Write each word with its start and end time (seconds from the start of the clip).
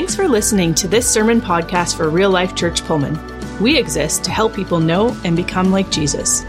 Thanks 0.00 0.16
for 0.16 0.28
listening 0.28 0.74
to 0.76 0.88
this 0.88 1.06
sermon 1.06 1.42
podcast 1.42 1.98
for 1.98 2.08
Real 2.08 2.30
Life 2.30 2.54
Church 2.54 2.82
Pullman. 2.86 3.18
We 3.60 3.76
exist 3.76 4.24
to 4.24 4.30
help 4.30 4.54
people 4.54 4.80
know 4.80 5.14
and 5.24 5.36
become 5.36 5.70
like 5.70 5.90
Jesus. 5.90 6.40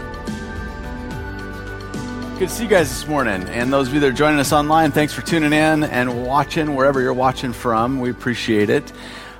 Good 2.38 2.48
to 2.48 2.48
see 2.48 2.62
you 2.62 2.70
guys 2.70 2.88
this 2.88 3.06
morning. 3.06 3.42
And 3.50 3.70
those 3.70 3.88
of 3.88 3.94
you 3.94 4.00
that 4.00 4.06
are 4.06 4.12
joining 4.12 4.40
us 4.40 4.54
online, 4.54 4.90
thanks 4.90 5.12
for 5.12 5.20
tuning 5.20 5.52
in 5.52 5.84
and 5.84 6.24
watching 6.24 6.74
wherever 6.74 7.02
you're 7.02 7.12
watching 7.12 7.52
from. 7.52 8.00
We 8.00 8.08
appreciate 8.08 8.70
it. 8.70 8.90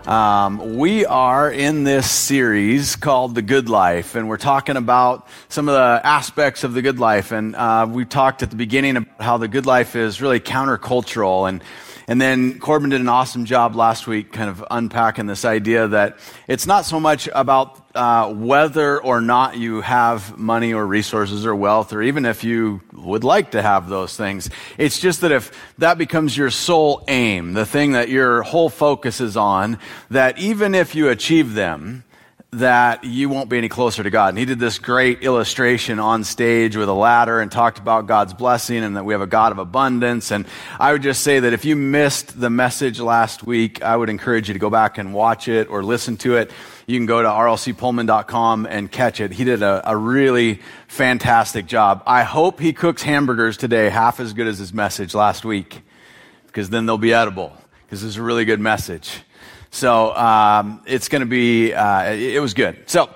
Um, 0.07 0.77
we 0.77 1.07
are 1.07 1.51
in 1.51 1.85
this 1.85 2.11
series 2.11 2.97
called 2.97 3.35
The 3.35 3.41
Good 3.41 3.71
Life, 3.71 4.15
and 4.15 4.29
we're 4.29 4.37
talking 4.37 4.77
about 4.77 5.27
some 5.49 5.71
of 5.71 5.75
the 5.75 6.07
aspects 6.07 6.65
of 6.65 6.75
the 6.75 6.83
good 6.83 6.99
life. 6.99 7.33
And 7.33 7.57
uh, 7.57 7.87
we 7.89 8.05
talked 8.05 8.43
at 8.43 8.51
the 8.51 8.57
beginning 8.57 8.99
about 8.99 9.23
how 9.23 9.39
the 9.39 9.49
good 9.49 9.65
life 9.65 9.97
is 9.97 10.21
really 10.21 10.39
countercultural 10.39 11.49
and 11.49 11.65
and 12.13 12.21
then 12.21 12.59
Corbin 12.59 12.91
did 12.91 13.01
an 13.01 13.09
awesome 13.09 13.47
job 13.47 13.75
last 13.75 14.07
week 14.07 14.33
kind 14.33 14.51
of 14.51 14.63
unpacking 14.71 15.25
this 15.25 15.47
idea 15.47 15.89
that 15.89 16.19
it's 16.47 16.67
not 16.67 16.85
so 16.85 17.01
much 17.01 17.27
about 17.33 17.83
uh, 17.95 18.31
whether 18.31 19.03
or 19.03 19.23
not 19.23 19.57
you 19.57 19.81
have 19.81 20.37
money 20.37 20.75
or 20.75 20.87
resources 20.87 21.47
or 21.47 21.55
wealth, 21.57 21.91
or 21.95 22.03
even 22.03 22.27
if 22.27 22.45
you 22.45 22.83
would 22.93 23.25
like 23.25 23.53
to 23.53 23.63
have 23.63 23.89
those 23.89 24.15
things. 24.15 24.51
It's 24.77 25.01
just 25.01 25.23
that 25.23 25.33
if 25.33 25.53
that 25.79 25.97
becomes 25.97 26.37
your 26.37 26.51
sole 26.51 27.03
aim, 27.09 27.55
the 27.55 27.65
thing 27.65 27.93
that 27.93 28.11
your 28.11 28.43
whole 28.43 28.69
focus 28.69 29.23
is 29.23 29.35
on, 29.35 29.79
that 30.11 30.39
even 30.39 30.75
if 30.75 30.95
you 30.95 31.09
achieve 31.09 31.55
them, 31.55 32.05
that 32.55 33.03
you 33.03 33.31
won't 33.31 33.49
be 33.49 33.57
any 33.57 33.71
closer 33.71 34.03
to 34.03 34.11
God. 34.11 34.29
And 34.29 34.39
he 34.39 34.45
did 34.45 34.59
this 34.59 34.79
great 34.79 35.23
illustration 35.23 35.99
on 35.99 36.23
stage 36.23 36.77
with 36.77 36.87
a 36.87 36.93
ladder 36.93 37.41
and 37.41 37.51
talked 37.51 37.79
about 37.79 38.07
God's 38.07 38.35
blessing 38.35 38.85
and 38.85 38.95
that 38.95 39.07
we 39.07 39.15
have 39.15 39.23
a 39.23 39.27
God 39.27 39.53
of 39.53 39.59
abundance. 39.59 40.31
And 40.31 40.47
I 40.79 40.93
would 40.93 41.03
just 41.03 41.23
say 41.23 41.41
that 41.41 41.55
if 41.55 41.65
you 41.65 41.77
missed 41.77 42.39
the 42.39 42.51
message 42.51 43.01
last 43.01 43.43
week, 43.43 43.83
I 43.83 43.97
would 43.97 44.11
encourage 44.11 44.49
you 44.49 44.53
to 44.53 44.61
go 44.61 44.69
back 44.69 44.99
and 44.99 45.15
watch 45.15 45.49
it 45.49 45.71
or 45.71 45.83
listen 45.83 46.19
to 46.19 46.37
it. 46.37 46.51
You 46.87 46.99
can 46.99 47.07
go 47.07 47.23
to 47.23 47.29
rlcpullman.com 47.29 48.67
and 48.67 48.93
catch 48.93 49.23
it. 49.23 49.33
He 49.33 49.45
did 49.45 49.63
a, 49.63 49.91
a 49.91 49.97
really 49.97 50.61
fantastic 50.89 51.65
job. 51.65 52.03
I 52.07 52.23
hope 52.23 52.61
he 52.61 52.75
cooks 52.75 53.01
hamburgers 53.01 53.57
today 53.57 53.89
half 53.89 54.21
as 54.21 54.35
good 54.35 54.47
as 54.47 54.59
his 54.59 54.75
message 54.75 55.15
last 55.15 55.47
week 55.47 55.81
because 56.49 56.69
then 56.69 56.85
they'll 56.85 56.99
be 56.99 57.15
edible 57.15 57.57
because 57.87 58.05
it's 58.05 58.17
a 58.17 58.23
really 58.23 58.45
good 58.45 58.61
message. 58.61 59.23
So 59.75 60.15
um, 60.15 60.83
it's 60.85 61.09
going 61.09 61.21
to 61.21 61.27
be, 61.27 61.73
uh, 61.73 62.13
it, 62.13 62.41
was 62.41 62.53
good. 62.53 62.91
So 62.91 63.09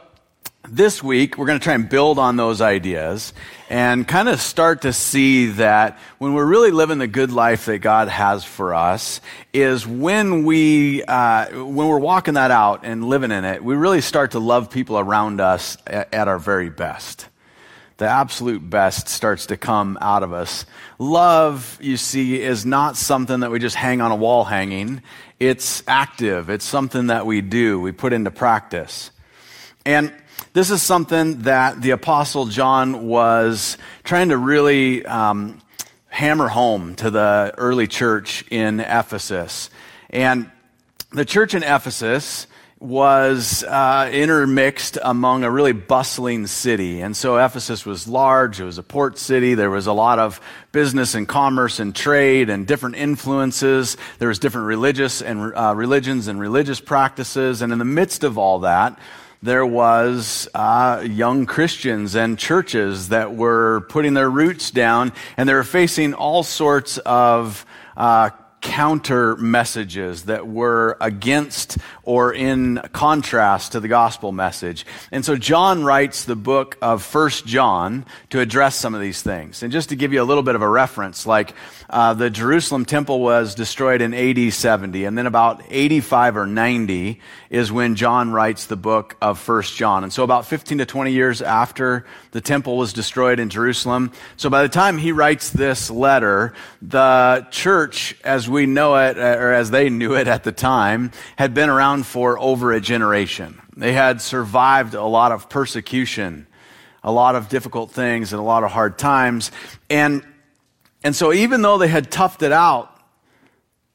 this 0.67 1.03
week, 1.03 1.37
we're 1.37 1.45
going 1.45 1.59
to 1.59 1.62
try 1.62 1.75
and 1.75 1.87
build 1.87 2.19
on 2.19 2.37
those 2.37 2.62
ideas 2.62 3.35
and 3.69 4.09
kind 4.09 4.27
of 4.27 4.41
start 4.41 4.83
to 4.83 4.95
see 4.95 5.49
that 5.49 5.99
when 6.17 6.33
we're 6.33 6.47
really 6.47 6.71
living 6.71 6.97
the 6.97 7.07
good 7.07 7.31
life 7.31 7.67
that 7.67 7.81
God 7.81 8.09
has 8.09 8.43
for 8.43 8.75
us, 8.75 9.21
is 9.53 9.87
when 9.87 10.45
we, 10.45 11.05
uh, 11.05 11.62
when 11.62 11.89
we're 11.89 11.99
walking 11.99 12.34
that 12.34 12.51
out 12.51 12.81
and 12.84 13.05
living 13.05 13.33
in 13.33 13.45
it, 13.45 13.62
we 13.62 13.75
really 13.75 14.01
start 14.01 14.31
to 14.31 14.39
love 14.39 14.71
people 14.71 14.99
around 14.99 15.43
us 15.43 15.77
at, 15.87 16.12
at 16.15 16.27
our 16.27 16.39
very 16.39 16.71
best 16.71 17.29
the 17.99 18.07
absolute 18.07 18.69
best 18.69 19.09
starts 19.09 19.47
to 19.47 19.57
come 19.57 19.97
out 20.01 20.23
of 20.23 20.33
us. 20.33 20.67
Love, 20.99 21.79
you 21.81 21.97
see, 21.97 22.41
is 22.41 22.65
not 22.65 22.97
something 22.97 23.41
that 23.41 23.51
we 23.51 23.59
just 23.59 23.77
hang 23.77 24.01
on 24.01 24.13
a 24.13 24.17
wall 24.17 24.45
hanging. 24.45 25.03
It's 25.39 25.83
active. 25.87 26.49
It's 26.49 26.65
something 26.65 27.09
that 27.09 27.27
we 27.27 27.43
do. 27.43 27.79
We 27.79 27.93
put 27.93 28.15
into 28.15 28.31
practice. 28.31 29.11
And 29.85 30.13
this 30.55 30.71
is 30.71 30.83
something 30.83 31.43
that 31.43 31.83
the 31.83 31.91
apostle 31.91 32.47
John 32.47 33.07
was 33.07 33.77
trying 34.05 34.31
to 34.31 34.39
really 34.39 35.05
um, 35.05 35.61
hammer 36.09 36.49
home 36.49 36.95
to 36.95 37.11
the 37.11 37.53
early 37.59 37.87
church 37.87 38.45
in 38.51 38.81
Ephesus. 38.81 39.69
And 40.09 40.51
the 41.12 41.27
church 41.27 41.55
in 41.55 41.62
Ephesus, 41.62 42.47
was 42.78 43.64
uh, 43.64 44.10
intermixed 44.12 44.98
among 45.03 45.44
a 45.44 45.50
really 45.50 45.72
bustling 45.72 46.47
city. 46.47 47.00
And 47.00 47.16
so 47.16 47.38
Ephesus 47.38 47.87
was 47.87 48.06
large, 48.06 48.60
it 48.60 48.64
was 48.64 48.76
a 48.76 48.82
port 48.82 49.19
city, 49.19 49.54
there 49.54 49.70
was 49.70 49.87
a 49.87 49.94
lot 49.94 50.19
of 50.19 50.41
business 50.72 51.14
and 51.14 51.26
commerce 51.26 51.81
and 51.81 51.97
trade 51.97 52.50
and 52.50 52.66
different 52.66 52.97
influences. 52.97 53.97
There 54.19 54.28
was 54.28 54.38
different 54.38 54.66
religious 54.66 55.22
and 55.22 55.54
uh, 55.56 55.75
religions 55.75 56.28
and 56.28 56.38
religious 56.38 56.81
practices. 56.81 57.62
And 57.62 57.72
in 57.72 57.78
the 57.78 57.87
midst 57.87 58.25
of 58.25 58.37
all 58.37 58.59
that, 58.60 58.98
there 59.43 59.64
was 59.64 60.47
uh, 60.54 61.03
young 61.08 61.47
Christians 61.47 62.14
and 62.14 62.38
churches 62.38 63.08
that 63.08 63.34
were 63.34 63.82
putting 63.88 64.14
their 64.14 64.31
roots 64.31 64.70
down, 64.70 65.12
and 65.37 65.48
they 65.48 65.54
were 65.54 65.64
facing 65.64 66.14
all 66.14 66.43
sorts 66.43 66.98
of 66.98 67.64
uh, 67.97 68.31
counter 68.66 69.37
messages 69.37 70.25
that 70.25 70.49
were 70.49 70.97
against 71.00 71.78
or 72.03 72.34
in 72.34 72.81
contrast 72.93 73.72
to 73.72 73.81
the 73.81 73.87
gospel 73.87 74.32
message. 74.32 74.84
And 75.12 75.25
so 75.25 75.37
John 75.37 75.84
writes 75.84 76.25
the 76.25 76.34
book 76.34 76.76
of 76.82 77.03
First 77.03 77.47
John 77.47 78.05
to 78.31 78.41
address 78.41 78.75
some 78.75 78.94
of 78.94 79.00
these 79.00 79.22
things. 79.22 79.62
And 79.62 79.72
just 79.72 79.91
to 79.91 79.97
give 79.97 80.12
you 80.12 80.21
a 80.21 80.25
little 80.25 80.43
bit 80.43 80.56
of 80.56 80.62
a 80.62 80.69
reference, 80.69 81.26
like 81.26 81.55
uh, 81.88 82.15
the 82.15 82.28
Jerusalem 82.28 82.84
temple 82.84 83.21
was 83.21 83.55
destroyed 83.55 84.03
in 84.03 84.12
AD 84.12 84.53
70, 84.53 85.05
and 85.05 85.16
then 85.16 85.26
about 85.26 85.62
85 85.69 86.37
or 86.37 86.47
90 86.47 87.21
is 87.50 87.71
when 87.71 87.94
John 87.94 88.32
writes 88.32 88.66
the 88.66 88.76
book 88.76 89.16
of 89.22 89.38
First 89.38 89.76
John. 89.76 90.03
And 90.03 90.12
so 90.12 90.25
about 90.25 90.47
15 90.47 90.78
to 90.78 90.87
20 90.87 91.12
years 91.12 91.41
after 91.41 92.05
the 92.32 92.41
temple 92.41 92.76
was 92.76 92.93
destroyed 92.93 93.38
in 93.38 93.49
Jerusalem. 93.49 94.10
So 94.37 94.50
by 94.50 94.62
the 94.62 94.69
time 94.69 94.99
he 94.99 95.12
writes 95.12 95.50
this 95.50 95.91
letter, 95.91 96.53
the 96.82 97.47
church, 97.50 98.16
as 98.25 98.49
we 98.49 98.56
know 98.65 98.97
it, 98.97 99.19
uh, 99.19 99.37
or 99.39 99.53
as 99.53 99.71
they 99.71 99.91
knew 99.91 100.15
it 100.15 100.28
at 100.28 100.44
the 100.44 100.53
time, 100.53 101.11
had 101.37 101.53
been 101.53 101.69
around 101.69 102.06
for 102.06 102.39
over 102.39 102.72
a 102.72 102.81
generation. 102.81 103.61
They 103.77 103.93
had 103.93 104.22
survived 104.22 104.94
a 104.94 105.05
lot 105.05 105.33
of 105.33 105.50
persecution, 105.50 106.47
a 107.03 107.12
lot 107.12 107.34
of 107.34 107.50
difficult 107.50 107.91
things, 107.91 108.33
and 108.33 108.41
a 108.41 108.44
lot 108.44 108.65
of 108.65 108.71
hard 108.71 108.99
times. 108.99 109.50
And 109.91 110.22
and 111.03 111.15
so, 111.15 111.33
even 111.33 111.62
though 111.62 111.78
they 111.78 111.89
had 111.89 112.11
toughed 112.11 112.43
it 112.43 112.53
out 112.53 112.93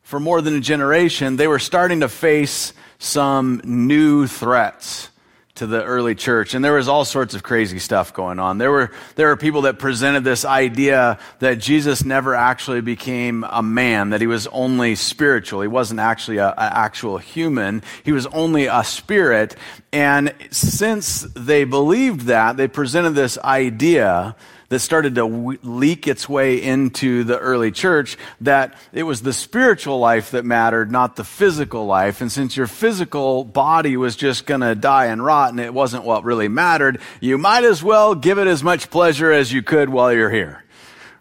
for 0.03 0.19
more 0.19 0.41
than 0.41 0.55
a 0.55 0.59
generation, 0.59 1.37
they 1.37 1.47
were 1.47 1.59
starting 1.59 2.01
to 2.01 2.09
face 2.09 2.73
some 2.99 3.61
new 3.63 4.27
threats 4.27 5.09
to 5.55 5.67
the 5.67 5.83
early 5.83 6.15
church. 6.15 6.53
And 6.53 6.63
there 6.63 6.73
was 6.73 6.87
all 6.87 7.05
sorts 7.05 7.33
of 7.33 7.43
crazy 7.43 7.79
stuff 7.79 8.13
going 8.13 8.39
on. 8.39 8.57
There 8.57 8.71
were, 8.71 8.91
there 9.15 9.27
were 9.27 9.37
people 9.37 9.63
that 9.63 9.79
presented 9.79 10.23
this 10.23 10.45
idea 10.45 11.19
that 11.39 11.59
Jesus 11.59 12.05
never 12.05 12.35
actually 12.35 12.81
became 12.81 13.43
a 13.49 13.61
man, 13.61 14.11
that 14.11 14.21
he 14.21 14.27
was 14.27 14.47
only 14.47 14.95
spiritual. 14.95 15.61
He 15.61 15.67
wasn't 15.67 15.99
actually 15.99 16.37
an 16.37 16.53
actual 16.57 17.17
human. 17.17 17.83
He 18.03 18.11
was 18.11 18.27
only 18.27 18.65
a 18.65 18.83
spirit. 18.83 19.55
And 19.91 20.33
since 20.51 21.21
they 21.35 21.63
believed 21.63 22.21
that, 22.21 22.57
they 22.57 22.67
presented 22.67 23.11
this 23.11 23.37
idea 23.37 24.35
that 24.71 24.79
started 24.79 25.15
to 25.15 25.25
leak 25.63 26.07
its 26.07 26.29
way 26.29 26.63
into 26.63 27.25
the 27.25 27.37
early 27.37 27.71
church 27.71 28.17
that 28.39 28.73
it 28.93 29.03
was 29.03 29.21
the 29.21 29.33
spiritual 29.33 29.99
life 29.99 30.31
that 30.31 30.45
mattered, 30.45 30.89
not 30.89 31.17
the 31.17 31.25
physical 31.25 31.85
life. 31.85 32.21
And 32.21 32.31
since 32.31 32.55
your 32.55 32.67
physical 32.67 33.43
body 33.43 33.97
was 33.97 34.15
just 34.15 34.45
going 34.45 34.61
to 34.61 34.73
die 34.73 35.07
and 35.07 35.21
rot 35.21 35.49
and 35.49 35.59
it 35.59 35.73
wasn't 35.73 36.05
what 36.05 36.23
really 36.23 36.47
mattered, 36.47 37.01
you 37.19 37.37
might 37.37 37.65
as 37.65 37.83
well 37.83 38.15
give 38.15 38.39
it 38.39 38.47
as 38.47 38.63
much 38.63 38.89
pleasure 38.89 39.29
as 39.29 39.51
you 39.51 39.61
could 39.61 39.89
while 39.89 40.13
you're 40.13 40.31
here 40.31 40.63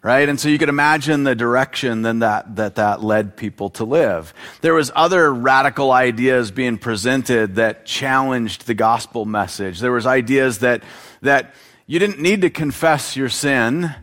right? 0.03 0.27
And 0.27 0.39
so 0.39 0.49
you 0.49 0.57
could 0.57 0.69
imagine 0.69 1.25
the 1.25 1.35
direction 1.35 2.01
then 2.01 2.19
that 2.19 2.55
that 2.55 2.75
that 2.75 3.03
led 3.03 3.37
people 3.37 3.69
to 3.71 3.83
live. 3.83 4.33
There 4.61 4.73
was 4.73 4.91
other 4.95 5.31
radical 5.31 5.91
ideas 5.91 6.49
being 6.49 6.79
presented 6.79 7.55
that 7.57 7.85
challenged 7.85 8.65
the 8.65 8.73
gospel 8.73 9.25
message. 9.25 9.79
There 9.79 9.91
was 9.91 10.07
ideas 10.07 10.57
that 10.59 10.81
that 11.21 11.53
you 11.91 11.99
didn't 11.99 12.21
need 12.21 12.39
to 12.39 12.49
confess 12.49 13.17
your 13.17 13.27
sin 13.27 13.93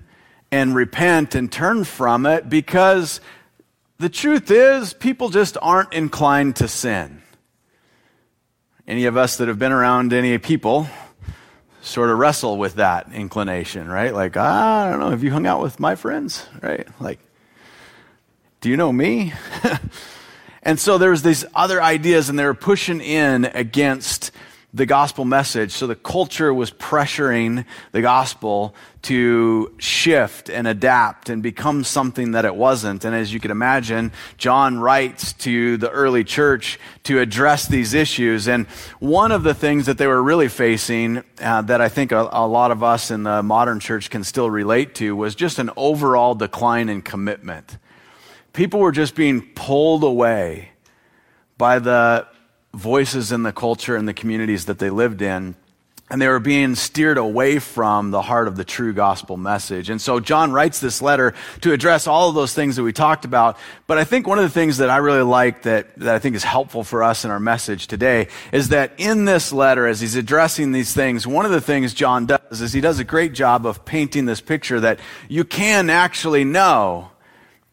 and 0.52 0.74
repent 0.74 1.34
and 1.34 1.50
turn 1.50 1.84
from 1.84 2.26
it 2.26 2.46
because 2.46 3.18
the 3.96 4.10
truth 4.10 4.50
is, 4.50 4.92
people 4.92 5.30
just 5.30 5.56
aren't 5.62 5.94
inclined 5.94 6.56
to 6.56 6.68
sin. 6.68 7.22
Any 8.86 9.06
of 9.06 9.16
us 9.16 9.38
that 9.38 9.48
have 9.48 9.58
been 9.58 9.72
around 9.72 10.12
any 10.12 10.36
people 10.36 10.86
sort 11.80 12.10
of 12.10 12.18
wrestle 12.18 12.58
with 12.58 12.74
that 12.74 13.10
inclination, 13.10 13.88
right? 13.88 14.12
Like, 14.12 14.36
ah, 14.36 14.84
I 14.84 14.90
don't 14.90 15.00
know, 15.00 15.08
have 15.08 15.24
you 15.24 15.30
hung 15.30 15.46
out 15.46 15.62
with 15.62 15.80
my 15.80 15.94
friends, 15.94 16.46
right? 16.60 16.86
Like, 17.00 17.20
do 18.60 18.68
you 18.68 18.76
know 18.76 18.92
me? 18.92 19.32
and 20.62 20.78
so 20.78 20.98
there 20.98 21.10
was 21.10 21.22
these 21.22 21.42
other 21.54 21.82
ideas, 21.82 22.28
and 22.28 22.38
they 22.38 22.44
were 22.44 22.52
pushing 22.52 23.00
in 23.00 23.46
against 23.46 24.30
the 24.78 24.86
gospel 24.86 25.24
message. 25.24 25.72
So 25.72 25.86
the 25.86 25.94
culture 25.94 26.54
was 26.54 26.70
pressuring 26.70 27.66
the 27.92 28.00
gospel 28.00 28.74
to 29.02 29.74
shift 29.78 30.48
and 30.48 30.66
adapt 30.66 31.28
and 31.28 31.42
become 31.42 31.84
something 31.84 32.32
that 32.32 32.44
it 32.44 32.54
wasn't. 32.54 33.04
And 33.04 33.14
as 33.14 33.32
you 33.32 33.40
can 33.40 33.50
imagine, 33.50 34.12
John 34.38 34.78
writes 34.78 35.32
to 35.34 35.76
the 35.76 35.90
early 35.90 36.24
church 36.24 36.78
to 37.04 37.20
address 37.20 37.66
these 37.66 37.92
issues. 37.92 38.48
And 38.48 38.66
one 39.00 39.32
of 39.32 39.42
the 39.42 39.54
things 39.54 39.86
that 39.86 39.98
they 39.98 40.06
were 40.06 40.22
really 40.22 40.48
facing 40.48 41.22
uh, 41.40 41.62
that 41.62 41.80
I 41.80 41.88
think 41.88 42.12
a, 42.12 42.28
a 42.32 42.46
lot 42.46 42.70
of 42.70 42.82
us 42.82 43.10
in 43.10 43.24
the 43.24 43.42
modern 43.42 43.80
church 43.80 44.10
can 44.10 44.24
still 44.24 44.50
relate 44.50 44.94
to 44.96 45.14
was 45.14 45.34
just 45.34 45.58
an 45.58 45.70
overall 45.76 46.34
decline 46.34 46.88
in 46.88 47.02
commitment. 47.02 47.78
People 48.52 48.80
were 48.80 48.92
just 48.92 49.14
being 49.14 49.42
pulled 49.54 50.04
away 50.04 50.70
by 51.58 51.80
the 51.80 52.26
voices 52.78 53.32
in 53.32 53.42
the 53.42 53.52
culture 53.52 53.96
and 53.96 54.08
the 54.08 54.14
communities 54.14 54.66
that 54.66 54.78
they 54.78 54.90
lived 54.90 55.22
in 55.22 55.56
and 56.10 56.22
they 56.22 56.28
were 56.28 56.40
being 56.40 56.74
steered 56.74 57.18
away 57.18 57.58
from 57.58 58.10
the 58.10 58.22
heart 58.22 58.48
of 58.48 58.56
the 58.56 58.64
true 58.64 58.94
gospel 58.94 59.36
message. 59.36 59.90
And 59.90 60.00
so 60.00 60.20
John 60.20 60.52
writes 60.52 60.80
this 60.80 61.02
letter 61.02 61.34
to 61.60 61.72
address 61.72 62.06
all 62.06 62.30
of 62.30 62.34
those 62.34 62.54
things 62.54 62.76
that 62.76 62.82
we 62.82 62.92
talked 62.92 63.26
about. 63.26 63.58
But 63.86 63.98
I 63.98 64.04
think 64.04 64.26
one 64.26 64.38
of 64.38 64.44
the 64.44 64.50
things 64.50 64.78
that 64.78 64.88
I 64.88 64.98
really 64.98 65.22
like 65.22 65.62
that, 65.64 65.94
that 65.98 66.14
I 66.14 66.18
think 66.18 66.34
is 66.34 66.44
helpful 66.44 66.82
for 66.82 67.02
us 67.02 67.24
in 67.24 67.30
our 67.30 67.40
message 67.40 67.88
today 67.88 68.28
is 68.52 68.70
that 68.70 68.92
in 68.96 69.26
this 69.26 69.52
letter, 69.52 69.86
as 69.86 70.00
he's 70.00 70.14
addressing 70.14 70.72
these 70.72 70.94
things, 70.94 71.26
one 71.26 71.44
of 71.44 71.50
the 71.50 71.60
things 71.60 71.92
John 71.92 72.24
does 72.24 72.60
is 72.62 72.72
he 72.72 72.80
does 72.80 72.98
a 72.98 73.04
great 73.04 73.34
job 73.34 73.66
of 73.66 73.84
painting 73.84 74.24
this 74.24 74.40
picture 74.40 74.80
that 74.80 75.00
you 75.28 75.44
can 75.44 75.90
actually 75.90 76.44
know 76.44 77.10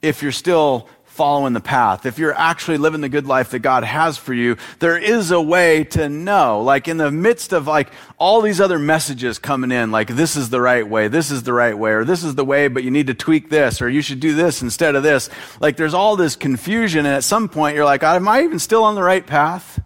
if 0.02 0.22
you're 0.22 0.34
still 0.34 0.90
following 1.16 1.54
the 1.54 1.62
path, 1.62 2.06
if 2.06 2.20
you're 2.20 2.34
actually 2.34 2.78
living 2.78 3.00
the 3.00 3.08
good 3.08 3.26
life 3.26 3.52
that 3.52 3.60
God 3.60 3.86
has 3.86 4.18
for 4.18 4.34
you, 4.34 4.58
there 4.80 4.98
is 4.98 5.32
a 5.32 5.40
way 5.40 5.86
to 5.86 6.10
know. 6.10 6.62
Like 6.62 6.90
in 6.90 6.98
the 6.98 7.10
midst 7.10 7.54
of 7.54 7.68
like 7.68 7.90
all 8.18 8.42
these 8.42 8.60
other 8.60 8.78
messages 8.78 9.40
coming 9.40 9.72
in, 9.72 9.92
like 9.92 10.10
this 10.10 10.36
is 10.36 10.50
the 10.50 10.60
right 10.60 10.86
way, 10.86 11.08
this 11.08 11.32
is 11.32 11.44
the 11.44 11.54
right 11.54 11.78
way, 11.78 11.92
or 11.92 12.04
this 12.04 12.26
is 12.26 12.36
the 12.36 12.44
way, 12.44 12.68
but 12.68 12.84
you 12.84 12.92
need 12.92 13.08
to 13.08 13.14
tweak 13.14 13.50
this, 13.50 13.82
or 13.82 13.90
you 13.90 14.02
should 14.02 14.20
do 14.20 14.36
this 14.36 14.62
instead 14.62 14.96
of 14.96 15.04
this. 15.04 15.30
Like 15.62 15.78
there's 15.78 15.94
all 15.94 16.18
this 16.18 16.36
confusion, 16.36 17.06
and 17.06 17.16
at 17.16 17.24
some 17.24 17.48
point 17.48 17.78
you're 17.78 17.86
like, 17.86 18.04
am 18.04 18.28
I 18.28 18.44
even 18.44 18.60
still 18.60 18.84
on 18.84 18.96
the 18.96 19.04
right 19.04 19.26
path? 19.26 19.82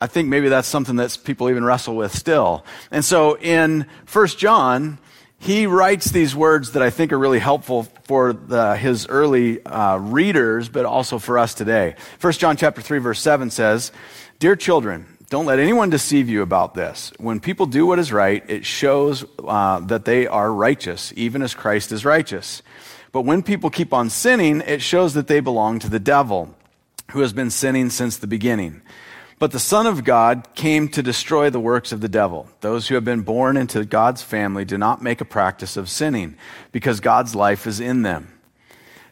I 0.00 0.08
think 0.08 0.28
maybe 0.28 0.48
that's 0.48 0.66
something 0.66 0.96
that 0.96 1.16
people 1.22 1.48
even 1.48 1.64
wrestle 1.64 1.94
with 1.94 2.12
still. 2.12 2.64
And 2.90 3.04
so 3.04 3.38
in 3.38 3.86
First 4.04 4.36
John, 4.36 4.98
he 5.42 5.66
writes 5.66 6.12
these 6.12 6.36
words 6.36 6.70
that 6.72 6.82
I 6.82 6.90
think 6.90 7.12
are 7.12 7.18
really 7.18 7.40
helpful 7.40 7.82
for 8.04 8.32
the, 8.32 8.76
his 8.76 9.08
early 9.08 9.64
uh, 9.66 9.96
readers, 9.96 10.68
but 10.68 10.84
also 10.84 11.18
for 11.18 11.36
us 11.36 11.52
today. 11.52 11.96
1 12.20 12.32
John 12.34 12.56
chapter 12.56 12.80
3, 12.80 12.98
verse 13.00 13.20
7 13.20 13.50
says, 13.50 13.90
Dear 14.38 14.54
children, 14.54 15.18
don't 15.30 15.46
let 15.46 15.58
anyone 15.58 15.90
deceive 15.90 16.28
you 16.28 16.42
about 16.42 16.74
this. 16.74 17.12
When 17.18 17.40
people 17.40 17.66
do 17.66 17.86
what 17.86 17.98
is 17.98 18.12
right, 18.12 18.48
it 18.48 18.64
shows 18.64 19.24
uh, 19.44 19.80
that 19.80 20.04
they 20.04 20.28
are 20.28 20.52
righteous, 20.52 21.12
even 21.16 21.42
as 21.42 21.54
Christ 21.54 21.90
is 21.90 22.04
righteous. 22.04 22.62
But 23.10 23.22
when 23.22 23.42
people 23.42 23.68
keep 23.68 23.92
on 23.92 24.10
sinning, 24.10 24.60
it 24.60 24.80
shows 24.80 25.14
that 25.14 25.26
they 25.26 25.40
belong 25.40 25.80
to 25.80 25.90
the 25.90 25.98
devil, 25.98 26.54
who 27.10 27.20
has 27.20 27.32
been 27.32 27.50
sinning 27.50 27.90
since 27.90 28.16
the 28.16 28.28
beginning. 28.28 28.80
But 29.42 29.50
the 29.50 29.58
Son 29.58 29.88
of 29.88 30.04
God 30.04 30.46
came 30.54 30.86
to 30.90 31.02
destroy 31.02 31.50
the 31.50 31.58
works 31.58 31.90
of 31.90 32.00
the 32.00 32.08
devil. 32.08 32.46
Those 32.60 32.86
who 32.86 32.94
have 32.94 33.04
been 33.04 33.22
born 33.22 33.56
into 33.56 33.84
God's 33.84 34.22
family 34.22 34.64
do 34.64 34.78
not 34.78 35.02
make 35.02 35.20
a 35.20 35.24
practice 35.24 35.76
of 35.76 35.88
sinning 35.88 36.36
because 36.70 37.00
God's 37.00 37.34
life 37.34 37.66
is 37.66 37.80
in 37.80 38.02
them. 38.02 38.32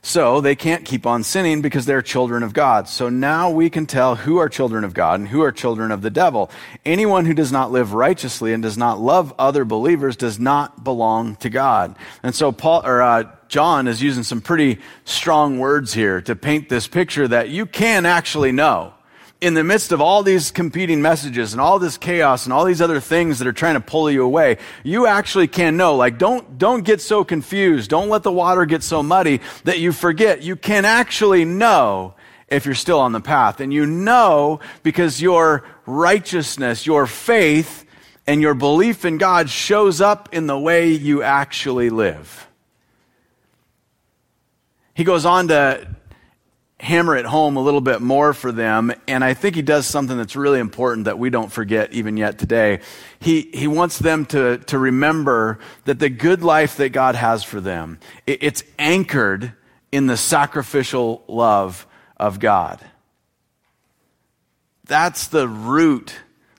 So 0.03 0.41
they 0.41 0.55
can't 0.55 0.85
keep 0.85 1.05
on 1.05 1.25
sinning 1.25 1.63
because 1.63 1.85
they're 1.85 2.01
children 2.01 2.45
of 2.45 2.53
God. 2.53 2.87
So 2.87 3.09
now 3.09 3.51
we 3.51 3.69
can 3.71 3.87
tell 3.87 4.15
who 4.15 4.37
are 4.37 4.49
children 4.49 4.85
of 4.85 4.95
God 4.95 5.19
and 5.19 5.29
who 5.31 5.43
are 5.43 5.51
children 5.51 5.91
of 5.91 6.01
the 6.01 6.11
devil. 6.11 6.49
Anyone 6.87 7.25
who 7.27 7.35
does 7.35 7.51
not 7.51 7.73
live 7.73 7.93
righteously 7.93 8.53
and 8.53 8.63
does 8.63 8.79
not 8.79 9.01
love 9.01 9.35
other 9.37 9.65
believers 9.65 10.15
does 10.15 10.39
not 10.39 10.85
belong 10.85 11.35
to 11.39 11.51
God. 11.51 11.97
And 12.23 12.37
so 12.37 12.53
Paul 12.53 12.87
or 12.87 13.03
uh, 13.03 13.25
John 13.49 13.89
is 13.89 14.01
using 14.01 14.23
some 14.23 14.41
pretty 14.41 14.79
strong 15.05 15.59
words 15.59 15.93
here 15.93 16.21
to 16.21 16.37
paint 16.37 16.69
this 16.69 16.87
picture 16.87 17.27
that 17.27 17.49
you 17.49 17.67
can 17.67 18.07
actually 18.07 18.53
know 18.53 18.95
in 19.41 19.55
the 19.55 19.65
midst 19.65 19.91
of 19.91 20.01
all 20.01 20.23
these 20.23 20.51
competing 20.51 21.01
messages 21.01 21.53
and 21.53 21.61
all 21.61 21.79
this 21.79 21.97
chaos 21.97 22.45
and 22.45 22.53
all 22.53 22.65
these 22.65 22.83
other 22.83 23.01
things 23.01 23.39
that 23.39 23.49
are 23.49 23.53
trying 23.53 23.75
to 23.75 23.81
pull 23.81 24.11
you 24.11 24.23
away, 24.23 24.59
you 24.85 25.07
actually 25.07 25.49
can 25.49 25.77
know. 25.77 25.97
Like, 25.97 26.19
don't, 26.19 26.59
don't 26.59 26.85
get 26.85 27.01
so 27.01 27.25
confused. 27.25 27.89
Don't 27.89 28.11
let 28.11 28.23
the 28.23 28.33
water 28.33 28.67
get 28.67 28.83
so 28.83 29.03
muddy 29.03 29.41
that 29.65 29.79
you 29.79 29.93
forget. 29.93 30.43
You 30.43 30.57
can 30.57 30.85
actually 30.85 31.47
know 31.47 32.15
if 32.49 32.67
you're 32.67 32.75
still 32.75 33.01
on 33.01 33.13
the 33.13 33.21
path. 33.21 33.61
And 33.61 33.73
you 33.73 33.87
know 33.87 34.61
because 34.83 35.23
your 35.23 35.65
righteousness, 35.87 36.85
your 36.85 37.07
faith, 37.07 37.87
and 38.27 38.43
your 38.43 38.55
belief 38.55 39.05
in 39.05 39.17
God 39.17 39.49
shows 39.49 40.01
up 40.01 40.29
in 40.33 40.47
the 40.47 40.59
way 40.59 40.93
you 40.93 41.23
actually 41.23 41.89
live. 41.89 42.49
He 44.93 45.05
goes 45.05 45.25
on 45.25 45.49
to 45.49 45.89
hammer 46.81 47.15
it 47.15 47.27
home 47.27 47.57
a 47.57 47.61
little 47.61 47.81
bit 47.81 48.01
more 48.01 48.33
for 48.33 48.51
them. 48.51 48.93
And 49.07 49.23
I 49.23 49.35
think 49.35 49.55
he 49.55 49.63
does 49.63 49.87
something 49.87 50.17
that's 50.17 50.35
really 50.35 50.61
important 50.61 51.05
that 51.05 51.19
we 51.19 51.31
don't 51.31 51.53
forget 51.53 51.93
even 51.93 52.17
yet 52.17 52.39
today. 52.39 52.81
He, 53.21 53.51
he 53.53 53.67
wants 53.67 53.99
them 53.99 54.25
to, 54.27 54.59
to 54.59 54.79
remember 54.79 55.59
that 55.85 55.99
the 55.99 56.09
good 56.09 56.43
life 56.43 56.77
that 56.79 56.91
God 56.91 57.15
has 57.15 57.45
for 57.45 57.61
them, 57.61 57.99
it, 58.27 58.43
it's 58.43 58.63
anchored 58.79 59.53
in 59.93 60.07
the 60.07 60.17
sacrificial 60.17 61.23
love 61.29 61.87
of 62.17 62.41
God. 62.41 62.81
That's 64.85 65.29
the 65.29 65.47
root. 65.47 66.15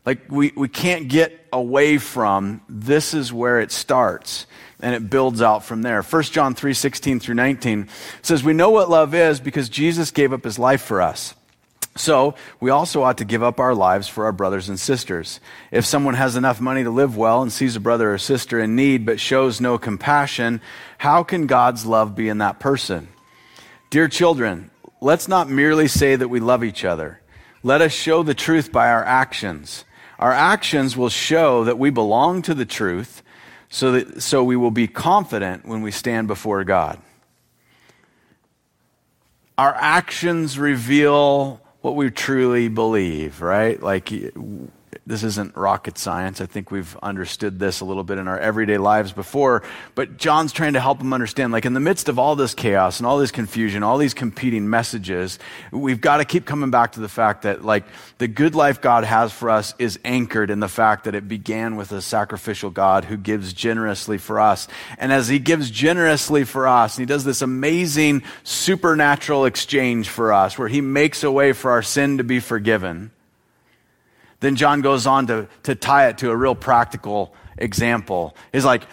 Like 0.05 0.31
we, 0.31 0.53
we 0.55 0.67
can't 0.67 1.07
get 1.07 1.47
away 1.51 1.97
from 1.97 2.61
this 2.69 3.13
is 3.13 3.33
where 3.33 3.59
it 3.59 3.71
starts 3.71 4.45
and 4.81 4.95
it 4.95 5.09
builds 5.09 5.41
out 5.41 5.63
from 5.63 5.81
there. 5.81 6.01
1 6.01 6.23
John 6.23 6.55
3 6.55 6.73
16 6.73 7.19
through 7.19 7.35
19 7.35 7.87
says, 8.21 8.43
We 8.43 8.53
know 8.53 8.69
what 8.69 8.89
love 8.89 9.13
is 9.13 9.39
because 9.39 9.69
Jesus 9.69 10.11
gave 10.11 10.33
up 10.33 10.43
his 10.43 10.59
life 10.59 10.81
for 10.81 11.01
us. 11.01 11.33
So, 11.97 12.35
we 12.61 12.69
also 12.69 13.03
ought 13.03 13.17
to 13.17 13.25
give 13.25 13.43
up 13.43 13.59
our 13.59 13.75
lives 13.75 14.07
for 14.07 14.23
our 14.23 14.31
brothers 14.31 14.69
and 14.69 14.79
sisters. 14.79 15.41
If 15.71 15.85
someone 15.85 16.13
has 16.13 16.37
enough 16.37 16.61
money 16.61 16.85
to 16.85 16.89
live 16.89 17.17
well 17.17 17.41
and 17.41 17.51
sees 17.51 17.75
a 17.75 17.81
brother 17.81 18.13
or 18.13 18.17
sister 18.17 18.61
in 18.61 18.77
need 18.77 19.05
but 19.05 19.19
shows 19.19 19.59
no 19.59 19.77
compassion, 19.77 20.61
how 20.97 21.23
can 21.23 21.47
God's 21.47 21.85
love 21.85 22.15
be 22.15 22.29
in 22.29 22.37
that 22.37 22.61
person? 22.61 23.09
Dear 23.89 24.07
children, 24.07 24.71
let's 25.01 25.27
not 25.27 25.49
merely 25.49 25.89
say 25.89 26.15
that 26.15 26.29
we 26.29 26.39
love 26.39 26.63
each 26.63 26.85
other. 26.85 27.19
Let 27.61 27.81
us 27.81 27.91
show 27.91 28.23
the 28.23 28.33
truth 28.33 28.71
by 28.71 28.89
our 28.89 29.03
actions. 29.03 29.83
Our 30.17 30.31
actions 30.31 30.95
will 30.95 31.09
show 31.09 31.65
that 31.65 31.77
we 31.77 31.89
belong 31.89 32.41
to 32.43 32.53
the 32.53 32.65
truth 32.65 33.21
so, 33.71 33.93
that, 33.93 34.21
so 34.21 34.43
we 34.43 34.57
will 34.57 34.69
be 34.69 34.87
confident 34.87 35.65
when 35.65 35.81
we 35.81 35.91
stand 35.91 36.27
before 36.27 36.65
God. 36.65 36.99
Our 39.57 39.73
actions 39.73 40.59
reveal 40.59 41.61
what 41.79 41.95
we 41.95 42.11
truly 42.11 42.67
believe, 42.67 43.41
right? 43.41 43.81
Like 43.81 44.11
this 45.07 45.23
isn't 45.23 45.57
rocket 45.57 45.97
science. 45.97 46.41
I 46.41 46.45
think 46.45 46.69
we've 46.69 46.95
understood 47.01 47.57
this 47.57 47.79
a 47.81 47.85
little 47.85 48.03
bit 48.03 48.19
in 48.19 48.27
our 48.27 48.37
everyday 48.37 48.77
lives 48.77 49.11
before. 49.11 49.63
But 49.95 50.17
John's 50.17 50.53
trying 50.53 50.73
to 50.73 50.79
help 50.79 50.99
them 50.99 51.11
understand, 51.11 51.51
like, 51.51 51.65
in 51.65 51.73
the 51.73 51.79
midst 51.79 52.07
of 52.07 52.19
all 52.19 52.35
this 52.35 52.53
chaos 52.53 52.99
and 52.99 53.07
all 53.07 53.17
this 53.17 53.31
confusion, 53.31 53.81
all 53.81 53.97
these 53.97 54.13
competing 54.13 54.69
messages, 54.69 55.39
we've 55.71 56.01
got 56.01 56.17
to 56.17 56.25
keep 56.25 56.45
coming 56.45 56.69
back 56.69 56.91
to 56.93 56.99
the 56.99 57.09
fact 57.09 57.41
that, 57.41 57.65
like, 57.65 57.83
the 58.19 58.27
good 58.27 58.53
life 58.53 58.79
God 58.79 59.03
has 59.03 59.31
for 59.31 59.49
us 59.49 59.73
is 59.79 59.97
anchored 60.05 60.51
in 60.51 60.59
the 60.59 60.67
fact 60.67 61.05
that 61.05 61.15
it 61.15 61.27
began 61.27 61.77
with 61.77 61.91
a 61.91 62.01
sacrificial 62.01 62.69
God 62.69 63.05
who 63.05 63.17
gives 63.17 63.53
generously 63.53 64.19
for 64.19 64.39
us. 64.39 64.67
And 64.99 65.11
as 65.11 65.27
he 65.27 65.39
gives 65.39 65.71
generously 65.71 66.43
for 66.43 66.67
us, 66.67 66.97
and 66.97 67.01
he 67.01 67.11
does 67.11 67.23
this 67.23 67.41
amazing 67.41 68.21
supernatural 68.43 69.45
exchange 69.45 70.09
for 70.09 70.31
us, 70.31 70.59
where 70.59 70.67
he 70.67 70.79
makes 70.79 71.23
a 71.23 71.31
way 71.31 71.53
for 71.53 71.71
our 71.71 71.81
sin 71.81 72.19
to 72.19 72.23
be 72.23 72.39
forgiven 72.39 73.09
then 74.41 74.55
John 74.55 74.81
goes 74.81 75.07
on 75.07 75.27
to, 75.27 75.47
to 75.63 75.75
tie 75.75 76.09
it 76.09 76.17
to 76.19 76.29
a 76.29 76.35
real 76.35 76.55
practical 76.55 77.33
example. 77.57 78.35
He's 78.51 78.65
like, 78.65 78.83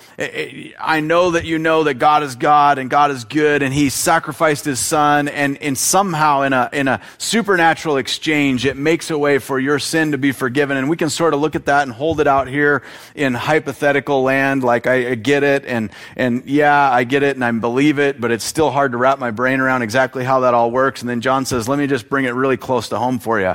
I 0.79 1.01
know 1.01 1.33
that 1.33 1.45
you 1.45 1.59
know 1.59 1.85
that 1.85 1.95
God 1.95 2.23
is 2.23 2.37
God 2.37 2.79
and 2.79 2.91
God 2.91 3.11
is 3.11 3.25
good 3.25 3.63
and 3.63 3.73
he 3.73 3.89
sacrificed 3.89 4.65
his 4.65 4.79
son 4.79 5.29
and, 5.29 5.57
and 5.59 5.77
somehow 5.77 6.43
in 6.43 6.53
a, 6.53 6.69
in 6.73 6.87
a 6.87 7.01
supernatural 7.17 7.97
exchange, 7.97 8.67
it 8.67 8.77
makes 8.77 9.11
a 9.11 9.19
way 9.19 9.39
for 9.39 9.59
your 9.59 9.79
sin 9.79 10.13
to 10.13 10.19
be 10.19 10.33
forgiven. 10.33 10.77
And 10.77 10.91
we 10.91 10.97
can 10.97 11.09
sort 11.09 11.35
of 11.35 11.41
look 11.41 11.57
at 11.57 11.67
that 11.67 11.85
and 11.85 11.93
hold 11.93 12.21
it 12.21 12.27
out 12.27 12.47
here 12.47 12.83
in 13.15 13.35
hypothetical 13.35 14.23
land. 14.23 14.63
Like 14.63 14.87
I, 14.87 15.15
get 15.15 15.43
it 15.43 15.65
and, 15.65 15.91
and 16.17 16.45
yeah, 16.47 16.91
I 16.91 17.05
get 17.05 17.23
it 17.23 17.37
and 17.37 17.45
I 17.45 17.51
believe 17.53 17.99
it, 17.99 18.21
but 18.21 18.31
it's 18.31 18.45
still 18.45 18.71
hard 18.71 18.93
to 18.93 18.99
wrap 18.99 19.19
my 19.19 19.31
brain 19.31 19.61
around 19.61 19.83
exactly 19.83 20.25
how 20.25 20.41
that 20.41 20.53
all 20.53 20.71
works. 20.71 21.01
And 21.01 21.09
then 21.09 21.23
John 21.23 21.47
says, 21.47 21.69
let 21.69 21.79
me 21.79 21.87
just 21.87 22.09
bring 22.09 22.27
it 22.27 22.35
really 22.35 22.57
close 22.57 22.91
to 22.91 22.99
home 22.99 23.19
for 23.19 23.41
you. 23.41 23.55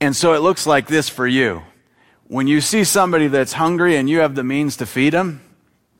And 0.00 0.14
so 0.14 0.34
it 0.34 0.38
looks 0.38 0.66
like 0.66 0.86
this 0.86 1.08
for 1.08 1.26
you. 1.26 1.62
When 2.28 2.46
you 2.46 2.60
see 2.60 2.84
somebody 2.84 3.26
that's 3.26 3.54
hungry 3.54 3.96
and 3.96 4.08
you 4.08 4.20
have 4.20 4.34
the 4.34 4.44
means 4.44 4.76
to 4.76 4.86
feed 4.86 5.12
them, 5.12 5.40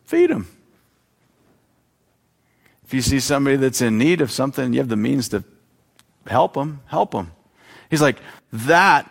feed 0.04 0.30
them. 0.30 0.46
If 2.84 2.94
you 2.94 3.02
see 3.02 3.20
somebody 3.20 3.56
that's 3.56 3.80
in 3.80 3.98
need 3.98 4.20
of 4.20 4.30
something, 4.30 4.72
you 4.72 4.78
have 4.78 4.88
the 4.88 4.96
means 4.96 5.28
to 5.30 5.44
help 6.26 6.54
them, 6.54 6.80
help 6.86 7.10
them. 7.10 7.32
He's 7.90 8.02
like, 8.02 8.18
that, 8.52 9.10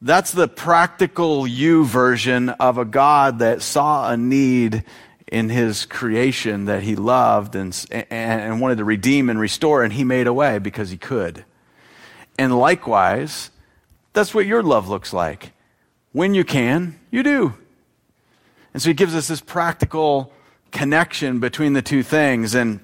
that's 0.00 0.32
the 0.32 0.48
practical 0.48 1.46
you 1.46 1.84
version 1.84 2.48
of 2.48 2.78
a 2.78 2.84
God 2.84 3.40
that 3.40 3.62
saw 3.62 4.10
a 4.10 4.16
need 4.16 4.84
in 5.28 5.48
his 5.48 5.86
creation 5.86 6.66
that 6.66 6.82
he 6.82 6.96
loved 6.96 7.56
and, 7.56 7.86
and, 7.90 8.04
and 8.10 8.60
wanted 8.60 8.78
to 8.78 8.84
redeem 8.84 9.30
and 9.30 9.38
restore, 9.38 9.82
and 9.82 9.92
he 9.92 10.04
made 10.04 10.26
a 10.26 10.32
way 10.32 10.58
because 10.58 10.90
he 10.90 10.96
could. 10.96 11.44
And 12.38 12.56
likewise, 12.58 13.50
that's 14.12 14.34
what 14.34 14.46
your 14.46 14.62
love 14.62 14.88
looks 14.88 15.12
like. 15.12 15.52
When 16.12 16.34
you 16.34 16.44
can, 16.44 16.98
you 17.10 17.22
do. 17.22 17.54
And 18.72 18.82
so 18.82 18.90
he 18.90 18.94
gives 18.94 19.14
us 19.14 19.28
this 19.28 19.40
practical 19.40 20.32
connection 20.72 21.40
between 21.40 21.72
the 21.72 21.82
two 21.82 22.02
things. 22.02 22.54
And 22.54 22.80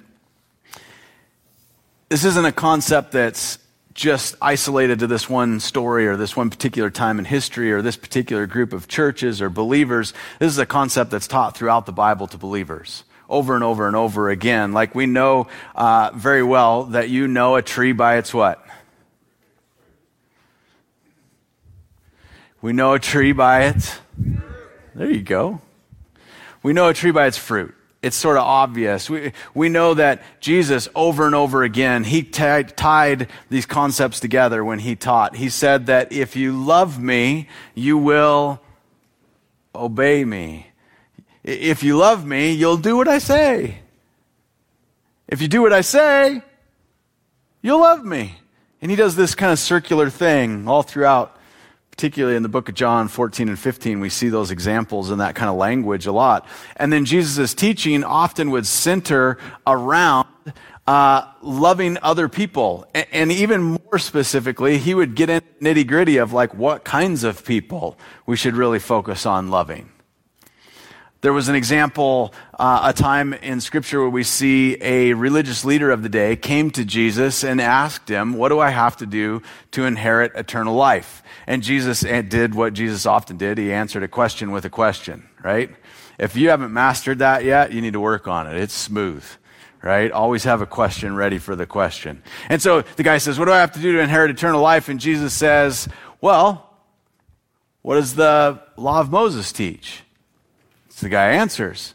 this 2.09 2.25
isn't 2.25 2.45
a 2.45 2.52
concept 2.52 3.12
that's 3.12 3.59
just 3.92 4.37
isolated 4.40 5.00
to 5.00 5.07
this 5.07 5.28
one 5.28 5.61
story 5.61 6.07
or 6.07 6.16
this 6.16 6.37
one 6.37 6.49
particular 6.49 6.90
time 6.90 7.19
in 7.19 7.25
history 7.25 7.73
or 7.73 7.83
this 7.83 7.97
particular 7.97 8.47
group 8.47 8.73
of 8.73 8.88
churches 8.88 9.42
or 9.42 9.50
believers. 9.50 10.14
This 10.38 10.52
is 10.52 10.59
a 10.59 10.66
concept 10.66 11.11
that's 11.11 11.26
taught 11.26 11.57
throughout 11.57 11.87
the 11.87 11.92
Bible 11.92 12.26
to 12.28 12.38
believers 12.38 13.04
over 13.28 13.54
and 13.54 13.62
over 13.62 13.87
and 13.87 13.97
over 13.97 14.30
again. 14.30 14.73
Like 14.73 14.95
we 14.95 15.07
know 15.07 15.49
uh, 15.75 16.11
very 16.14 16.42
well 16.42 16.85
that 16.85 17.11
you 17.11 17.28
know 17.28 17.57
a 17.57 17.62
tree 17.62 17.92
by 17.92 18.16
its 18.16 18.35
what? 18.35 18.64
We 22.62 22.73
know 22.73 22.95
a 22.95 22.99
tree 22.99 23.33
by 23.33 23.64
its. 23.64 23.99
There 24.95 25.11
you 25.11 25.23
go. 25.23 25.61
We 26.62 26.73
know 26.73 26.88
a 26.88 26.95
tree 26.95 27.11
by 27.11 27.26
its 27.26 27.38
fruit 27.38 27.75
it's 28.02 28.17
sort 28.17 28.37
of 28.37 28.45
obvious. 28.45 29.11
We, 29.11 29.33
we 29.55 29.69
know 29.69 29.95
that 29.95 30.23
Jesus, 30.40 30.88
over 30.95 31.26
and 31.26 31.35
over 31.35 31.62
again, 31.62 32.05
he 32.05 32.23
tied, 32.23 32.76
tied 32.76 33.29
these 33.50 33.67
concepts 33.67 34.21
together 34.21 34.64
when 34.64 34.79
he 34.79 34.97
taught. 34.97 35.37
He 35.37 35.50
said 35.50 35.87
that 35.87 36.12
if 36.12 36.35
you 36.35 36.52
love 36.52 37.00
me, 37.00 37.49
you 37.75 37.99
will 37.99 38.61
obey 39.75 40.25
me. 40.25 40.69
If 41.45 41.83
you 41.83 41.97
love 41.97 42.25
me, 42.25 42.52
you'll 42.52 42.79
do 42.79 42.97
what 42.97 43.09
I 43.09 43.19
say. 43.19 43.79
If 45.29 45.43
you 45.43 45.49
do 45.49 45.62
what 45.62 45.73
I 45.73 45.83
say, 45.83 46.43
you'll 47.62 47.81
love 47.81 48.05
me. 48.05 48.37
And 48.81 48.90
he 48.90 48.97
does 48.97 49.14
this 49.14 49.35
kind 49.35 49.52
of 49.52 49.59
circular 49.59 50.09
thing 50.09 50.67
all 50.67 50.83
throughout 50.83 51.37
particularly 51.90 52.37
in 52.37 52.42
the 52.42 52.49
book 52.49 52.68
of 52.68 52.75
John 52.75 53.09
14 53.09 53.49
and 53.49 53.59
15, 53.59 54.00
we 54.00 54.09
see 54.09 54.28
those 54.28 54.50
examples 54.50 55.11
in 55.11 55.18
that 55.18 55.35
kind 55.35 55.50
of 55.50 55.56
language 55.56 56.06
a 56.06 56.12
lot. 56.12 56.47
And 56.76 56.92
then 56.92 57.04
Jesus' 57.04 57.54
teaching 57.54 58.04
often 58.04 58.50
would 58.50 58.66
center 58.66 59.38
around 59.66 60.26
uh, 60.87 61.30
loving 61.42 61.99
other 62.02 62.28
people. 62.28 62.87
And, 62.94 63.06
and, 63.12 63.32
even 63.32 63.62
more 63.62 63.99
specifically, 63.99 64.78
he 64.78 64.94
would 64.94 65.14
get 65.14 65.30
in 65.30 65.42
nitty 65.61 65.87
gritty 65.87 66.16
of 66.16 66.32
like 66.32 66.54
what 66.54 66.85
kinds 66.85 67.23
of 67.23 67.44
people 67.44 67.99
we 68.26 68.37
should 68.37 68.56
really 68.56 68.78
focus 68.78 69.26
on 69.26 69.50
loving. 69.50 69.90
There 71.22 71.34
was 71.34 71.48
an 71.48 71.54
example, 71.54 72.32
uh, 72.58 72.80
a 72.84 72.92
time 72.94 73.34
in 73.34 73.60
Scripture 73.60 74.00
where 74.00 74.08
we 74.08 74.22
see 74.22 74.78
a 74.80 75.12
religious 75.12 75.66
leader 75.66 75.90
of 75.90 76.02
the 76.02 76.08
day 76.08 76.34
came 76.34 76.70
to 76.70 76.84
Jesus 76.84 77.44
and 77.44 77.60
asked 77.60 78.08
him, 78.08 78.32
What 78.32 78.48
do 78.48 78.58
I 78.58 78.70
have 78.70 78.96
to 78.98 79.06
do 79.06 79.42
to 79.72 79.84
inherit 79.84 80.32
eternal 80.34 80.74
life? 80.74 81.22
And 81.46 81.62
Jesus 81.62 82.00
did 82.00 82.54
what 82.54 82.72
Jesus 82.72 83.04
often 83.04 83.36
did. 83.36 83.58
He 83.58 83.70
answered 83.70 84.02
a 84.02 84.08
question 84.08 84.50
with 84.50 84.64
a 84.64 84.70
question, 84.70 85.28
right? 85.42 85.68
If 86.18 86.36
you 86.36 86.48
haven't 86.48 86.72
mastered 86.72 87.18
that 87.18 87.44
yet, 87.44 87.72
you 87.72 87.82
need 87.82 87.92
to 87.92 88.00
work 88.00 88.26
on 88.26 88.46
it. 88.46 88.56
It's 88.56 88.72
smooth, 88.72 89.24
right? 89.82 90.10
Always 90.10 90.44
have 90.44 90.62
a 90.62 90.66
question 90.66 91.16
ready 91.16 91.36
for 91.36 91.54
the 91.54 91.66
question. 91.66 92.22
And 92.48 92.62
so 92.62 92.80
the 92.96 93.02
guy 93.02 93.18
says, 93.18 93.38
What 93.38 93.44
do 93.44 93.52
I 93.52 93.58
have 93.58 93.72
to 93.72 93.80
do 93.80 93.92
to 93.92 94.00
inherit 94.00 94.30
eternal 94.30 94.62
life? 94.62 94.88
And 94.88 94.98
Jesus 94.98 95.34
says, 95.34 95.86
Well, 96.22 96.66
what 97.82 97.96
does 97.96 98.14
the 98.14 98.62
law 98.78 99.00
of 99.00 99.10
Moses 99.10 99.52
teach? 99.52 100.02
So 101.00 101.07
the 101.07 101.11
guy 101.11 101.30
answers. 101.30 101.95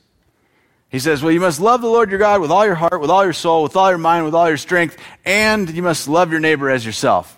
He 0.89 0.97
says, 0.97 1.21
Well, 1.21 1.31
you 1.31 1.39
must 1.39 1.59
love 1.59 1.81
the 1.81 1.87
Lord 1.87 2.09
your 2.09 2.17
God 2.17 2.41
with 2.41 2.49
all 2.49 2.65
your 2.65 2.73
heart, 2.73 2.99
with 2.99 3.11
all 3.11 3.23
your 3.23 3.33
soul, 3.33 3.61
with 3.61 3.75
all 3.75 3.89
your 3.89 3.99
mind, 3.99 4.25
with 4.25 4.33
all 4.33 4.47
your 4.47 4.57
strength, 4.57 4.97
and 5.23 5.69
you 5.69 5.83
must 5.83 6.07
love 6.07 6.31
your 6.31 6.39
neighbor 6.39 6.71
as 6.71 6.83
yourself. 6.83 7.37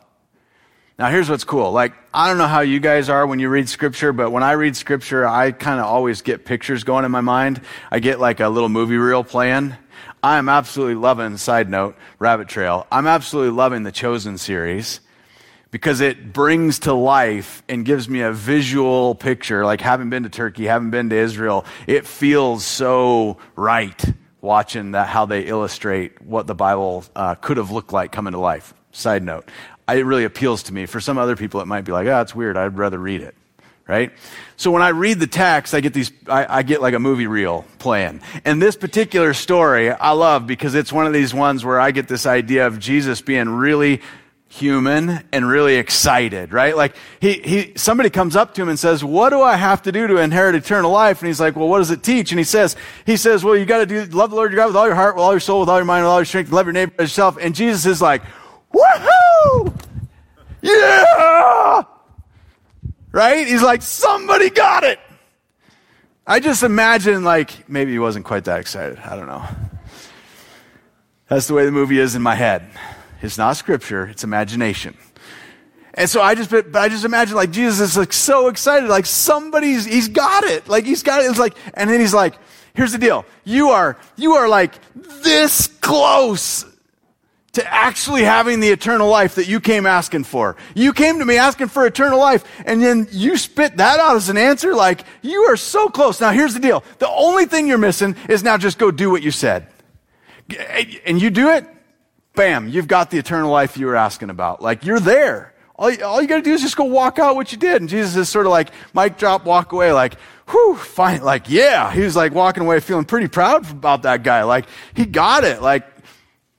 Now, 0.98 1.10
here's 1.10 1.30
what's 1.30 1.44
cool. 1.44 1.74
Like, 1.74 1.92
I 2.14 2.30
don't 2.30 2.38
know 2.38 2.48
how 2.48 2.62
you 2.62 2.80
guys 2.80 3.10
are 3.10 3.28
when 3.28 3.40
you 3.40 3.50
read 3.50 3.68
scripture, 3.68 4.14
but 4.14 4.32
when 4.32 4.44
I 4.44 4.54
read 4.54 4.78
scripture, 4.78 5.28
I 5.28 5.52
kind 5.52 5.82
of 5.82 5.88
always 5.88 6.22
get 6.22 6.46
pictures 6.46 6.86
going 6.86 7.04
in 7.04 7.12
my 7.12 7.20
mind. 7.20 7.60
I 7.92 8.00
get 8.00 8.22
like 8.22 8.40
a 8.40 8.48
little 8.48 8.70
movie 8.70 8.96
reel 8.96 9.26
playing. 9.26 9.76
I 10.24 10.38
am 10.38 10.48
absolutely 10.48 10.96
loving, 10.96 11.36
side 11.36 11.70
note, 11.70 11.98
Rabbit 12.18 12.48
Trail. 12.48 12.88
I'm 12.90 13.08
absolutely 13.08 13.52
loving 13.52 13.84
the 13.84 13.92
Chosen 13.92 14.38
series 14.38 15.02
because 15.72 16.02
it 16.02 16.34
brings 16.34 16.80
to 16.80 16.94
life 16.94 17.64
and 17.68 17.86
gives 17.86 18.08
me 18.08 18.22
a 18.22 18.32
visual 18.32 19.16
picture. 19.16 19.66
Like, 19.66 19.82
having 19.82 20.10
been 20.10 20.24
to 20.24 20.30
Turkey, 20.30 20.66
having 20.66 20.90
been 20.90 21.10
to 21.10 21.16
Israel, 21.16 21.66
it 21.88 22.06
feels 22.06 22.66
so 22.66 23.38
right 23.56 24.04
watching 24.42 24.92
that, 24.92 25.08
how 25.08 25.26
they 25.26 25.42
illustrate 25.42 26.22
what 26.22 26.48
the 26.48 26.56
Bible 26.56 27.04
uh, 27.16 27.36
could 27.36 27.58
have 27.58 27.72
looked 27.72 27.92
like 27.92 28.12
coming 28.12 28.34
to 28.34 28.40
life. 28.40 28.74
Side 28.92 29.24
note, 29.24 29.50
it 29.90 30.06
really 30.06 30.24
appeals 30.24 30.64
to 30.64 30.74
me. 30.74 30.86
For 30.86 31.00
some 31.00 31.18
other 31.18 31.36
people, 31.36 31.62
it 31.62 31.66
might 31.66 31.86
be 31.86 31.92
like, 31.92 32.08
oh, 32.08 32.22
it's 32.22 32.34
weird. 32.34 32.58
I'd 32.58 32.78
rather 32.78 32.98
read 32.98 33.22
it. 33.22 33.36
Right? 33.88 34.12
So 34.58 34.72
when 34.72 34.82
I 34.82 34.90
read 34.90 35.20
the 35.20 35.28
text, 35.28 35.74
I 35.74 35.80
get 35.80 35.94
these, 35.94 36.12
I, 36.28 36.58
I, 36.58 36.64
get 36.64 36.82
like 36.82 36.94
a 36.94 37.00
movie 37.00 37.28
reel 37.28 37.64
playing. 37.80 38.20
And 38.44 38.62
this 38.62 38.76
particular 38.76 39.34
story 39.34 39.92
I 39.92 40.12
love 40.12 40.46
because 40.46 40.76
it's 40.76 40.92
one 40.92 41.08
of 41.08 41.14
these 41.14 41.34
ones 41.34 41.64
where 41.64 41.80
I 41.80 41.92
get 41.92 42.10
this 42.10 42.26
idea 42.26 42.68
of 42.68 42.80
Jesus 42.80 43.22
being 43.22 43.48
really 43.48 44.02
human 44.50 45.24
and 45.32 45.48
really 45.48 45.75
excited, 45.75 46.54
right? 46.54 46.75
Like 46.75 46.96
he, 47.20 47.34
he, 47.34 47.74
somebody 47.75 48.10
comes 48.10 48.36
up 48.36 48.54
to 48.56 48.62
him 48.62 48.70
and 48.70 48.80
says, 48.80 49.04
what 49.04 49.30
do 49.30 49.42
I 49.42 49.56
have 49.56 49.82
to 49.84 49.92
do 49.92 50.08
to 50.08 50.18
inherit 50.18 50.56
eternal 50.56 50.92
life? 50.92 51.20
And 51.22 51.27
he's 51.27 51.39
like, 51.39 51.56
well, 51.56 51.68
what 51.68 51.80
does 51.80 51.92
it 51.92 52.01
teach? 52.01 52.32
And 52.32 52.39
he 52.39 52.46
says, 52.46 52.75
he 53.06 53.18
says, 53.18 53.44
well, 53.44 53.56
you 53.58 53.66
got 53.66 53.80
to 53.80 53.86
do, 53.86 54.06
love 54.06 54.30
the 54.30 54.36
Lord 54.36 54.51
your 54.51 54.58
God 54.58 54.68
with 54.68 54.75
all 54.75 54.86
your 54.86 54.96
heart, 54.96 55.16
with 55.16 55.24
all 55.24 55.34
your 55.34 55.39
soul, 55.39 55.60
with 55.60 55.70
all 55.70 55.77
your 55.77 55.86
mind, 55.86 56.04
with 56.04 56.12
all 56.12 56.20
your 56.20 56.25
strength, 56.25 56.51
love 56.51 56.66
your 56.66 56.74
neighbor 56.74 56.94
as 56.98 57.10
yourself. 57.10 57.38
And 57.39 57.54
Jesus 57.54 57.86
is 57.86 58.01
like, 58.01 58.24
woohoo! 58.74 59.80
Yeah! 60.62 61.84
Right? 63.12 63.48
He's 63.48 63.62
like, 63.62 63.82
somebody 63.82 64.50
got 64.50 64.84
it. 64.84 65.00
I 66.25 66.39
just 66.39 66.63
imagine 66.63 67.24
like, 67.24 67.70
maybe 67.70 67.92
he 67.92 68.00
wasn't 68.00 68.25
quite 68.25 68.46
that 68.46 68.60
excited. 68.60 69.00
I 69.00 69.16
don't 69.16 69.27
know. 69.27 69.46
That's 71.27 71.48
the 71.48 71.54
way 71.54 71.66
the 71.66 71.72
movie 71.72 72.00
is 72.00 72.16
in 72.16 72.22
my 72.22 72.36
head. 72.36 72.70
It's 73.22 73.38
not 73.38 73.58
scripture, 73.58 74.06
it's 74.06 74.24
imagination. 74.24 74.96
And 75.94 76.08
so 76.08 76.22
I 76.22 76.36
just, 76.36 76.52
but 76.52 76.76
I 76.76 76.90
just 76.90 77.06
imagine 77.06 77.36
like 77.36 77.52
Jesus 77.52 77.80
is 77.92 77.98
like 77.98 78.14
so 78.14 78.50
excited, 78.50 78.88
like 78.88 79.08
somebody's, 79.08 79.86
he's 79.86 80.10
got 80.10 80.44
it. 80.44 80.68
Like 80.68 80.86
he's 80.86 81.02
got 81.02 81.22
it. 81.22 81.30
It's 81.30 81.40
like, 81.40 81.56
and 81.74 81.90
then 81.90 82.00
he's 82.00 82.14
like, 82.14 82.36
here's 82.76 82.92
the 82.92 83.00
deal. 83.00 83.26
You 83.44 83.70
are, 83.70 83.98
you 84.16 84.34
are 84.34 84.48
like 84.48 84.76
this 84.96 85.68
close 85.68 86.66
to 87.54 87.74
actually 87.74 88.22
having 88.22 88.60
the 88.60 88.70
eternal 88.70 89.10
life 89.10 89.34
that 89.36 89.48
you 89.48 89.60
came 89.60 89.88
asking 89.88 90.24
for. 90.24 90.56
You 90.76 90.94
came 90.94 91.18
to 91.18 91.26
me 91.26 91.38
asking 91.38 91.70
for 91.70 91.88
eternal 91.88 92.20
life, 92.20 92.46
and 92.68 92.84
then 92.84 93.08
you 93.10 93.36
spit 93.36 93.78
that 93.78 94.00
out 94.00 94.16
as 94.16 94.30
an 94.30 94.38
answer. 94.38 94.76
Like, 94.76 95.04
you 95.24 95.42
are 95.46 95.58
so 95.58 95.90
close. 95.90 96.22
Now, 96.22 96.30
here's 96.30 96.54
the 96.54 96.60
deal. 96.60 96.84
The 97.00 97.10
only 97.10 97.48
thing 97.48 97.66
you're 97.66 97.80
missing 97.80 98.16
is 98.30 98.44
now 98.44 98.60
just 98.60 98.78
go 98.78 98.92
do 98.92 99.10
what 99.10 99.24
you 99.24 99.32
said. 99.32 99.66
And 101.08 101.20
you 101.20 101.32
do 101.32 101.50
it, 101.50 101.66
bam, 102.38 102.70
you've 102.70 102.88
got 102.88 103.12
the 103.12 103.17
eternal 103.17 103.51
life 103.51 103.75
you 103.75 103.88
were 103.88 103.98
asking 103.98 104.29
about. 104.29 104.62
Like, 104.62 104.86
you're 104.86 105.01
there. 105.01 105.53
All 105.75 105.91
you, 105.91 106.03
all 106.06 106.22
you 106.22 106.27
gotta 106.27 106.41
do 106.41 106.53
is 106.53 106.62
just 106.62 106.77
go 106.77 106.86
walk 106.86 107.20
out 107.20 107.36
what 107.36 107.51
you 107.51 107.58
did. 107.58 107.82
And 107.82 107.89
Jesus 107.89 108.15
is 108.15 108.29
sort 108.29 108.46
of 108.46 108.51
like, 108.51 108.70
mic 108.94 109.17
drop, 109.17 109.44
walk 109.44 109.74
away, 109.74 109.91
like, 109.91 110.15
whew, 110.50 110.75
fine. 110.77 111.22
Like, 111.22 111.50
yeah. 111.50 111.91
He 111.91 112.01
was 112.01 112.15
like 112.15 112.34
walking 112.34 112.63
away 112.63 112.79
feeling 112.79 113.03
pretty 113.03 113.27
proud 113.27 113.70
about 113.70 114.03
that 114.03 114.24
guy. 114.24 114.44
Like, 114.44 114.65
he 114.94 115.06
got 115.06 115.44
it. 115.44 115.62
Like, 115.62 115.86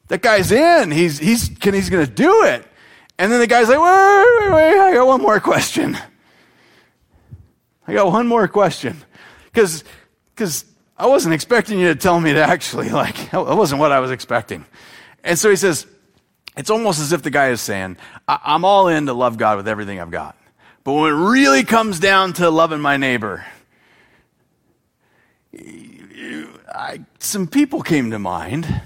that 0.09 0.21
guy's 0.21 0.53
in. 0.53 0.91
He's, 0.91 1.19
he's, 1.19 1.49
can, 1.49 1.73
he's 1.73 1.89
gonna 1.89 2.07
do 2.07 2.45
it. 2.45 2.67
And 3.19 3.33
then 3.33 3.41
the 3.41 3.47
guy's 3.47 3.69
like, 3.69 3.81
wait, 3.81 4.41
wait, 4.41 4.53
wait, 4.53 4.79
I 4.79 4.95
got 4.95 5.07
one 5.07 5.23
more 5.23 5.41
question. 5.41 5.97
I 7.87 7.95
got 7.95 8.07
one 8.07 8.27
more 8.27 8.47
question. 8.47 8.97
Cause, 9.55 9.83
cause 10.37 10.65
I 10.97 11.07
wasn't 11.07 11.35
expecting 11.35 11.79
you 11.81 11.89
to 11.89 11.95
tell 11.97 12.21
me 12.21 12.33
to 12.35 12.43
actually, 12.45 12.91
like, 12.91 13.17
that 13.31 13.45
wasn't 13.45 13.81
what 13.81 13.91
I 13.91 14.01
was 14.01 14.11
expecting. 14.11 14.65
And 15.25 15.39
so 15.39 15.51
he 15.51 15.57
says, 15.57 15.87
it's 16.57 16.71
almost 16.71 17.01
as 17.01 17.13
if 17.13 17.23
the 17.23 17.31
guy 17.31 17.51
is 17.51 17.61
saying, 17.61 17.97
I'm 18.27 18.65
all 18.65 18.89
in 18.89 19.07
to 19.07 19.13
love 19.13 19.39
God 19.39 19.57
with 19.57 19.69
everything 19.69 20.01
I've 20.01 20.11
got. 20.11 20.37
But 20.85 20.93
when 20.95 21.13
it 21.13 21.31
really 21.31 21.65
comes 21.65 22.01
down 22.01 22.33
to 22.35 22.51
loving 22.51 22.81
my 22.81 22.97
neighbor, 22.97 23.45
I, 25.55 27.05
some 27.19 27.47
people 27.47 27.83
came 27.83 28.11
to 28.11 28.19
mind. 28.19 28.83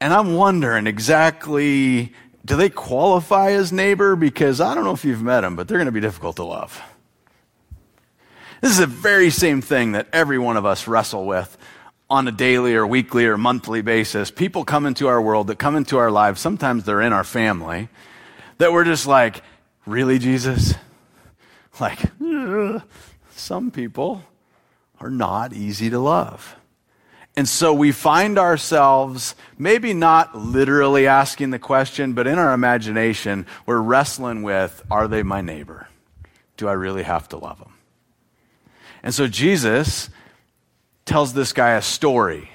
And 0.00 0.12
I'm 0.12 0.34
wondering 0.34 0.86
exactly 0.86 2.12
do 2.44 2.56
they 2.56 2.70
qualify 2.70 3.52
as 3.52 3.72
neighbor? 3.72 4.16
Because 4.16 4.60
I 4.60 4.74
don't 4.74 4.84
know 4.84 4.92
if 4.92 5.04
you've 5.04 5.22
met 5.22 5.42
them, 5.42 5.54
but 5.54 5.68
they're 5.68 5.78
going 5.78 5.86
to 5.86 5.92
be 5.92 6.00
difficult 6.00 6.36
to 6.36 6.44
love. 6.44 6.82
This 8.60 8.72
is 8.72 8.78
the 8.78 8.86
very 8.86 9.30
same 9.30 9.60
thing 9.60 9.92
that 9.92 10.08
every 10.12 10.38
one 10.38 10.56
of 10.56 10.66
us 10.66 10.88
wrestle 10.88 11.24
with 11.24 11.56
on 12.12 12.28
a 12.28 12.30
daily 12.30 12.74
or 12.74 12.86
weekly 12.86 13.24
or 13.24 13.38
monthly 13.38 13.80
basis. 13.80 14.30
People 14.30 14.66
come 14.66 14.84
into 14.84 15.08
our 15.08 15.20
world 15.20 15.46
that 15.46 15.58
come 15.58 15.74
into 15.74 15.96
our 15.96 16.10
lives. 16.10 16.42
Sometimes 16.42 16.84
they're 16.84 17.00
in 17.00 17.10
our 17.10 17.24
family 17.24 17.88
that 18.58 18.70
we're 18.70 18.84
just 18.84 19.06
like, 19.06 19.42
really, 19.86 20.18
Jesus? 20.18 20.74
Like, 21.80 22.00
some 23.30 23.70
people 23.70 24.22
are 25.00 25.08
not 25.08 25.54
easy 25.54 25.88
to 25.88 25.98
love. 25.98 26.54
And 27.34 27.48
so 27.48 27.72
we 27.72 27.92
find 27.92 28.38
ourselves 28.38 29.34
maybe 29.56 29.94
not 29.94 30.36
literally 30.36 31.06
asking 31.06 31.48
the 31.48 31.58
question, 31.58 32.12
but 32.12 32.26
in 32.26 32.38
our 32.38 32.52
imagination, 32.52 33.46
we're 33.64 33.80
wrestling 33.80 34.42
with 34.42 34.82
are 34.90 35.08
they 35.08 35.22
my 35.22 35.40
neighbor? 35.40 35.88
Do 36.58 36.68
I 36.68 36.74
really 36.74 37.04
have 37.04 37.26
to 37.30 37.38
love 37.38 37.58
them? 37.58 37.72
And 39.02 39.14
so 39.14 39.26
Jesus 39.26 40.10
tells 41.04 41.32
this 41.32 41.52
guy 41.52 41.72
a 41.72 41.82
story 41.82 42.50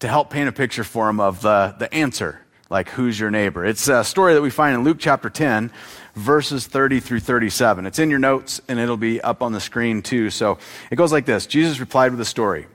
to 0.00 0.08
help 0.08 0.30
paint 0.30 0.48
a 0.48 0.52
picture 0.52 0.84
for 0.84 1.08
him 1.08 1.20
of 1.20 1.42
the, 1.42 1.74
the 1.78 1.92
answer, 1.92 2.40
like 2.70 2.88
who's 2.90 3.18
your 3.18 3.30
neighbor. 3.30 3.64
It's 3.64 3.88
a 3.88 4.04
story 4.04 4.34
that 4.34 4.42
we 4.42 4.50
find 4.50 4.74
in 4.74 4.84
Luke 4.84 4.98
chapter 5.00 5.30
10, 5.30 5.70
verses 6.14 6.66
30 6.66 7.00
through 7.00 7.20
37. 7.20 7.86
It's 7.86 7.98
in 7.98 8.10
your 8.10 8.18
notes 8.18 8.60
and 8.68 8.78
it'll 8.78 8.96
be 8.96 9.20
up 9.20 9.42
on 9.42 9.52
the 9.52 9.60
screen 9.60 10.02
too. 10.02 10.30
So 10.30 10.58
it 10.90 10.96
goes 10.96 11.12
like 11.12 11.26
this 11.26 11.46
Jesus 11.46 11.80
replied 11.80 12.10
with 12.10 12.20
a 12.20 12.26
story. 12.26 12.66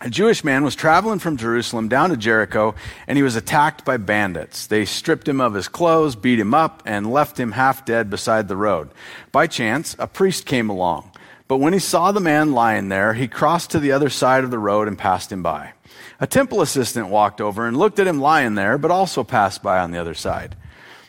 A 0.00 0.08
Jewish 0.08 0.44
man 0.44 0.62
was 0.62 0.76
traveling 0.76 1.18
from 1.18 1.36
Jerusalem 1.36 1.88
down 1.88 2.10
to 2.10 2.16
Jericho, 2.16 2.76
and 3.08 3.16
he 3.16 3.24
was 3.24 3.34
attacked 3.34 3.84
by 3.84 3.96
bandits. 3.96 4.68
They 4.68 4.84
stripped 4.84 5.26
him 5.26 5.40
of 5.40 5.54
his 5.54 5.66
clothes, 5.66 6.14
beat 6.14 6.38
him 6.38 6.54
up, 6.54 6.84
and 6.86 7.12
left 7.12 7.38
him 7.38 7.50
half 7.50 7.84
dead 7.84 8.08
beside 8.08 8.46
the 8.46 8.56
road. 8.56 8.90
By 9.32 9.48
chance, 9.48 9.96
a 9.98 10.06
priest 10.06 10.46
came 10.46 10.70
along. 10.70 11.10
But 11.48 11.56
when 11.56 11.72
he 11.72 11.78
saw 11.78 12.12
the 12.12 12.20
man 12.20 12.52
lying 12.52 12.90
there, 12.90 13.14
he 13.14 13.26
crossed 13.26 13.70
to 13.70 13.80
the 13.80 13.92
other 13.92 14.10
side 14.10 14.44
of 14.44 14.50
the 14.50 14.58
road 14.58 14.86
and 14.86 14.98
passed 14.98 15.32
him 15.32 15.42
by. 15.42 15.72
A 16.20 16.26
temple 16.26 16.60
assistant 16.60 17.08
walked 17.08 17.40
over 17.40 17.66
and 17.66 17.76
looked 17.76 17.98
at 17.98 18.06
him 18.06 18.20
lying 18.20 18.54
there, 18.54 18.76
but 18.76 18.90
also 18.90 19.24
passed 19.24 19.62
by 19.62 19.78
on 19.78 19.90
the 19.90 19.98
other 19.98 20.14
side. 20.14 20.56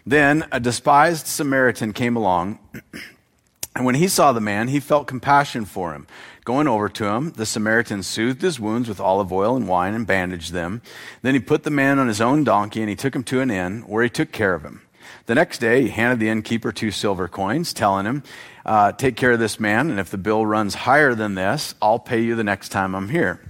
Then 0.05 0.47
a 0.51 0.59
despised 0.59 1.27
Samaritan 1.27 1.91
came 1.91 2.15
along, 2.15 2.57
and 3.75 3.85
when 3.85 3.95
he 3.95 4.07
saw 4.07 4.31
the 4.31 4.39
man, 4.39 4.69
he 4.69 4.79
felt 4.79 5.07
compassion 5.07 5.65
for 5.65 5.93
him. 5.93 6.07
Going 6.45 6.67
over 6.67 6.87
to 6.89 7.05
him, 7.05 7.31
the 7.33 7.45
Samaritan 7.45 8.01
soothed 8.01 8.41
his 8.41 8.59
wounds 8.59 8.87
with 8.87 8.99
olive 8.99 9.31
oil 9.31 9.55
and 9.55 9.67
wine 9.67 9.93
and 9.93 10.07
bandaged 10.07 10.53
them. 10.53 10.81
Then 11.21 11.33
he 11.33 11.39
put 11.39 11.63
the 11.63 11.69
man 11.69 11.99
on 11.99 12.07
his 12.07 12.21
own 12.21 12.43
donkey 12.43 12.79
and 12.79 12.89
he 12.89 12.95
took 12.95 13.15
him 13.15 13.23
to 13.25 13.41
an 13.41 13.51
inn 13.51 13.81
where 13.81 14.03
he 14.03 14.09
took 14.09 14.31
care 14.31 14.55
of 14.55 14.63
him. 14.63 14.81
The 15.25 15.35
next 15.35 15.59
day, 15.59 15.83
he 15.83 15.89
handed 15.89 16.19
the 16.19 16.29
innkeeper 16.29 16.71
two 16.71 16.91
silver 16.91 17.27
coins, 17.27 17.73
telling 17.73 18.05
him, 18.05 18.23
uh, 18.65 18.91
Take 18.93 19.15
care 19.15 19.31
of 19.31 19.39
this 19.39 19.59
man, 19.59 19.89
and 19.89 19.99
if 19.99 20.09
the 20.09 20.17
bill 20.17 20.45
runs 20.45 20.75
higher 20.75 21.15
than 21.15 21.35
this, 21.35 21.75
I'll 21.81 21.99
pay 21.99 22.21
you 22.21 22.35
the 22.35 22.43
next 22.43 22.69
time 22.69 22.95
I'm 22.95 23.09
here. 23.09 23.41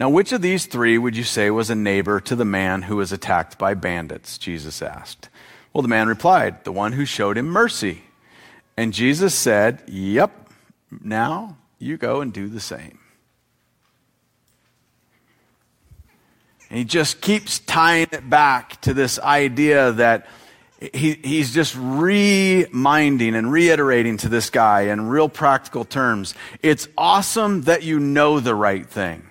Now, 0.00 0.08
which 0.08 0.32
of 0.32 0.42
these 0.42 0.66
three 0.66 0.96
would 0.96 1.16
you 1.16 1.24
say 1.24 1.50
was 1.50 1.70
a 1.70 1.74
neighbor 1.74 2.20
to 2.20 2.36
the 2.36 2.44
man 2.44 2.82
who 2.82 2.96
was 2.96 3.10
attacked 3.10 3.58
by 3.58 3.74
bandits? 3.74 4.38
Jesus 4.38 4.80
asked. 4.80 5.28
Well, 5.72 5.82
the 5.82 5.88
man 5.88 6.08
replied, 6.08 6.64
The 6.64 6.72
one 6.72 6.92
who 6.92 7.04
showed 7.04 7.36
him 7.36 7.46
mercy. 7.46 8.02
And 8.76 8.92
Jesus 8.92 9.34
said, 9.34 9.82
Yep, 9.88 10.50
now 11.02 11.56
you 11.78 11.96
go 11.96 12.20
and 12.20 12.32
do 12.32 12.48
the 12.48 12.60
same. 12.60 12.97
And 16.70 16.78
he 16.78 16.84
just 16.84 17.20
keeps 17.20 17.58
tying 17.60 18.08
it 18.12 18.28
back 18.28 18.80
to 18.82 18.92
this 18.92 19.18
idea 19.18 19.92
that 19.92 20.26
he, 20.80 21.14
he's 21.14 21.52
just 21.52 21.74
reminding 21.76 23.34
and 23.34 23.50
reiterating 23.50 24.16
to 24.18 24.28
this 24.28 24.50
guy 24.50 24.82
in 24.82 25.08
real 25.08 25.28
practical 25.28 25.84
terms 25.84 26.34
it's 26.62 26.86
awesome 26.96 27.62
that 27.62 27.82
you 27.82 27.98
know 27.98 28.38
the 28.38 28.54
right 28.54 28.86
thing. 28.86 29.24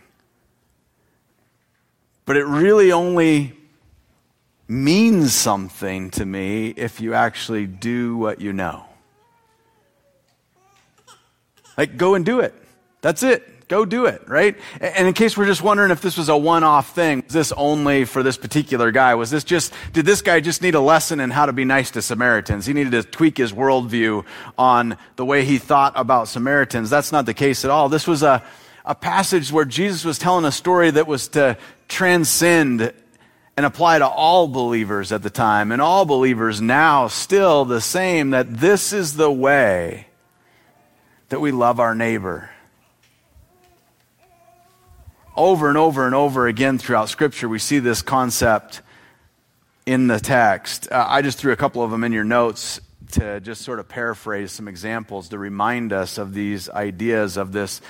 But 2.26 2.36
it 2.36 2.46
really 2.46 2.92
only 2.92 3.54
means 4.68 5.34
something 5.34 6.10
to 6.12 6.26
me 6.26 6.68
if 6.76 7.00
you 7.00 7.14
actually 7.14 7.66
do 7.66 8.18
what 8.18 8.42
you 8.42 8.52
know. 8.52 8.84
Like, 11.78 11.96
go 11.96 12.16
and 12.16 12.26
do 12.26 12.42
it. 12.42 12.54
That's 13.02 13.24
it. 13.24 13.48
Go 13.68 13.84
do 13.84 14.06
it, 14.06 14.22
right? 14.30 14.56
And 14.80 15.08
in 15.10 15.14
case 15.14 15.36
we're 15.36 15.46
just 15.46 15.62
wondering 15.62 15.92
if 15.92 16.00
this 16.00 16.18
was 16.18 16.30
a 16.30 16.38
one 16.38 16.64
off 16.64 16.96
thing, 16.96 17.24
was 17.26 17.34
this 17.34 17.52
only 17.52 18.06
for 18.06 18.24
this 18.24 18.38
particular 18.38 18.92
guy? 18.92 19.16
Was 19.16 19.30
this 19.30 19.44
just, 19.44 19.74
did 19.92 20.06
this 20.06 20.22
guy 20.22 20.40
just 20.40 20.62
need 20.62 20.74
a 20.74 20.80
lesson 20.80 21.20
in 21.20 21.32
how 21.32 21.46
to 21.46 21.52
be 21.52 21.66
nice 21.66 21.92
to 21.92 22.02
Samaritans? 22.02 22.66
He 22.66 22.72
needed 22.72 22.92
to 22.92 23.04
tweak 23.04 23.38
his 23.38 23.52
worldview 23.52 24.24
on 24.58 24.98
the 25.18 25.26
way 25.26 25.44
he 25.44 25.58
thought 25.58 25.92
about 25.98 26.30
Samaritans. 26.30 26.90
That's 26.90 27.12
not 27.12 27.26
the 27.26 27.34
case 27.34 27.66
at 27.66 27.72
all. 27.72 27.90
This 27.90 28.08
was 28.08 28.24
a, 28.24 28.42
a 28.86 28.96
passage 28.96 29.52
where 29.52 29.66
Jesus 29.66 30.06
was 30.06 30.18
telling 30.18 30.46
a 30.46 30.52
story 30.52 30.90
that 30.92 31.06
was 31.06 31.28
to 31.30 31.58
transcend 31.90 32.94
and 33.58 33.66
apply 33.66 34.00
to 34.00 34.08
all 34.08 34.48
believers 34.48 35.12
at 35.12 35.24
the 35.24 35.30
time 35.30 35.74
and 35.74 35.82
all 35.82 36.06
believers 36.06 36.62
now 36.62 37.10
still 37.10 37.66
the 37.66 37.82
same 37.82 38.30
that 38.30 38.60
this 38.60 38.94
is 38.94 39.18
the 39.18 39.32
way 39.32 40.08
that 41.28 41.42
we 41.42 41.52
love 41.52 41.82
our 41.82 41.96
neighbor. 41.96 42.50
Over 45.38 45.70
and 45.70 45.78
over 45.78 46.08
and 46.08 46.16
over 46.16 46.48
again 46.48 46.80
throughout 46.80 47.10
Scripture, 47.10 47.48
we 47.48 47.60
see 47.60 47.78
this 47.78 48.02
concept 48.02 48.82
in 49.86 50.08
the 50.08 50.20
text. 50.20 50.92
Uh, 50.92 51.06
I 51.08 51.22
just 51.22 51.38
threw 51.38 51.52
a 51.52 51.56
couple 51.56 51.84
of 51.84 51.92
them 51.92 52.04
in 52.04 52.12
your 52.12 52.24
notes 52.24 52.82
to 53.12 53.40
just 53.40 53.62
sort 53.62 53.78
of 53.78 53.88
paraphrase 53.88 54.52
some 54.52 54.68
examples 54.68 55.30
to 55.30 55.38
remind 55.38 55.94
us 55.94 56.18
of 56.18 56.34
these 56.34 56.72
ideas 56.72 57.38
of 57.38 57.52
this 57.52 57.82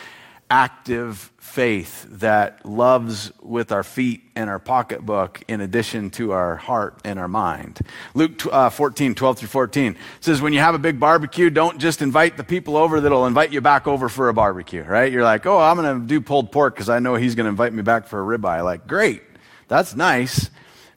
active 0.49 1.31
faith 1.37 2.05
that 2.09 2.65
loves 2.65 3.31
with 3.41 3.71
our 3.71 3.83
feet 3.83 4.21
and 4.35 4.49
our 4.49 4.59
pocketbook 4.59 5.41
in 5.47 5.59
addition 5.61 6.09
to 6.11 6.31
our 6.31 6.55
heart 6.55 6.99
and 7.03 7.19
our 7.19 7.27
mind. 7.27 7.79
Luke 8.13 8.45
uh, 8.51 8.69
14, 8.69 9.15
12 9.15 9.39
through 9.39 9.47
14 9.47 9.95
says, 10.19 10.41
When 10.41 10.53
you 10.53 10.59
have 10.59 10.75
a 10.75 10.79
big 10.79 10.99
barbecue, 10.99 11.49
don't 11.49 11.79
just 11.79 12.01
invite 12.01 12.37
the 12.37 12.43
people 12.43 12.77
over 12.77 13.01
that'll 13.01 13.25
invite 13.25 13.51
you 13.51 13.61
back 13.61 13.87
over 13.87 14.07
for 14.07 14.29
a 14.29 14.33
barbecue, 14.33 14.83
right? 14.83 15.11
You're 15.11 15.23
like, 15.23 15.45
oh, 15.45 15.59
I'm 15.59 15.77
going 15.77 16.01
to 16.01 16.07
do 16.07 16.21
pulled 16.21 16.51
pork 16.51 16.75
because 16.75 16.89
I 16.89 16.99
know 16.99 17.15
he's 17.15 17.35
going 17.35 17.45
to 17.45 17.49
invite 17.49 17.73
me 17.73 17.81
back 17.81 18.07
for 18.07 18.21
a 18.21 18.37
ribeye. 18.37 18.63
Like, 18.63 18.87
great. 18.87 19.23
That's 19.67 19.95
nice. 19.95 20.49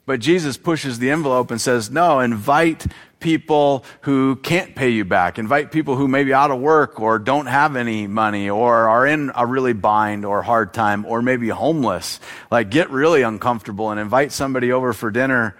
But 0.05 0.19
Jesus 0.19 0.57
pushes 0.57 0.99
the 0.99 1.09
envelope 1.11 1.51
and 1.51 1.61
says, 1.61 1.89
no, 1.91 2.19
invite 2.19 2.87
people 3.21 3.85
who 4.01 4.35
can't 4.35 4.75
pay 4.75 4.89
you 4.89 5.05
back. 5.05 5.39
Invite 5.39 5.71
people 5.71 5.95
who 5.95 6.09
may 6.09 6.25
be 6.25 6.33
out 6.33 6.51
of 6.51 6.59
work 6.59 6.99
or 6.99 7.19
don't 7.19 7.45
have 7.45 7.77
any 7.77 8.07
money 8.07 8.49
or 8.49 8.89
are 8.89 9.07
in 9.07 9.31
a 9.35 9.45
really 9.45 9.71
bind 9.71 10.25
or 10.25 10.41
hard 10.41 10.73
time 10.73 11.05
or 11.05 11.21
maybe 11.21 11.47
homeless. 11.47 12.19
Like 12.51 12.69
get 12.69 12.89
really 12.89 13.21
uncomfortable 13.21 13.91
and 13.91 13.99
invite 13.99 14.33
somebody 14.33 14.73
over 14.73 14.91
for 14.91 15.09
dinner 15.09 15.55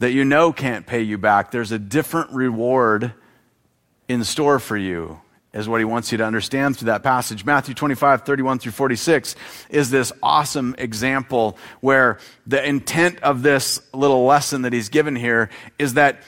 that 0.00 0.12
you 0.12 0.24
know 0.24 0.52
can't 0.52 0.86
pay 0.86 1.00
you 1.00 1.16
back. 1.16 1.50
There's 1.50 1.72
a 1.72 1.78
different 1.78 2.32
reward 2.32 3.14
in 4.08 4.24
store 4.24 4.58
for 4.58 4.76
you 4.76 5.21
is 5.52 5.68
what 5.68 5.80
he 5.80 5.84
wants 5.84 6.10
you 6.12 6.18
to 6.18 6.24
understand 6.24 6.76
through 6.76 6.86
that 6.86 7.02
passage. 7.02 7.44
Matthew 7.44 7.74
25, 7.74 8.22
31 8.22 8.58
through 8.58 8.72
46 8.72 9.36
is 9.68 9.90
this 9.90 10.12
awesome 10.22 10.74
example 10.78 11.58
where 11.80 12.18
the 12.46 12.66
intent 12.66 13.22
of 13.22 13.42
this 13.42 13.80
little 13.92 14.24
lesson 14.24 14.62
that 14.62 14.72
he's 14.72 14.88
given 14.88 15.14
here 15.14 15.50
is 15.78 15.94
that 15.94 16.22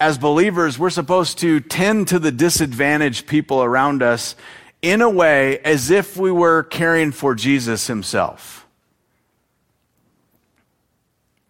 as 0.00 0.18
believers, 0.18 0.78
we're 0.78 0.90
supposed 0.90 1.38
to 1.38 1.60
tend 1.60 2.08
to 2.08 2.18
the 2.18 2.30
disadvantaged 2.30 3.26
people 3.26 3.62
around 3.62 4.02
us 4.02 4.36
in 4.80 5.02
a 5.02 5.10
way 5.10 5.58
as 5.60 5.90
if 5.90 6.16
we 6.16 6.30
were 6.30 6.62
caring 6.62 7.10
for 7.10 7.34
Jesus 7.34 7.88
himself. 7.88 8.66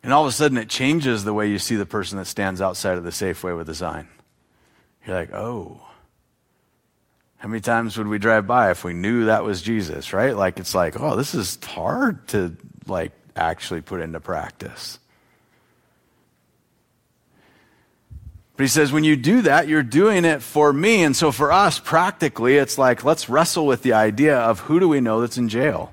And 0.03 0.13
all 0.13 0.23
of 0.23 0.29
a 0.29 0.33
sudden, 0.33 0.57
it 0.57 0.71
changes 0.71 1.25
the 1.25 1.35
way 1.35 1.51
you 1.51 1.59
see 1.59 1.77
the 1.77 1.85
person 1.85 2.17
that 2.17 2.25
stands 2.27 2.63
outside 2.63 2.97
of 2.97 3.05
the 3.05 3.11
Safeway 3.11 3.55
with 3.57 3.69
a 3.69 3.75
sign. 3.75 4.09
You're 5.05 5.17
like, 5.17 5.35
oh, 5.35 5.83
how 7.39 7.49
many 7.49 7.61
times 7.61 7.97
would 7.97 8.09
we 8.09 8.19
drive 8.19 8.47
by 8.47 8.71
if 8.71 8.85
we 8.85 8.93
knew 8.93 9.27
that 9.27 9.45
was 9.45 9.63
Jesus, 9.63 10.13
right? 10.13 10.37
Like 10.37 10.59
it's 10.59 10.75
like, 10.75 11.01
oh, 11.01 11.17
this 11.17 11.35
is 11.35 11.59
hard 11.65 12.27
to 12.29 12.57
like 12.87 13.13
actually 13.37 13.81
put 13.81 14.01
into 14.01 14.21
practice. 14.21 14.99
But 18.57 18.65
he 18.65 18.69
says, 18.69 18.91
when 18.91 19.05
you 19.05 19.15
do 19.15 19.43
that, 19.43 19.69
you're 19.69 19.85
doing 19.85 20.25
it 20.25 20.43
for 20.43 20.73
me. 20.73 21.05
And 21.05 21.15
so 21.17 21.31
for 21.31 21.53
us, 21.53 21.79
practically, 21.79 22.57
it's 22.57 22.77
like, 22.77 23.05
let's 23.05 23.29
wrestle 23.29 23.67
with 23.67 23.83
the 23.83 23.93
idea 23.93 24.37
of 24.37 24.59
who 24.59 24.81
do 24.81 24.89
we 24.89 25.01
know 25.01 25.21
that's 25.21 25.39
in 25.39 25.49
jail? 25.49 25.93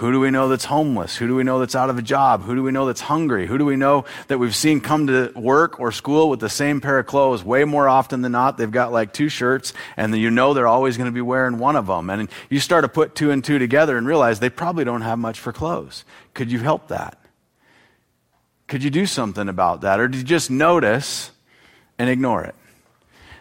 Who 0.00 0.12
do 0.12 0.18
we 0.18 0.30
know 0.30 0.48
that's 0.48 0.64
homeless? 0.64 1.14
Who 1.14 1.26
do 1.26 1.34
we 1.34 1.42
know 1.42 1.58
that's 1.58 1.74
out 1.74 1.90
of 1.90 1.98
a 1.98 2.02
job? 2.02 2.42
Who 2.44 2.54
do 2.54 2.62
we 2.62 2.72
know 2.72 2.86
that's 2.86 3.02
hungry? 3.02 3.46
Who 3.46 3.58
do 3.58 3.66
we 3.66 3.76
know 3.76 4.06
that 4.28 4.38
we've 4.38 4.56
seen 4.56 4.80
come 4.80 5.08
to 5.08 5.30
work 5.36 5.78
or 5.78 5.92
school 5.92 6.30
with 6.30 6.40
the 6.40 6.48
same 6.48 6.80
pair 6.80 6.98
of 6.98 7.04
clothes 7.04 7.44
way 7.44 7.64
more 7.64 7.86
often 7.86 8.22
than 8.22 8.32
not? 8.32 8.56
They've 8.56 8.70
got 8.70 8.92
like 8.92 9.12
two 9.12 9.28
shirts 9.28 9.74
and 9.98 10.16
you 10.16 10.30
know 10.30 10.54
they're 10.54 10.66
always 10.66 10.96
going 10.96 11.08
to 11.08 11.12
be 11.12 11.20
wearing 11.20 11.58
one 11.58 11.76
of 11.76 11.86
them. 11.86 12.08
And 12.08 12.30
you 12.48 12.60
start 12.60 12.84
to 12.84 12.88
put 12.88 13.14
two 13.14 13.30
and 13.30 13.44
two 13.44 13.58
together 13.58 13.98
and 13.98 14.06
realize 14.06 14.40
they 14.40 14.48
probably 14.48 14.84
don't 14.84 15.02
have 15.02 15.18
much 15.18 15.38
for 15.38 15.52
clothes. 15.52 16.06
Could 16.32 16.50
you 16.50 16.60
help 16.60 16.88
that? 16.88 17.18
Could 18.68 18.82
you 18.82 18.88
do 18.88 19.04
something 19.04 19.50
about 19.50 19.82
that? 19.82 20.00
Or 20.00 20.08
did 20.08 20.16
you 20.16 20.24
just 20.24 20.50
notice 20.50 21.30
and 21.98 22.08
ignore 22.08 22.42
it? 22.42 22.54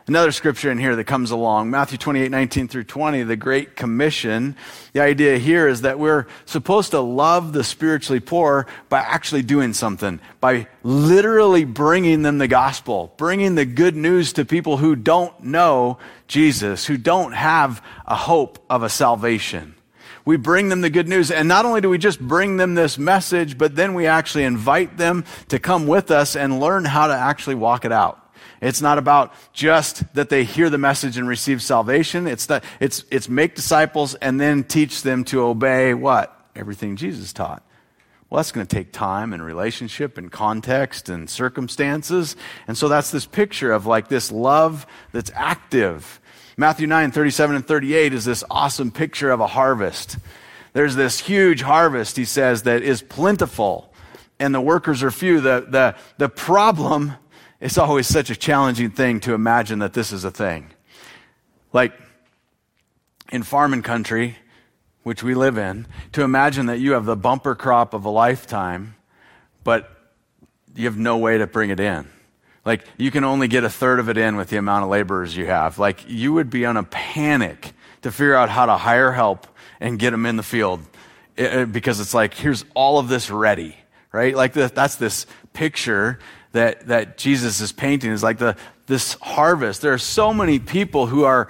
Another 0.09 0.31
scripture 0.31 0.71
in 0.71 0.79
here 0.79 0.95
that 0.95 1.03
comes 1.03 1.29
along, 1.29 1.69
Matthew 1.69 1.99
28, 1.99 2.31
19 2.31 2.67
through 2.67 2.85
20, 2.85 3.21
the 3.21 3.35
Great 3.35 3.75
Commission. 3.75 4.55
The 4.93 5.01
idea 5.01 5.37
here 5.37 5.67
is 5.67 5.81
that 5.81 5.99
we're 5.99 6.25
supposed 6.47 6.89
to 6.91 6.99
love 6.99 7.53
the 7.53 7.63
spiritually 7.63 8.19
poor 8.19 8.65
by 8.89 9.01
actually 9.01 9.43
doing 9.43 9.71
something, 9.73 10.19
by 10.41 10.65
literally 10.81 11.63
bringing 11.63 12.23
them 12.23 12.39
the 12.39 12.47
gospel, 12.47 13.13
bringing 13.17 13.53
the 13.53 13.67
good 13.67 13.95
news 13.95 14.33
to 14.33 14.45
people 14.45 14.77
who 14.77 14.95
don't 14.95 15.43
know 15.43 15.99
Jesus, 16.27 16.87
who 16.87 16.97
don't 16.97 17.33
have 17.33 17.85
a 18.07 18.15
hope 18.15 18.65
of 18.67 18.81
a 18.81 18.89
salvation. 18.89 19.75
We 20.25 20.37
bring 20.37 20.69
them 20.69 20.81
the 20.81 20.89
good 20.89 21.07
news. 21.07 21.29
And 21.29 21.47
not 21.47 21.65
only 21.65 21.81
do 21.81 21.89
we 21.91 21.99
just 21.99 22.19
bring 22.19 22.57
them 22.57 22.73
this 22.73 22.97
message, 22.97 23.59
but 23.59 23.75
then 23.75 23.93
we 23.93 24.07
actually 24.07 24.45
invite 24.45 24.97
them 24.97 25.23
to 25.49 25.59
come 25.59 25.85
with 25.85 26.09
us 26.09 26.35
and 26.35 26.59
learn 26.59 26.83
how 26.83 27.05
to 27.05 27.13
actually 27.13 27.57
walk 27.57 27.85
it 27.85 27.91
out. 27.91 28.28
It's 28.61 28.81
not 28.81 28.97
about 28.97 29.33
just 29.53 30.03
that 30.15 30.29
they 30.29 30.43
hear 30.43 30.69
the 30.69 30.77
message 30.77 31.17
and 31.17 31.27
receive 31.27 31.61
salvation. 31.61 32.27
It's 32.27 32.47
that 32.47 32.63
it's 32.79 33.05
it's 33.09 33.29
make 33.29 33.55
disciples 33.55 34.15
and 34.15 34.39
then 34.39 34.63
teach 34.63 35.03
them 35.03 35.23
to 35.25 35.41
obey 35.43 35.93
what? 35.93 36.35
everything 36.59 36.95
Jesus 36.95 37.33
taught. 37.33 37.63
Well, 38.29 38.37
that's 38.37 38.51
going 38.51 38.67
to 38.67 38.75
take 38.75 38.91
time 38.91 39.33
and 39.33 39.43
relationship 39.43 40.17
and 40.17 40.31
context 40.31 41.09
and 41.09 41.27
circumstances. 41.27 42.35
And 42.67 42.77
so 42.77 42.87
that's 42.87 43.09
this 43.09 43.25
picture 43.25 43.71
of 43.71 43.87
like 43.87 44.07
this 44.07 44.31
love 44.31 44.85
that's 45.11 45.31
active. 45.33 46.19
Matthew 46.57 46.85
9, 46.85 47.11
37 47.11 47.55
and 47.55 47.65
38 47.65 48.13
is 48.13 48.25
this 48.25 48.43
awesome 48.51 48.91
picture 48.91 49.31
of 49.31 49.39
a 49.39 49.47
harvest. 49.47 50.17
There's 50.73 50.95
this 50.95 51.19
huge 51.19 51.61
harvest, 51.61 52.17
he 52.17 52.25
says, 52.25 52.63
that 52.63 52.83
is 52.83 53.01
plentiful 53.01 53.91
and 54.39 54.53
the 54.53 54.61
workers 54.61 55.01
are 55.01 55.11
few. 55.11 55.41
The, 55.41 55.65
the, 55.67 55.95
the 56.17 56.29
problem 56.29 57.13
is 57.59 57.77
always 57.77 58.07
such 58.07 58.29
a 58.29 58.35
challenging 58.35 58.91
thing 58.91 59.19
to 59.21 59.33
imagine 59.33 59.79
that 59.79 59.93
this 59.93 60.11
is 60.11 60.23
a 60.23 60.31
thing. 60.31 60.69
Like 61.73 61.93
in 63.31 63.43
farming 63.43 63.83
country, 63.83 64.37
which 65.03 65.23
we 65.23 65.35
live 65.35 65.57
in, 65.57 65.87
to 66.13 66.23
imagine 66.23 66.67
that 66.67 66.79
you 66.79 66.93
have 66.93 67.05
the 67.05 67.15
bumper 67.15 67.55
crop 67.55 67.93
of 67.93 68.05
a 68.05 68.09
lifetime, 68.09 68.95
but 69.63 69.89
you 70.75 70.85
have 70.85 70.97
no 70.97 71.17
way 71.17 71.37
to 71.37 71.47
bring 71.47 71.69
it 71.69 71.79
in. 71.79 72.07
Like 72.65 72.85
you 72.97 73.11
can 73.11 73.23
only 73.23 73.47
get 73.47 73.63
a 73.63 73.69
third 73.69 73.99
of 73.99 74.09
it 74.09 74.17
in 74.17 74.35
with 74.35 74.49
the 74.49 74.57
amount 74.57 74.83
of 74.83 74.89
laborers 74.89 75.35
you 75.35 75.45
have. 75.45 75.79
Like 75.79 76.09
you 76.09 76.33
would 76.33 76.49
be 76.49 76.65
on 76.65 76.77
a 76.77 76.83
panic 76.83 77.73
to 78.01 78.11
figure 78.11 78.35
out 78.35 78.49
how 78.49 78.65
to 78.65 78.77
hire 78.77 79.11
help 79.11 79.47
and 79.79 79.97
get 79.97 80.11
them 80.11 80.25
in 80.25 80.35
the 80.35 80.43
field 80.43 80.81
it, 81.35 81.71
because 81.71 81.99
it's 81.99 82.13
like 82.13 82.33
here's 82.33 82.65
all 82.73 82.99
of 82.99 83.07
this 83.07 83.29
ready, 83.29 83.75
right? 84.11 84.35
Like 84.35 84.53
that's 84.53 84.95
this 84.95 85.25
picture 85.53 86.19
that 86.51 86.87
that 86.87 87.17
Jesus 87.17 87.61
is 87.61 87.71
painting 87.71 88.11
is 88.11 88.23
like 88.23 88.37
the 88.37 88.55
this 88.87 89.13
harvest. 89.21 89.81
There 89.81 89.93
are 89.93 89.99
so 89.99 90.33
many 90.33 90.59
people 90.59 91.05
who 91.05 91.23
are 91.23 91.47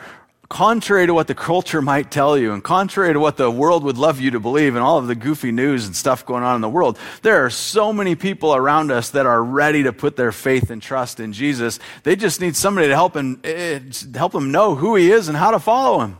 contrary 0.50 1.06
to 1.06 1.14
what 1.14 1.28
the 1.28 1.36
culture 1.36 1.82
might 1.82 2.10
tell 2.10 2.36
you 2.36 2.52
and 2.52 2.64
contrary 2.64 3.14
to 3.14 3.20
what 3.20 3.38
the 3.38 3.50
world 3.50 3.84
would 3.84 3.98
love 3.98 4.20
you 4.20 4.32
to 4.32 4.40
believe 4.40 4.76
and 4.76 4.84
all 4.84 4.98
of 4.98 5.06
the 5.06 5.14
goofy 5.14 5.52
news 5.52 5.86
and 5.86 5.96
stuff 5.96 6.26
going 6.26 6.44
on 6.44 6.56
in 6.56 6.62
the 6.62 6.70
world, 6.70 6.98
there 7.22 7.46
are 7.46 7.52
so 7.52 7.94
many 7.94 8.16
people 8.16 8.56
around 8.56 8.92
us 8.92 9.12
that 9.12 9.28
are 9.28 9.44
ready 9.44 9.84
to 9.84 9.94
put 9.94 10.16
their 10.16 10.32
faith 10.32 10.72
and 10.72 10.82
trust 10.82 11.20
in 11.20 11.34
Jesus. 11.34 11.80
They 12.04 12.16
just 12.16 12.42
need 12.42 12.56
somebody 12.56 12.88
to 12.88 12.96
help 12.96 13.14
them, 13.14 13.40
eh, 13.44 13.80
help 14.16 14.32
them 14.32 14.52
know 14.52 14.74
who 14.74 14.96
he 14.96 15.12
is 15.12 15.28
and 15.28 15.38
how 15.38 15.52
to 15.52 15.60
follow 15.60 16.02
him. 16.02 16.20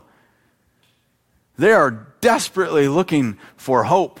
They 1.58 1.72
are 1.72 2.06
desperately 2.20 2.88
looking 2.88 3.36
for 3.56 3.84
hope, 3.84 4.20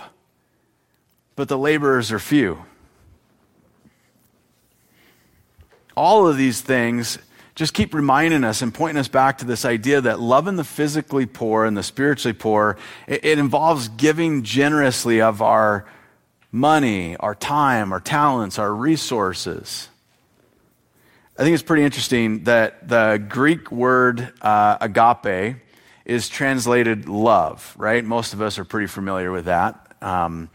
but 1.36 1.48
the 1.48 1.56
laborers 1.56 2.10
are 2.10 2.18
few. 2.18 2.64
All 5.96 6.26
of 6.26 6.36
these 6.36 6.60
things 6.60 7.18
just 7.54 7.74
keep 7.74 7.92
reminding 7.92 8.44
us 8.44 8.62
and 8.62 8.72
pointing 8.72 8.98
us 8.98 9.08
back 9.08 9.38
to 9.38 9.44
this 9.44 9.64
idea 9.64 10.00
that 10.00 10.20
loving 10.20 10.56
the 10.56 10.64
physically 10.64 11.26
poor 11.26 11.64
and 11.64 11.76
the 11.76 11.82
spiritually 11.82 12.32
poor, 12.32 12.78
it, 13.06 13.24
it 13.24 13.38
involves 13.38 13.88
giving 13.88 14.42
generously 14.42 15.20
of 15.20 15.42
our 15.42 15.86
money, 16.52 17.16
our 17.16 17.34
time, 17.34 17.92
our 17.92 18.00
talents, 18.00 18.58
our 18.58 18.74
resources. 18.74 19.88
I 21.38 21.42
think 21.42 21.54
it's 21.54 21.62
pretty 21.62 21.84
interesting 21.84 22.44
that 22.44 22.88
the 22.88 23.24
Greek 23.28 23.70
word 23.70 24.32
uh, 24.42 24.78
agape 24.80 25.56
is 26.04 26.28
translated 26.28 27.08
love, 27.08 27.74
right? 27.78 28.04
Most 28.04 28.32
of 28.32 28.42
us 28.42 28.58
are 28.58 28.64
pretty 28.64 28.88
familiar 28.88 29.30
with 29.30 29.46
that. 29.46 29.96
Um, 30.02 30.50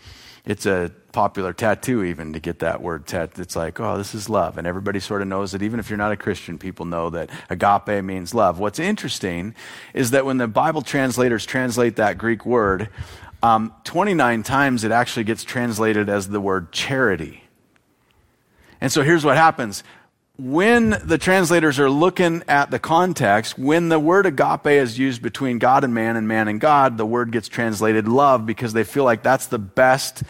it's 0.46 0.66
a 0.66 0.92
popular 1.12 1.54
tattoo 1.54 2.04
even 2.04 2.34
to 2.34 2.40
get 2.40 2.60
that 2.60 2.82
word 2.82 3.08
tat. 3.08 3.40
It's 3.40 3.56
like, 3.56 3.80
oh, 3.80 3.98
this 3.98 4.14
is 4.14 4.30
love. 4.30 4.58
And 4.58 4.68
everybody 4.68 5.00
sort 5.00 5.22
of 5.22 5.28
knows 5.28 5.54
it. 5.54 5.62
Even 5.62 5.80
if 5.80 5.90
you're 5.90 5.98
not 5.98 6.12
a 6.12 6.18
Christian, 6.18 6.58
people 6.58 6.86
know 6.86 7.10
that 7.12 7.30
agape 7.50 8.04
means 8.04 8.34
love. 8.34 8.60
What's 8.60 8.80
interesting 8.80 9.56
is 9.94 10.12
that 10.12 10.26
when 10.26 10.38
the 10.38 10.48
Bible 10.48 10.82
translators 10.82 11.46
translate 11.46 11.96
that 11.96 12.18
Greek 12.18 12.46
word, 12.46 12.90
um, 13.42 13.74
29 13.86 14.44
times 14.44 14.84
it 14.84 14.92
actually 14.92 15.24
gets 15.24 15.44
translated 15.44 16.10
as 16.10 16.28
the 16.28 16.42
word 16.42 16.72
charity. 16.72 17.44
And 18.82 18.92
so 18.92 19.02
here's 19.02 19.24
what 19.24 19.38
happens. 19.38 19.84
When 20.38 20.90
the 21.04 21.18
translators 21.18 21.80
are 21.80 21.90
looking 21.90 22.44
at 22.50 22.70
the 22.70 22.80
context, 22.80 23.58
when 23.58 23.88
the 23.88 24.00
word 24.00 24.26
agape 24.26 24.68
is 24.68 25.00
used 25.00 25.22
between 25.22 25.60
God 25.60 25.86
and 25.86 25.94
man 25.94 26.18
and 26.18 26.28
man 26.28 26.50
and 26.50 26.60
God, 26.60 26.98
the 26.98 27.06
word 27.06 27.32
gets 27.32 27.48
translated 27.48 28.08
love 28.08 28.46
because 28.46 28.74
they 28.74 28.84
feel 28.84 29.06
like 29.06 29.24
that's 29.24 29.48
the 29.48 29.60
best 29.60 30.24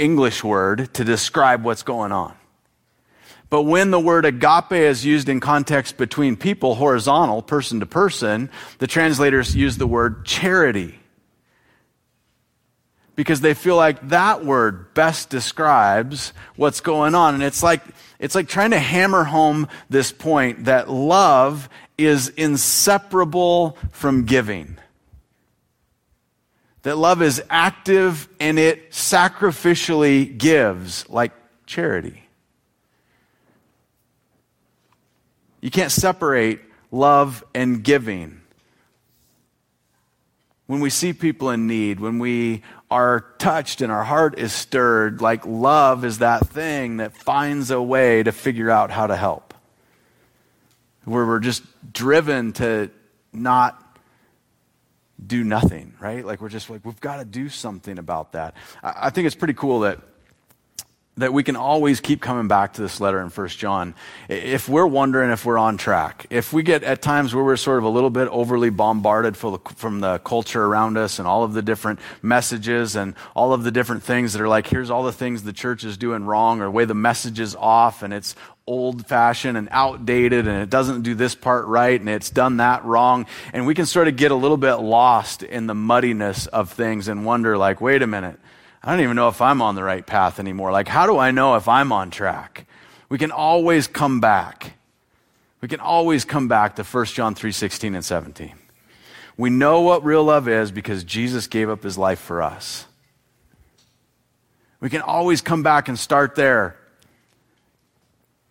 English 0.00 0.42
word 0.42 0.92
to 0.94 1.04
describe 1.04 1.62
what's 1.62 1.84
going 1.84 2.10
on. 2.10 2.34
But 3.50 3.62
when 3.62 3.92
the 3.92 4.00
word 4.00 4.24
agape 4.24 4.72
is 4.72 5.04
used 5.04 5.28
in 5.28 5.38
context 5.40 5.96
between 5.96 6.36
people, 6.36 6.74
horizontal, 6.74 7.40
person 7.40 7.80
to 7.80 7.86
person, 7.86 8.50
the 8.78 8.86
translators 8.86 9.56
use 9.56 9.78
the 9.78 9.86
word 9.86 10.26
charity. 10.26 10.98
Because 13.16 13.40
they 13.40 13.54
feel 13.54 13.76
like 13.76 14.08
that 14.10 14.44
word 14.44 14.92
best 14.92 15.30
describes 15.30 16.32
what's 16.56 16.80
going 16.80 17.14
on. 17.14 17.34
And 17.34 17.42
it's 17.42 17.62
like, 17.62 17.82
it's 18.18 18.34
like 18.34 18.48
trying 18.48 18.70
to 18.70 18.78
hammer 18.78 19.24
home 19.24 19.68
this 19.88 20.12
point 20.12 20.64
that 20.64 20.90
love 20.90 21.68
is 21.96 22.28
inseparable 22.28 23.76
from 23.92 24.24
giving 24.24 24.78
that 26.82 26.96
love 26.96 27.20
is 27.20 27.42
active 27.50 28.28
and 28.40 28.58
it 28.58 28.92
sacrificially 28.92 30.36
gives, 30.38 31.08
like 31.10 31.32
charity. 31.66 32.22
You 35.60 35.70
can't 35.70 35.92
separate 35.92 36.60
love 36.90 37.44
and 37.54 37.82
giving. 37.82 38.40
When 40.66 40.80
we 40.80 40.88
see 40.88 41.12
people 41.12 41.50
in 41.50 41.66
need, 41.66 42.00
when 42.00 42.18
we 42.18 42.62
are 42.90 43.20
touched 43.38 43.80
and 43.80 43.92
our 43.92 44.04
heart 44.04 44.38
is 44.38 44.52
stirred, 44.52 45.20
like 45.20 45.44
love 45.44 46.04
is 46.04 46.18
that 46.18 46.46
thing 46.48 46.98
that 46.98 47.16
finds 47.16 47.70
a 47.70 47.80
way 47.80 48.22
to 48.22 48.32
figure 48.32 48.70
out 48.70 48.90
how 48.90 49.06
to 49.06 49.16
help. 49.16 49.54
Where 51.04 51.26
we're 51.26 51.40
just 51.40 51.62
driven 51.92 52.52
to 52.54 52.90
not 53.32 53.82
do 55.24 55.44
nothing, 55.44 55.94
right? 56.00 56.24
Like 56.24 56.40
we're 56.40 56.48
just 56.48 56.70
like, 56.70 56.84
we've 56.84 57.00
got 57.00 57.16
to 57.16 57.24
do 57.24 57.48
something 57.48 57.98
about 57.98 58.32
that. 58.32 58.54
I, 58.82 59.10
think 59.10 59.26
it's 59.26 59.36
pretty 59.36 59.54
cool 59.54 59.80
that 59.80 60.00
that 61.18 61.32
we 61.32 61.42
can 61.42 61.56
always 61.56 62.00
keep 62.00 62.20
coming 62.20 62.48
back 62.48 62.74
to 62.74 62.82
this 62.82 63.00
letter 63.00 63.20
in 63.20 63.28
First 63.28 63.58
John. 63.58 63.94
If 64.28 64.68
we're 64.68 64.86
wondering 64.86 65.30
if 65.30 65.44
we're 65.44 65.58
on 65.58 65.76
track, 65.76 66.26
if 66.30 66.52
we 66.52 66.62
get 66.62 66.84
at 66.84 67.02
times 67.02 67.34
where 67.34 67.44
we're 67.44 67.56
sort 67.56 67.78
of 67.78 67.84
a 67.84 67.88
little 67.88 68.10
bit 68.10 68.28
overly 68.28 68.70
bombarded 68.70 69.36
from 69.36 70.00
the 70.00 70.18
culture 70.20 70.64
around 70.64 70.96
us 70.96 71.18
and 71.18 71.26
all 71.26 71.42
of 71.42 71.52
the 71.52 71.62
different 71.62 71.98
messages 72.22 72.96
and 72.96 73.14
all 73.34 73.52
of 73.52 73.64
the 73.64 73.70
different 73.70 74.02
things 74.02 74.32
that 74.32 74.40
are 74.40 74.48
like, 74.48 74.68
here's 74.68 74.90
all 74.90 75.02
the 75.02 75.12
things 75.12 75.42
the 75.42 75.52
church 75.52 75.84
is 75.84 75.96
doing 75.96 76.24
wrong 76.24 76.60
or 76.60 76.70
way 76.70 76.84
the 76.84 76.94
message 76.94 77.40
is 77.40 77.56
off 77.56 78.02
and 78.02 78.14
it's 78.14 78.36
old 78.68 79.06
fashioned 79.06 79.56
and 79.56 79.68
outdated 79.72 80.46
and 80.46 80.62
it 80.62 80.70
doesn't 80.70 81.02
do 81.02 81.14
this 81.14 81.34
part 81.34 81.66
right 81.66 81.98
and 81.98 82.08
it's 82.08 82.30
done 82.30 82.58
that 82.58 82.84
wrong. 82.84 83.26
And 83.52 83.66
we 83.66 83.74
can 83.74 83.86
sort 83.86 84.06
of 84.06 84.16
get 84.16 84.30
a 84.30 84.36
little 84.36 84.56
bit 84.56 84.76
lost 84.76 85.42
in 85.42 85.66
the 85.66 85.74
muddiness 85.74 86.46
of 86.46 86.70
things 86.70 87.08
and 87.08 87.24
wonder, 87.24 87.58
like, 87.58 87.80
wait 87.80 88.02
a 88.02 88.06
minute, 88.06 88.38
I 88.82 88.92
don't 88.92 89.00
even 89.00 89.16
know 89.16 89.28
if 89.28 89.40
I'm 89.40 89.60
on 89.60 89.74
the 89.74 89.82
right 89.82 90.06
path 90.06 90.38
anymore. 90.38 90.70
Like, 90.70 90.88
how 90.88 91.06
do 91.06 91.18
I 91.18 91.30
know 91.30 91.56
if 91.56 91.68
I'm 91.68 91.92
on 91.92 92.10
track? 92.10 92.66
We 93.08 93.18
can 93.18 93.30
always 93.30 93.86
come 93.86 94.20
back. 94.20 94.74
We 95.60 95.68
can 95.68 95.80
always 95.80 96.24
come 96.24 96.46
back 96.48 96.76
to 96.76 96.84
1 96.84 97.04
John 97.06 97.34
3 97.34 97.50
16 97.52 97.94
and 97.94 98.04
17. 98.04 98.54
We 99.36 99.50
know 99.50 99.80
what 99.80 100.04
real 100.04 100.24
love 100.24 100.48
is 100.48 100.70
because 100.70 101.04
Jesus 101.04 101.46
gave 101.46 101.70
up 101.70 101.82
his 101.82 101.96
life 101.96 102.18
for 102.18 102.42
us. 102.42 102.86
We 104.80 104.90
can 104.90 105.00
always 105.00 105.40
come 105.40 105.62
back 105.62 105.88
and 105.88 105.98
start 105.98 106.34
there 106.34 106.76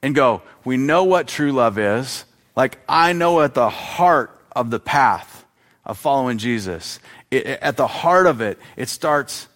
and 0.02 0.14
go, 0.14 0.42
we 0.64 0.78
know 0.78 1.06
what 1.06 1.28
true 1.28 1.52
love 1.52 1.78
is. 1.78 2.26
Like, 2.56 2.80
I 2.88 3.14
know 3.14 3.42
at 3.42 3.54
the 3.54 3.70
heart 3.70 4.32
of 4.56 4.70
the 4.70 4.80
path 4.80 5.46
of 5.86 5.98
following 5.98 6.38
Jesus, 6.38 7.00
it, 7.32 7.46
at 7.46 7.78
the 7.78 7.88
heart 7.88 8.26
of 8.26 8.42
it, 8.42 8.60
it 8.76 8.90
starts 8.90 9.48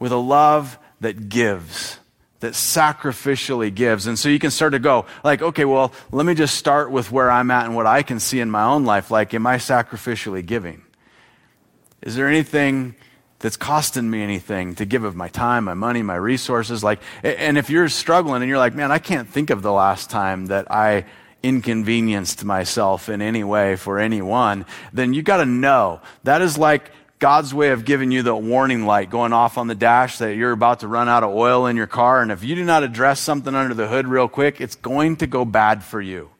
with 0.00 0.10
a 0.10 0.16
love 0.16 0.76
that 1.00 1.28
gives, 1.28 2.00
that 2.40 2.54
sacrificially 2.54 3.72
gives. 3.72 4.08
And 4.08 4.18
so 4.18 4.28
you 4.28 4.40
can 4.40 4.50
start 4.50 4.72
to 4.72 4.80
go, 4.80 5.06
like, 5.22 5.40
okay, 5.40 5.64
well, 5.64 5.92
let 6.10 6.26
me 6.26 6.34
just 6.34 6.56
start 6.56 6.90
with 6.90 7.12
where 7.12 7.30
I'm 7.30 7.52
at 7.52 7.66
and 7.66 7.76
what 7.76 7.86
I 7.86 8.02
can 8.02 8.18
see 8.18 8.40
in 8.40 8.50
my 8.50 8.64
own 8.64 8.84
life. 8.84 9.12
Like, 9.12 9.32
am 9.34 9.46
I 9.46 9.58
sacrificially 9.58 10.44
giving? 10.44 10.82
Is 12.02 12.16
there 12.16 12.26
anything 12.26 12.96
that's 13.40 13.56
costing 13.56 14.08
me 14.08 14.22
anything 14.22 14.74
to 14.76 14.84
give 14.84 15.02
of 15.02 15.16
my 15.16 15.28
time, 15.28 15.64
my 15.64 15.74
money, 15.74 16.02
my 16.02 16.14
resources. 16.14 16.84
Like, 16.84 17.00
and 17.22 17.58
if 17.58 17.70
you're 17.70 17.88
struggling 17.88 18.42
and 18.42 18.48
you're 18.48 18.58
like, 18.58 18.74
man, 18.74 18.92
I 18.92 18.98
can't 18.98 19.28
think 19.28 19.50
of 19.50 19.62
the 19.62 19.72
last 19.72 20.10
time 20.10 20.46
that 20.46 20.70
I 20.70 21.06
inconvenienced 21.42 22.44
myself 22.44 23.08
in 23.08 23.22
any 23.22 23.42
way 23.42 23.76
for 23.76 23.98
anyone, 23.98 24.66
then 24.92 25.14
you 25.14 25.22
got 25.22 25.38
to 25.38 25.46
know 25.46 26.02
that 26.24 26.42
is 26.42 26.58
like 26.58 26.92
God's 27.20 27.54
way 27.54 27.68
of 27.68 27.84
giving 27.84 28.10
you 28.10 28.22
the 28.22 28.34
warning 28.34 28.84
light 28.84 29.10
going 29.10 29.32
off 29.32 29.56
on 29.56 29.68
the 29.68 29.74
dash 29.76 30.18
that 30.18 30.34
you're 30.34 30.52
about 30.52 30.80
to 30.80 30.88
run 30.88 31.08
out 31.08 31.22
of 31.22 31.30
oil 31.30 31.66
in 31.66 31.76
your 31.76 31.86
car. 31.86 32.20
And 32.20 32.32
if 32.32 32.42
you 32.42 32.56
do 32.56 32.64
not 32.64 32.82
address 32.82 33.20
something 33.20 33.54
under 33.54 33.74
the 33.74 33.86
hood 33.86 34.08
real 34.08 34.26
quick, 34.26 34.60
it's 34.60 34.74
going 34.74 35.16
to 35.16 35.28
go 35.28 35.44
bad 35.44 35.84
for 35.84 36.00
you 36.00 36.30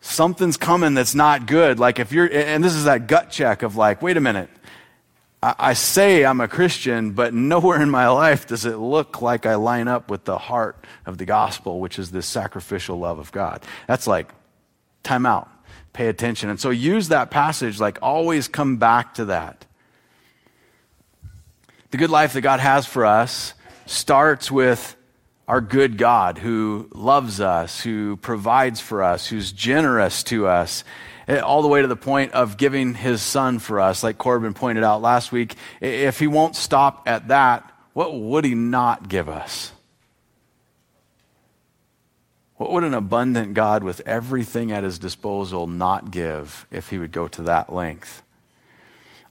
something's 0.00 0.56
coming 0.56 0.94
that's 0.94 1.14
not 1.14 1.46
good. 1.46 1.78
Like 1.78 1.98
if 1.98 2.12
you're, 2.12 2.30
and 2.30 2.64
this 2.64 2.74
is 2.74 2.84
that 2.84 3.06
gut 3.06 3.30
check 3.30 3.62
of 3.62 3.76
like, 3.76 4.02
wait 4.02 4.16
a 4.16 4.20
minute, 4.20 4.50
I, 5.42 5.72
say 5.72 6.24
I'm 6.26 6.40
a 6.42 6.48
Christian, 6.48 7.12
but 7.12 7.32
nowhere 7.32 7.80
in 7.80 7.88
my 7.88 8.08
life 8.08 8.46
does 8.46 8.66
it 8.66 8.76
look 8.76 9.22
like 9.22 9.46
I 9.46 9.54
line 9.54 9.88
up 9.88 10.10
with 10.10 10.24
the 10.24 10.36
heart 10.36 10.84
of 11.06 11.16
the 11.16 11.24
gospel, 11.24 11.80
which 11.80 11.98
is 11.98 12.10
this 12.10 12.26
sacrificial 12.26 12.98
love 12.98 13.18
of 13.18 13.32
God. 13.32 13.62
That's 13.86 14.06
like, 14.06 14.30
time 15.02 15.24
out, 15.24 15.48
pay 15.92 16.08
attention. 16.08 16.48
And 16.48 16.60
so 16.60 16.70
use 16.70 17.08
that 17.08 17.30
passage, 17.30 17.80
like 17.80 17.98
always 18.02 18.48
come 18.48 18.76
back 18.76 19.14
to 19.14 19.26
that. 19.26 19.66
The 21.90 21.96
good 21.96 22.10
life 22.10 22.34
that 22.34 22.42
God 22.42 22.60
has 22.60 22.86
for 22.86 23.04
us 23.04 23.54
starts 23.86 24.50
with 24.50 24.96
our 25.48 25.60
good 25.60 25.98
God 25.98 26.38
who 26.38 26.88
loves 26.94 27.40
us, 27.40 27.80
who 27.80 28.16
provides 28.18 28.78
for 28.78 29.02
us, 29.02 29.26
who's 29.26 29.50
generous 29.50 30.22
to 30.24 30.46
us, 30.46 30.84
eh, 31.26 31.40
all 31.40 31.62
the 31.62 31.68
way 31.68 31.82
to 31.82 31.88
the 31.88 31.96
point 31.96 32.32
of 32.32 32.56
giving 32.56 32.94
his 32.94 33.20
son 33.20 33.58
for 33.58 33.80
us, 33.80 34.04
like 34.04 34.16
Corbin 34.16 34.54
pointed 34.54 34.84
out 34.84 35.02
last 35.02 35.32
week. 35.32 35.56
If 35.80 36.20
he 36.20 36.28
won't 36.28 36.54
stop 36.54 37.02
at 37.08 37.28
that, 37.28 37.68
what 37.94 38.14
would 38.14 38.44
he 38.44 38.54
not 38.54 39.08
give 39.08 39.28
us? 39.28 39.72
What 42.60 42.72
would 42.72 42.84
an 42.84 42.92
abundant 42.92 43.54
God 43.54 43.82
with 43.82 44.02
everything 44.04 44.70
at 44.70 44.84
his 44.84 44.98
disposal 44.98 45.66
not 45.66 46.10
give 46.10 46.66
if 46.70 46.90
he 46.90 46.98
would 46.98 47.10
go 47.10 47.26
to 47.26 47.40
that 47.44 47.72
length? 47.72 48.22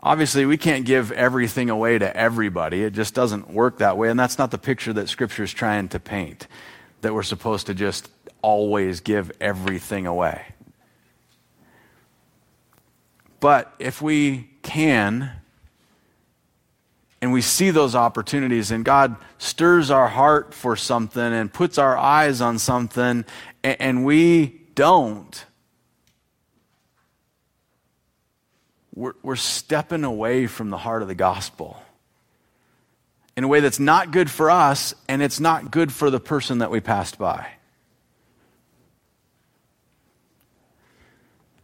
Obviously, 0.02 0.48
we 0.48 0.58
can't 0.58 0.84
give 0.84 1.12
everything 1.12 1.70
away 1.70 2.00
to 2.00 2.18
everybody. 2.18 2.82
It 2.84 2.94
just 2.94 3.14
doesn't 3.14 3.52
work 3.52 3.78
that 3.78 4.00
way. 4.00 4.10
And 4.10 4.20
that's 4.20 4.40
not 4.40 4.50
the 4.50 4.58
picture 4.58 4.94
that 4.94 5.10
Scripture 5.10 5.44
is 5.44 5.54
trying 5.54 5.90
to 5.90 6.00
paint, 6.00 6.48
that 7.02 7.14
we're 7.14 7.22
supposed 7.22 7.68
to 7.68 7.76
just 7.76 8.10
always 8.42 9.00
give 9.00 9.32
everything 9.40 10.08
away. 10.08 10.48
But 13.40 13.72
if 13.78 14.02
we 14.02 14.50
can, 14.64 15.34
and 17.22 17.34
we 17.34 17.42
see 17.42 17.72
those 17.72 17.96
opportunities, 17.96 18.72
and 18.72 18.86
God 18.86 19.16
stirs 19.38 19.92
our 19.92 20.08
heart 20.08 20.54
for 20.54 20.76
something 20.76 21.22
and 21.22 21.52
puts 21.52 21.78
our 21.78 21.98
eyes 21.98 22.40
on 22.40 22.60
something, 22.60 23.26
and 23.64 24.06
we 24.06 24.62
don't, 24.76 25.46
we're, 28.96 29.14
we're 29.22 29.36
stepping 29.36 30.04
away 30.04 30.48
from 30.48 30.70
the 30.70 30.78
heart 30.78 31.02
of 31.02 31.08
the 31.08 31.16
gospel 31.16 31.82
in 33.36 33.44
a 33.44 33.48
way 33.48 33.62
that's 33.62 33.80
not 33.80 34.12
good 34.12 34.30
for 34.30 34.52
us 34.52 34.94
and 35.08 35.22
it's 35.22 35.40
not 35.40 35.72
good 35.72 35.94
for 35.94 36.10
the 36.10 36.20
person 36.20 36.58
that 36.58 36.72
we 36.72 36.82
passed 36.82 37.18
by. 37.18 37.48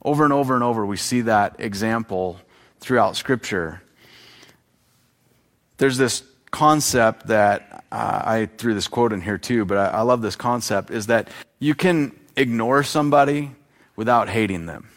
Over 0.01 0.23
and 0.23 0.31
over 0.31 0.53
and 0.53 0.63
over, 0.63 0.85
we 0.85 0.97
see 0.97 1.21
that 1.21 1.55
example 1.59 2.39
throughout 2.79 3.17
Scripture. 3.17 3.81
There's 5.77 5.97
this 5.97 6.23
concept 6.51 7.27
that 7.27 7.85
uh, 7.91 8.21
I 8.25 8.49
threw 8.57 8.73
this 8.73 8.87
quote 8.87 9.13
in 9.13 9.21
here 9.21 9.37
too, 9.37 9.65
but 9.65 9.77
I, 9.77 9.87
I 9.87 10.01
love 10.01 10.21
this 10.21 10.35
concept 10.35 10.89
is 10.91 11.07
that 11.07 11.29
you 11.59 11.75
can 11.75 12.17
ignore 12.35 12.83
somebody 12.83 13.51
without 13.95 14.29
hating 14.29 14.65
them. 14.65 14.89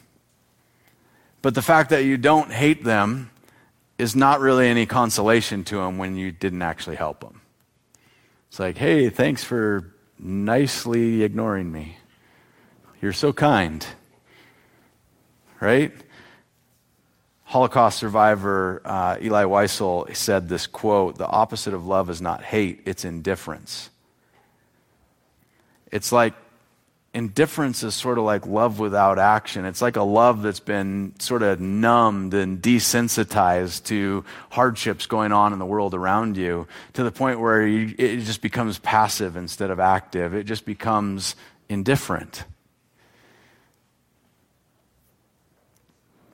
But 1.43 1.55
the 1.55 1.63
fact 1.63 1.91
that 1.91 2.05
you 2.05 2.17
don't 2.17 2.53
hate 2.53 2.85
them 2.85 3.31
is 3.99 4.15
not 4.15 4.41
really 4.41 4.69
any 4.69 4.87
consolation 4.87 5.65
to 5.65 5.77
them 5.77 5.99
when 5.99 6.17
you 6.17 6.31
didn't 6.33 6.63
actually 6.63 6.97
help 6.97 7.21
them. 7.21 7.41
It's 8.49 8.59
like, 8.59 8.79
hey, 8.79 9.11
thanks 9.11 9.45
for 9.45 9.93
nicely 10.19 11.23
ignoring 11.23 11.71
me. 11.71 11.97
You're 13.01 13.13
so 13.13 13.33
kind. 13.33 13.87
Right? 15.61 15.93
Holocaust 17.49 17.99
survivor 17.99 18.83
uh, 18.85 19.17
Elie 19.23 19.47
Wiesel 19.47 20.15
said 20.15 20.51
this 20.51 20.67
quote 20.67 21.17
The 21.17 21.27
opposite 21.27 21.73
of 21.73 21.87
love 21.87 22.11
is 22.11 22.21
not 22.21 22.43
hate, 22.43 22.83
it's 22.85 23.07
indifference. 23.07 23.89
It's 25.91 26.13
like 26.13 26.35
indifference 27.15 27.83
is 27.83 27.95
sort 27.95 28.19
of 28.19 28.25
like 28.25 28.47
love 28.47 28.79
without 28.79 29.19
action. 29.19 29.65
It's 29.65 29.81
like 29.81 29.97
a 29.97 30.03
love 30.03 30.43
that's 30.43 30.61
been 30.61 31.15
sort 31.21 31.43
of 31.43 31.59
numbed 31.59 32.35
and 32.35 32.61
desensitized 32.61 33.85
to 33.85 34.27
hardships 34.51 35.07
going 35.07 35.33
on 35.33 35.55
in 35.55 35.59
the 35.59 35.65
world 35.65 35.95
around 35.95 36.37
you 36.37 36.69
to 36.93 37.03
the 37.03 37.11
point 37.11 37.41
where 37.41 37.67
you, 37.67 37.95
it 37.97 38.19
just 38.25 38.43
becomes 38.43 38.79
passive 38.79 39.37
instead 39.37 39.71
of 39.71 39.81
active. 39.81 40.35
It 40.35 40.45
just 40.45 40.67
becomes 40.67 41.35
indifferent. 41.71 42.45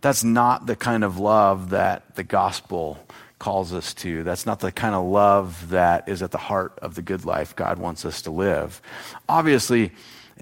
That's 0.05 0.23
not 0.23 0.67
the 0.67 0.77
kind 0.77 1.03
of 1.03 1.19
love 1.19 1.71
that 1.71 2.15
the 2.15 2.25
gospel 2.25 2.99
calls 3.39 3.73
us 3.73 3.95
to. 3.95 4.23
That's 4.23 4.45
not 4.45 4.61
the 4.61 4.71
kind 4.71 4.95
of 4.95 5.07
love 5.07 5.71
that 5.71 6.11
is 6.11 6.23
at 6.23 6.31
the 6.31 6.37
heart 6.37 6.79
of 6.83 6.95
the 6.95 7.01
good 7.01 7.25
life 7.25 7.57
God 7.57 7.79
wants 7.79 8.05
us 8.05 8.21
to 8.21 8.31
live. 8.31 8.83
Obviously, 9.31 9.93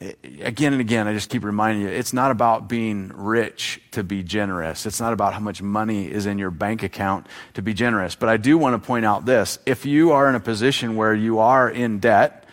eh, 0.00 0.14
again 0.40 0.72
and 0.72 0.80
again, 0.80 1.06
I 1.06 1.12
just 1.14 1.30
keep 1.30 1.44
reminding 1.44 1.82
you, 1.84 1.90
it's 1.90 2.12
not 2.12 2.32
about 2.32 2.68
being 2.68 3.12
rich 3.14 3.80
to 3.92 4.02
be 4.02 4.24
generous. 4.24 4.84
It's 4.84 4.98
not 4.98 5.12
about 5.12 5.32
how 5.32 5.38
much 5.38 5.62
money 5.62 6.10
is 6.10 6.26
in 6.26 6.40
your 6.40 6.50
bank 6.50 6.82
account 6.82 7.28
to 7.54 7.62
be 7.62 7.72
generous. 7.72 8.16
But 8.16 8.30
I 8.30 8.38
do 8.38 8.58
want 8.58 8.74
to 8.74 8.84
point 8.84 9.04
out 9.04 9.26
this. 9.26 9.60
If 9.64 9.86
you 9.86 10.10
are 10.10 10.28
in 10.28 10.34
a 10.34 10.40
position 10.40 10.96
where 10.96 11.14
you 11.14 11.38
are 11.38 11.70
in 11.70 12.00
debt, 12.00 12.46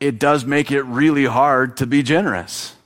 it 0.00 0.18
does 0.18 0.46
make 0.46 0.70
it 0.70 0.84
really 0.84 1.26
hard 1.26 1.76
to 1.76 1.86
be 1.86 2.02
generous. 2.02 2.76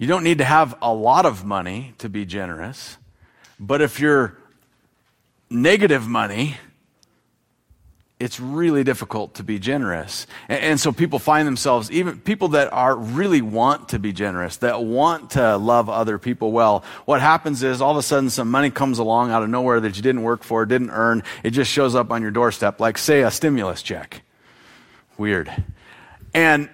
You 0.00 0.06
don't 0.06 0.24
need 0.24 0.38
to 0.38 0.44
have 0.44 0.78
a 0.80 0.90
lot 0.90 1.26
of 1.26 1.44
money 1.44 1.92
to 1.98 2.08
be 2.08 2.24
generous. 2.24 2.96
But 3.60 3.82
if 3.82 4.00
you're 4.00 4.34
negative 5.50 6.08
money, 6.08 6.56
it's 8.18 8.40
really 8.40 8.82
difficult 8.82 9.34
to 9.34 9.42
be 9.42 9.58
generous. 9.58 10.26
And, 10.48 10.62
and, 10.62 10.80
so 10.80 10.90
people 10.90 11.18
find 11.18 11.46
themselves, 11.46 11.90
even 11.90 12.18
people 12.18 12.48
that 12.48 12.72
are 12.72 12.96
really 12.96 13.42
want 13.42 13.90
to 13.90 13.98
be 13.98 14.14
generous, 14.14 14.56
that 14.58 14.82
want 14.82 15.32
to 15.32 15.58
love 15.58 15.90
other 15.90 16.16
people 16.16 16.50
well. 16.50 16.82
What 17.04 17.20
happens 17.20 17.62
is 17.62 17.82
all 17.82 17.90
of 17.90 17.98
a 17.98 18.02
sudden 18.02 18.30
some 18.30 18.50
money 18.50 18.70
comes 18.70 18.98
along 18.98 19.30
out 19.30 19.42
of 19.42 19.50
nowhere 19.50 19.80
that 19.80 19.96
you 19.96 20.02
didn't 20.02 20.22
work 20.22 20.44
for, 20.44 20.64
didn't 20.64 20.90
earn. 20.90 21.24
It 21.44 21.50
just 21.50 21.70
shows 21.70 21.94
up 21.94 22.10
on 22.10 22.22
your 22.22 22.30
doorstep, 22.30 22.80
like 22.80 22.96
say 22.96 23.20
a 23.20 23.30
stimulus 23.30 23.82
check. 23.82 24.22
Weird. 25.18 25.52
And 26.32 26.70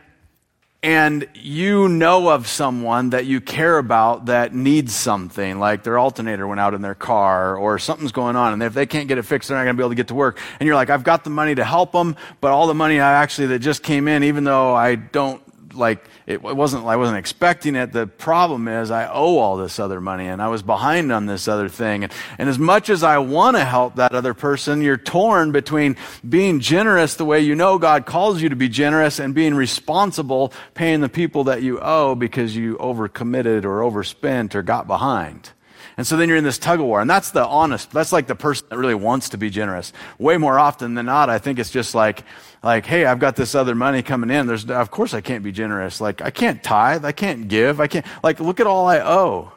and 0.83 1.27
you 1.35 1.89
know 1.89 2.31
of 2.31 2.47
someone 2.47 3.11
that 3.11 3.27
you 3.27 3.41
care 3.41 3.79
about 3.79 4.27
that 4.27 4.55
needs 4.55 4.95
something, 4.95 5.59
like 5.59 5.83
their 5.83 5.99
alternator 5.99 6.47
went 6.47 6.61
out 6.61 6.75
in 6.75 6.83
their 6.83 6.95
car 6.95 7.57
or 7.57 7.79
something's 7.79 8.13
going 8.13 8.37
on, 8.37 8.53
and 8.53 8.63
if 8.63 8.75
they 8.75 8.87
can't 8.87 9.09
get 9.09 9.19
it 9.19 9.23
fixed, 9.23 9.49
they're 9.49 9.59
not 9.59 9.65
going 9.65 9.77
to 9.77 9.81
be 9.81 9.83
able 9.83 9.91
to 9.91 9.97
get 9.97 10.09
to 10.09 10.15
work. 10.15 10.39
And 10.61 10.67
you're 10.67 10.77
like, 10.77 10.91
I've 10.91 11.05
got 11.05 11.25
the 11.25 11.31
money 11.31 11.55
to 11.55 11.65
help 11.65 11.93
them, 11.93 12.17
but 12.41 12.53
all 12.53 12.67
the 12.67 12.75
money 12.75 13.01
I 13.01 13.23
actually 13.23 13.49
that 13.49 13.61
just 13.61 13.83
came 13.83 14.07
in, 14.09 14.25
even 14.25 14.45
though 14.45 14.75
I 14.75 14.95
don't 14.97 15.43
like 15.77 16.05
it 16.27 16.43
wasn't 16.43 16.85
I 16.87 16.97
wasn't 16.97 17.19
expecting 17.19 17.75
it. 17.77 17.93
The 17.93 18.07
problem 18.07 18.69
is 18.69 18.91
I 18.91 19.09
owe 19.09 19.39
all 19.39 19.57
this 19.57 19.79
other 19.79 20.01
money 20.01 20.27
and 20.27 20.43
I 20.43 20.49
was 20.49 20.63
behind 20.63 21.13
on 21.13 21.27
this 21.27 21.49
other 21.49 21.69
thing. 21.69 22.05
And, 22.05 22.13
and 22.39 22.49
as 22.49 22.59
much 22.59 22.91
as 22.91 23.03
I 23.03 23.19
want 23.19 23.57
to 23.57 23.65
help 23.65 23.97
that 23.97 24.13
other 24.13 24.35
person, 24.35 24.83
you're 24.83 24.97
torn 24.97 25.53
between 25.53 25.97
being 26.29 26.61
generous 26.61 27.15
the 27.15 27.25
way 27.25 27.41
you 27.41 27.55
know 27.55 27.79
God 27.79 28.07
calls 28.07 28.43
you 28.43 28.49
to 28.49 28.57
be 28.57 28.69
generous 28.69 29.19
and 29.19 29.35
being 29.35 29.55
responsible 29.55 30.53
paying 30.75 31.01
the 31.01 31.09
people 31.09 31.45
that 31.45 31.63
you 31.63 31.81
owe 31.81 32.15
because 32.15 32.57
you 32.57 32.77
overcommitted 32.77 33.65
or 33.65 33.83
overspent 33.83 34.55
or 34.55 34.63
got 34.63 34.87
behind. 34.87 35.51
And 35.97 36.07
so 36.07 36.17
then 36.17 36.29
you're 36.29 36.37
in 36.37 36.45
this 36.45 36.59
tug 36.59 36.79
of 36.81 36.87
war. 36.87 37.01
And 37.01 37.09
that's 37.09 37.31
the 37.31 37.47
honest, 37.47 37.91
that's 37.91 38.13
like 38.13 38.27
the 38.27 38.35
person 38.35 38.67
that 38.69 38.77
really 38.77 38.95
wants 38.95 39.31
to 39.31 39.39
be 39.39 39.49
generous. 39.49 39.93
Way 40.19 40.37
more 40.37 40.59
often 40.59 40.95
than 40.95 41.07
not, 41.07 41.31
I 41.31 41.39
think 41.39 41.59
it's 41.59 41.71
just 41.71 41.95
like, 41.95 42.23
like, 42.63 42.85
hey, 42.85 43.07
I've 43.07 43.19
got 43.19 43.37
this 43.37 43.55
other 43.55 43.75
money 43.75 44.03
coming 44.03 44.29
in. 44.31 44.47
There's, 44.47 44.69
of 44.71 44.91
course 44.91 45.15
I 45.15 45.23
can't 45.23 45.43
be 45.43 45.53
generous. 45.53 46.01
Like, 46.01 46.21
I 46.21 46.31
can't 46.31 46.63
tithe. 46.63 47.05
I 47.05 47.13
can't 47.13 47.49
give. 47.49 47.81
I 47.81 47.87
can't, 47.87 48.05
like, 48.23 48.41
look 48.41 48.61
at 48.61 48.67
all 48.67 48.87
I 48.87 48.99
owe. 49.01 49.53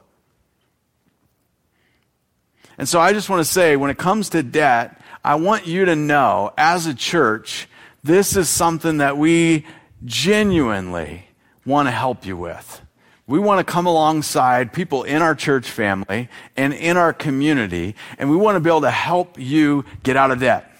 And 2.77 2.87
so 2.87 3.01
I 3.01 3.11
just 3.11 3.29
want 3.29 3.41
to 3.45 3.51
say, 3.51 3.75
when 3.75 3.91
it 3.91 3.97
comes 3.97 4.29
to 4.29 4.41
debt, 4.41 5.01
I 5.21 5.35
want 5.35 5.67
you 5.67 5.83
to 5.85 5.95
know, 5.97 6.53
as 6.57 6.85
a 6.85 6.93
church, 6.93 7.67
this 8.01 8.37
is 8.37 8.47
something 8.47 8.99
that 8.99 9.17
we 9.17 9.65
genuinely 10.05 11.25
want 11.65 11.87
to 11.87 11.91
help 11.91 12.25
you 12.25 12.37
with. 12.37 12.81
We 13.29 13.37
want 13.37 13.59
to 13.65 13.71
come 13.71 13.85
alongside 13.85 14.73
people 14.73 15.03
in 15.03 15.21
our 15.21 15.35
church 15.35 15.69
family 15.69 16.29
and 16.57 16.73
in 16.73 16.97
our 16.97 17.13
community, 17.13 17.93
and 18.17 18.31
we 18.31 18.35
want 18.35 18.55
to 18.55 18.59
be 18.59 18.71
able 18.71 18.81
to 18.81 18.89
help 18.89 19.37
you 19.37 19.85
get 20.01 20.17
out 20.17 20.31
of 20.31 20.39
debt. 20.39 20.75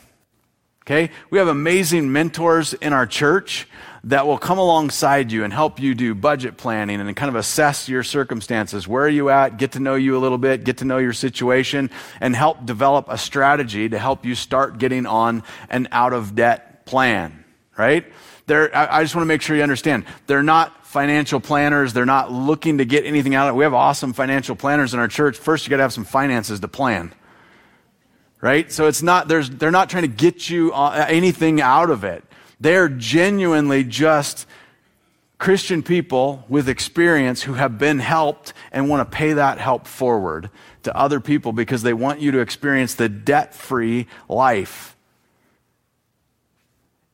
Okay? 0.82 1.14
We 1.30 1.38
have 1.38 1.48
amazing 1.48 2.12
mentors 2.12 2.74
in 2.74 2.92
our 2.92 3.06
church 3.06 3.68
that 4.06 4.26
will 4.26 4.40
come 4.40 4.58
alongside 4.58 5.32
you 5.32 5.44
and 5.44 5.54
help 5.54 5.80
you 5.80 5.94
do 5.94 6.16
budget 6.16 6.58
planning 6.58 7.00
and 7.00 7.16
kind 7.16 7.30
of 7.30 7.36
assess 7.36 7.88
your 7.88 8.02
circumstances. 8.02 8.88
Where 8.88 9.04
are 9.04 9.10
you 9.10 9.30
at? 9.30 9.58
Get 9.58 9.74
to 9.74 9.80
know 9.80 9.94
you 9.94 10.18
a 10.18 10.20
little 10.20 10.40
bit, 10.40 10.64
get 10.64 10.78
to 10.78 10.86
know 10.86 10.98
your 10.98 11.14
situation, 11.14 11.92
and 12.20 12.36
help 12.36 12.66
develop 12.66 13.06
a 13.10 13.18
strategy 13.20 13.90
to 13.90 14.00
help 14.00 14.26
you 14.26 14.34
start 14.34 14.80
getting 14.80 15.06
on 15.06 15.44
an 15.70 15.88
out 15.92 16.14
of 16.14 16.34
debt 16.34 16.88
plan, 16.88 17.46
right? 17.78 18.12
They're, 18.48 18.76
I, 18.76 18.98
I 18.98 19.04
just 19.04 19.14
want 19.14 19.22
to 19.22 19.28
make 19.28 19.44
sure 19.44 19.56
you 19.56 19.62
understand. 19.62 20.06
They're 20.26 20.42
not 20.42 20.79
financial 20.90 21.40
planners. 21.40 21.94
They're 21.94 22.04
not 22.04 22.32
looking 22.32 22.80
to 22.80 22.86
get 22.86 23.06
anything 23.06 23.36
out 23.36 23.48
of 23.48 23.54
it. 23.54 23.58
We 23.60 23.64
have 23.64 23.76
awesome 23.76 24.12
financial 24.12 24.56
planners 24.56 24.92
in 24.92 25.00
our 25.00 25.08
church. 25.08 25.38
First, 25.38 25.68
you 25.68 25.70
got 25.70 25.78
to 25.78 25.84
have 25.84 25.94
some 25.94 26.04
finances 26.04 26.60
to 26.62 26.68
plan. 26.68 27.14
Right? 28.42 28.72
So 28.72 28.88
it's 28.88 29.04
not, 29.04 29.28
there's, 29.28 29.52
they're 29.52 29.70
not 29.70 29.92
trying 29.92 30.02
to 30.02 30.08
get 30.08 30.50
you 30.50 30.74
uh, 30.74 31.06
anything 31.08 31.62
out 31.62 31.92
of 31.92 32.04
it. 32.04 32.24
They're 32.60 32.90
genuinely 32.90 33.84
just 33.84 34.48
Christian 35.38 35.84
people 35.84 36.44
with 36.50 36.68
experience 36.68 37.44
who 37.44 37.54
have 37.54 37.78
been 37.78 38.00
helped 38.00 38.54
and 38.72 38.90
want 38.90 39.12
to 39.12 39.16
pay 39.16 39.34
that 39.34 39.60
help 39.60 39.86
forward 39.86 40.50
to 40.84 40.98
other 40.98 41.20
people 41.20 41.54
because 41.54 41.84
they 41.84 41.94
want 41.94 42.20
you 42.20 42.32
to 42.32 42.40
experience 42.40 42.96
the 42.96 43.08
debt 43.08 43.54
free 43.54 44.08
life 44.28 44.98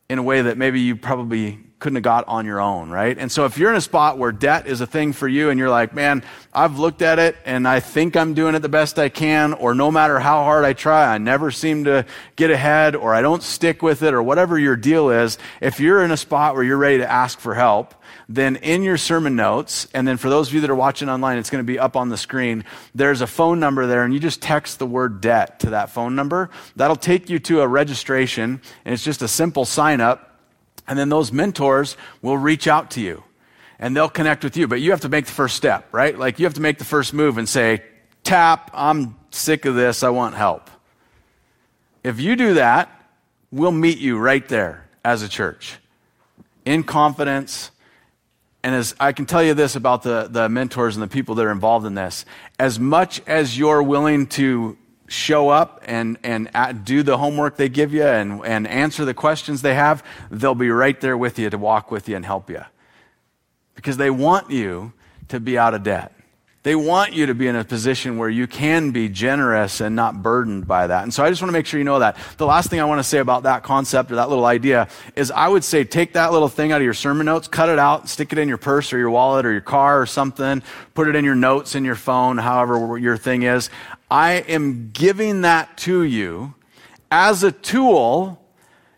in 0.08 0.18
a 0.18 0.22
way 0.22 0.40
that 0.40 0.56
maybe 0.56 0.80
you 0.80 0.96
probably 0.96 1.65
couldn't 1.78 1.96
have 1.96 2.02
got 2.02 2.26
on 2.26 2.46
your 2.46 2.58
own, 2.58 2.88
right? 2.88 3.18
And 3.18 3.30
so 3.30 3.44
if 3.44 3.58
you're 3.58 3.70
in 3.70 3.76
a 3.76 3.82
spot 3.82 4.16
where 4.16 4.32
debt 4.32 4.66
is 4.66 4.80
a 4.80 4.86
thing 4.86 5.12
for 5.12 5.28
you 5.28 5.50
and 5.50 5.58
you're 5.58 5.68
like, 5.68 5.92
man, 5.92 6.24
I've 6.54 6.78
looked 6.78 7.02
at 7.02 7.18
it 7.18 7.36
and 7.44 7.68
I 7.68 7.80
think 7.80 8.16
I'm 8.16 8.32
doing 8.32 8.54
it 8.54 8.60
the 8.60 8.68
best 8.70 8.98
I 8.98 9.10
can, 9.10 9.52
or 9.52 9.74
no 9.74 9.90
matter 9.90 10.18
how 10.18 10.42
hard 10.44 10.64
I 10.64 10.72
try, 10.72 11.06
I 11.14 11.18
never 11.18 11.50
seem 11.50 11.84
to 11.84 12.06
get 12.34 12.50
ahead, 12.50 12.96
or 12.96 13.14
I 13.14 13.20
don't 13.20 13.42
stick 13.42 13.82
with 13.82 14.02
it, 14.02 14.14
or 14.14 14.22
whatever 14.22 14.58
your 14.58 14.76
deal 14.76 15.10
is, 15.10 15.36
if 15.60 15.78
you're 15.78 16.02
in 16.02 16.10
a 16.10 16.16
spot 16.16 16.54
where 16.54 16.64
you're 16.64 16.78
ready 16.78 16.98
to 16.98 17.10
ask 17.10 17.38
for 17.38 17.54
help, 17.54 17.94
then 18.28 18.56
in 18.56 18.82
your 18.82 18.96
sermon 18.96 19.36
notes, 19.36 19.86
and 19.92 20.08
then 20.08 20.16
for 20.16 20.30
those 20.30 20.48
of 20.48 20.54
you 20.54 20.62
that 20.62 20.70
are 20.70 20.74
watching 20.74 21.08
online, 21.08 21.36
it's 21.36 21.50
going 21.50 21.64
to 21.64 21.72
be 21.72 21.78
up 21.78 21.94
on 21.94 22.08
the 22.08 22.16
screen. 22.16 22.64
There's 22.94 23.20
a 23.20 23.26
phone 23.26 23.60
number 23.60 23.86
there, 23.86 24.02
and 24.02 24.14
you 24.14 24.18
just 24.18 24.40
text 24.40 24.78
the 24.78 24.86
word 24.86 25.20
debt 25.20 25.60
to 25.60 25.70
that 25.70 25.90
phone 25.90 26.16
number. 26.16 26.50
That'll 26.74 26.96
take 26.96 27.28
you 27.28 27.38
to 27.40 27.60
a 27.60 27.68
registration, 27.68 28.62
and 28.84 28.94
it's 28.94 29.04
just 29.04 29.20
a 29.20 29.28
simple 29.28 29.64
sign 29.66 30.00
up. 30.00 30.25
And 30.88 30.98
then 30.98 31.08
those 31.08 31.32
mentors 31.32 31.96
will 32.22 32.38
reach 32.38 32.68
out 32.68 32.92
to 32.92 33.00
you 33.00 33.24
and 33.78 33.96
they'll 33.96 34.08
connect 34.08 34.44
with 34.44 34.56
you. 34.56 34.68
But 34.68 34.80
you 34.80 34.90
have 34.92 35.00
to 35.02 35.08
make 35.08 35.26
the 35.26 35.32
first 35.32 35.56
step, 35.56 35.92
right? 35.92 36.16
Like 36.18 36.38
you 36.38 36.46
have 36.46 36.54
to 36.54 36.60
make 36.60 36.78
the 36.78 36.84
first 36.84 37.12
move 37.12 37.38
and 37.38 37.48
say, 37.48 37.82
tap, 38.24 38.70
I'm 38.72 39.16
sick 39.30 39.64
of 39.64 39.74
this, 39.74 40.02
I 40.02 40.10
want 40.10 40.34
help. 40.34 40.70
If 42.02 42.20
you 42.20 42.36
do 42.36 42.54
that, 42.54 42.90
we'll 43.50 43.72
meet 43.72 43.98
you 43.98 44.18
right 44.18 44.46
there 44.48 44.88
as 45.04 45.22
a 45.22 45.28
church 45.28 45.78
in 46.64 46.82
confidence 46.82 47.70
and 48.66 48.74
as 48.74 48.96
I 48.98 49.12
can 49.12 49.26
tell 49.26 49.44
you 49.44 49.54
this 49.54 49.76
about 49.76 50.02
the, 50.02 50.26
the 50.28 50.48
mentors 50.48 50.96
and 50.96 51.02
the 51.04 51.06
people 51.06 51.36
that 51.36 51.46
are 51.46 51.52
involved 51.52 51.86
in 51.86 51.94
this, 51.94 52.24
as 52.58 52.80
much 52.80 53.22
as 53.24 53.56
you're 53.56 53.80
willing 53.80 54.26
to 54.30 54.76
show 55.08 55.48
up 55.48 55.82
and, 55.86 56.18
and 56.22 56.50
do 56.84 57.02
the 57.02 57.18
homework 57.18 57.56
they 57.56 57.68
give 57.68 57.92
you 57.92 58.04
and, 58.04 58.44
and 58.44 58.66
answer 58.66 59.04
the 59.04 59.14
questions 59.14 59.62
they 59.62 59.74
have, 59.74 60.04
they'll 60.30 60.54
be 60.54 60.70
right 60.70 61.00
there 61.00 61.16
with 61.16 61.38
you 61.38 61.50
to 61.50 61.58
walk 61.58 61.90
with 61.90 62.08
you 62.08 62.16
and 62.16 62.24
help 62.24 62.50
you. 62.50 62.64
Because 63.74 63.96
they 63.96 64.10
want 64.10 64.50
you 64.50 64.92
to 65.28 65.40
be 65.40 65.58
out 65.58 65.74
of 65.74 65.82
debt. 65.82 66.12
They 66.66 66.74
want 66.74 67.12
you 67.12 67.26
to 67.26 67.34
be 67.36 67.46
in 67.46 67.54
a 67.54 67.62
position 67.62 68.18
where 68.18 68.28
you 68.28 68.48
can 68.48 68.90
be 68.90 69.08
generous 69.08 69.80
and 69.80 69.94
not 69.94 70.20
burdened 70.20 70.66
by 70.66 70.88
that. 70.88 71.04
And 71.04 71.14
so 71.14 71.22
I 71.22 71.30
just 71.30 71.40
want 71.40 71.50
to 71.50 71.52
make 71.52 71.64
sure 71.64 71.78
you 71.78 71.84
know 71.84 72.00
that. 72.00 72.16
The 72.38 72.46
last 72.46 72.70
thing 72.70 72.80
I 72.80 72.84
want 72.86 72.98
to 72.98 73.04
say 73.04 73.18
about 73.18 73.44
that 73.44 73.62
concept 73.62 74.10
or 74.10 74.16
that 74.16 74.28
little 74.30 74.46
idea 74.46 74.88
is 75.14 75.30
I 75.30 75.46
would 75.46 75.62
say 75.62 75.84
take 75.84 76.14
that 76.14 76.32
little 76.32 76.48
thing 76.48 76.72
out 76.72 76.80
of 76.80 76.84
your 76.84 76.92
sermon 76.92 77.26
notes, 77.26 77.46
cut 77.46 77.68
it 77.68 77.78
out, 77.78 78.08
stick 78.08 78.32
it 78.32 78.38
in 78.38 78.48
your 78.48 78.58
purse 78.58 78.92
or 78.92 78.98
your 78.98 79.10
wallet 79.10 79.46
or 79.46 79.52
your 79.52 79.60
car 79.60 80.00
or 80.00 80.06
something, 80.06 80.60
put 80.94 81.06
it 81.06 81.14
in 81.14 81.24
your 81.24 81.36
notes 81.36 81.76
in 81.76 81.84
your 81.84 81.94
phone, 81.94 82.36
however 82.36 82.98
your 82.98 83.16
thing 83.16 83.44
is. 83.44 83.70
I 84.10 84.34
am 84.34 84.90
giving 84.92 85.42
that 85.42 85.76
to 85.78 86.02
you 86.02 86.54
as 87.10 87.42
a 87.42 87.52
tool 87.52 88.42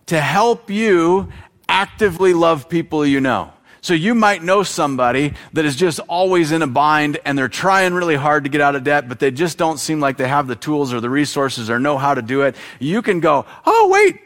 to 0.06 0.20
help 0.20 0.70
you 0.70 1.28
actively 1.68 2.34
love 2.34 2.68
people 2.68 3.04
you 3.04 3.20
know. 3.20 3.52
So 3.80 3.94
you 3.94 4.14
might 4.14 4.42
know 4.42 4.64
somebody 4.64 5.34
that 5.52 5.64
is 5.64 5.76
just 5.76 6.00
always 6.00 6.52
in 6.52 6.62
a 6.62 6.66
bind 6.66 7.18
and 7.24 7.38
they're 7.38 7.48
trying 7.48 7.94
really 7.94 8.16
hard 8.16 8.44
to 8.44 8.50
get 8.50 8.60
out 8.60 8.74
of 8.74 8.84
debt, 8.84 9.08
but 9.08 9.20
they 9.20 9.30
just 9.30 9.56
don't 9.56 9.78
seem 9.78 10.00
like 10.00 10.16
they 10.16 10.28
have 10.28 10.46
the 10.46 10.56
tools 10.56 10.92
or 10.92 11.00
the 11.00 11.10
resources 11.10 11.70
or 11.70 11.78
know 11.78 11.96
how 11.96 12.14
to 12.14 12.22
do 12.22 12.42
it. 12.42 12.56
You 12.80 13.02
can 13.02 13.20
go, 13.20 13.46
Oh, 13.64 13.88
wait, 13.88 14.20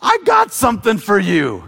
I 0.00 0.18
got 0.24 0.52
something 0.52 0.98
for 0.98 1.18
you. 1.18 1.64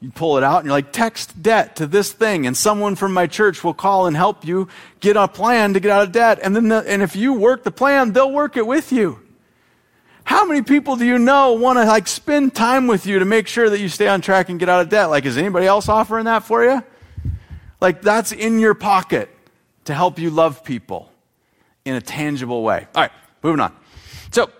You 0.00 0.10
pull 0.10 0.36
it 0.36 0.44
out 0.44 0.58
and 0.58 0.66
you're 0.66 0.72
like, 0.72 0.92
text 0.92 1.42
debt 1.42 1.76
to 1.76 1.86
this 1.86 2.12
thing, 2.12 2.46
and 2.46 2.56
someone 2.56 2.96
from 2.96 3.14
my 3.14 3.26
church 3.26 3.64
will 3.64 3.74
call 3.74 4.06
and 4.06 4.14
help 4.14 4.44
you 4.44 4.68
get 5.00 5.16
a 5.16 5.26
plan 5.26 5.74
to 5.74 5.80
get 5.80 5.90
out 5.90 6.02
of 6.02 6.12
debt. 6.12 6.38
And 6.42 6.54
then, 6.54 6.68
the, 6.68 6.84
and 6.86 7.02
if 7.02 7.16
you 7.16 7.32
work 7.32 7.64
the 7.64 7.70
plan, 7.70 8.12
they'll 8.12 8.32
work 8.32 8.56
it 8.56 8.66
with 8.66 8.92
you. 8.92 9.20
How 10.24 10.44
many 10.44 10.60
people 10.62 10.96
do 10.96 11.06
you 11.06 11.18
know 11.18 11.52
want 11.52 11.78
to 11.78 11.84
like 11.84 12.08
spend 12.08 12.54
time 12.54 12.88
with 12.88 13.06
you 13.06 13.20
to 13.20 13.24
make 13.24 13.46
sure 13.46 13.70
that 13.70 13.78
you 13.78 13.88
stay 13.88 14.08
on 14.08 14.20
track 14.20 14.48
and 14.48 14.58
get 14.58 14.68
out 14.68 14.82
of 14.82 14.88
debt? 14.88 15.08
Like, 15.08 15.24
is 15.24 15.38
anybody 15.38 15.66
else 15.66 15.88
offering 15.88 16.24
that 16.24 16.42
for 16.42 16.64
you? 16.64 16.82
Like, 17.80 18.02
that's 18.02 18.32
in 18.32 18.58
your 18.58 18.74
pocket 18.74 19.30
to 19.84 19.94
help 19.94 20.18
you 20.18 20.30
love 20.30 20.64
people 20.64 21.10
in 21.84 21.94
a 21.94 22.00
tangible 22.00 22.62
way. 22.62 22.86
All 22.94 23.02
right, 23.02 23.12
moving 23.42 23.60
on. 23.60 23.74
So, 24.32 24.50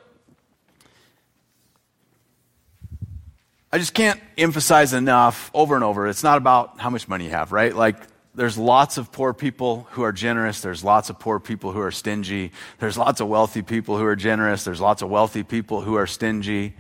I 3.77 3.79
just 3.79 3.93
can't 3.93 4.19
emphasize 4.39 4.95
enough 4.95 5.51
over 5.53 5.75
and 5.75 5.85
over. 5.85 6.07
It's 6.07 6.23
not 6.23 6.39
about 6.39 6.81
how 6.81 6.89
much 6.89 7.09
money 7.09 7.25
you 7.25 7.31
have, 7.33 7.53
right? 7.53 7.77
Like, 7.77 7.99
there's 8.35 8.57
lots 8.57 8.97
of 8.97 9.13
poor 9.13 9.35
people 9.35 9.87
who 9.91 10.03
are 10.03 10.13
generous. 10.13 10.63
There's 10.63 10.83
lots 10.83 11.11
of 11.11 11.19
poor 11.19 11.39
people 11.39 11.73
who 11.73 11.83
are 11.83 11.91
stingy. 11.91 12.53
There's 12.79 12.97
lots 12.97 13.21
of 13.21 13.29
wealthy 13.29 13.61
people 13.61 13.99
who 13.99 14.07
are 14.07 14.17
generous. 14.17 14.65
There's 14.65 14.81
lots 14.81 15.03
of 15.03 15.11
wealthy 15.11 15.43
people 15.43 15.83
who 15.83 15.97
are 15.97 16.07
stingy. 16.07 16.73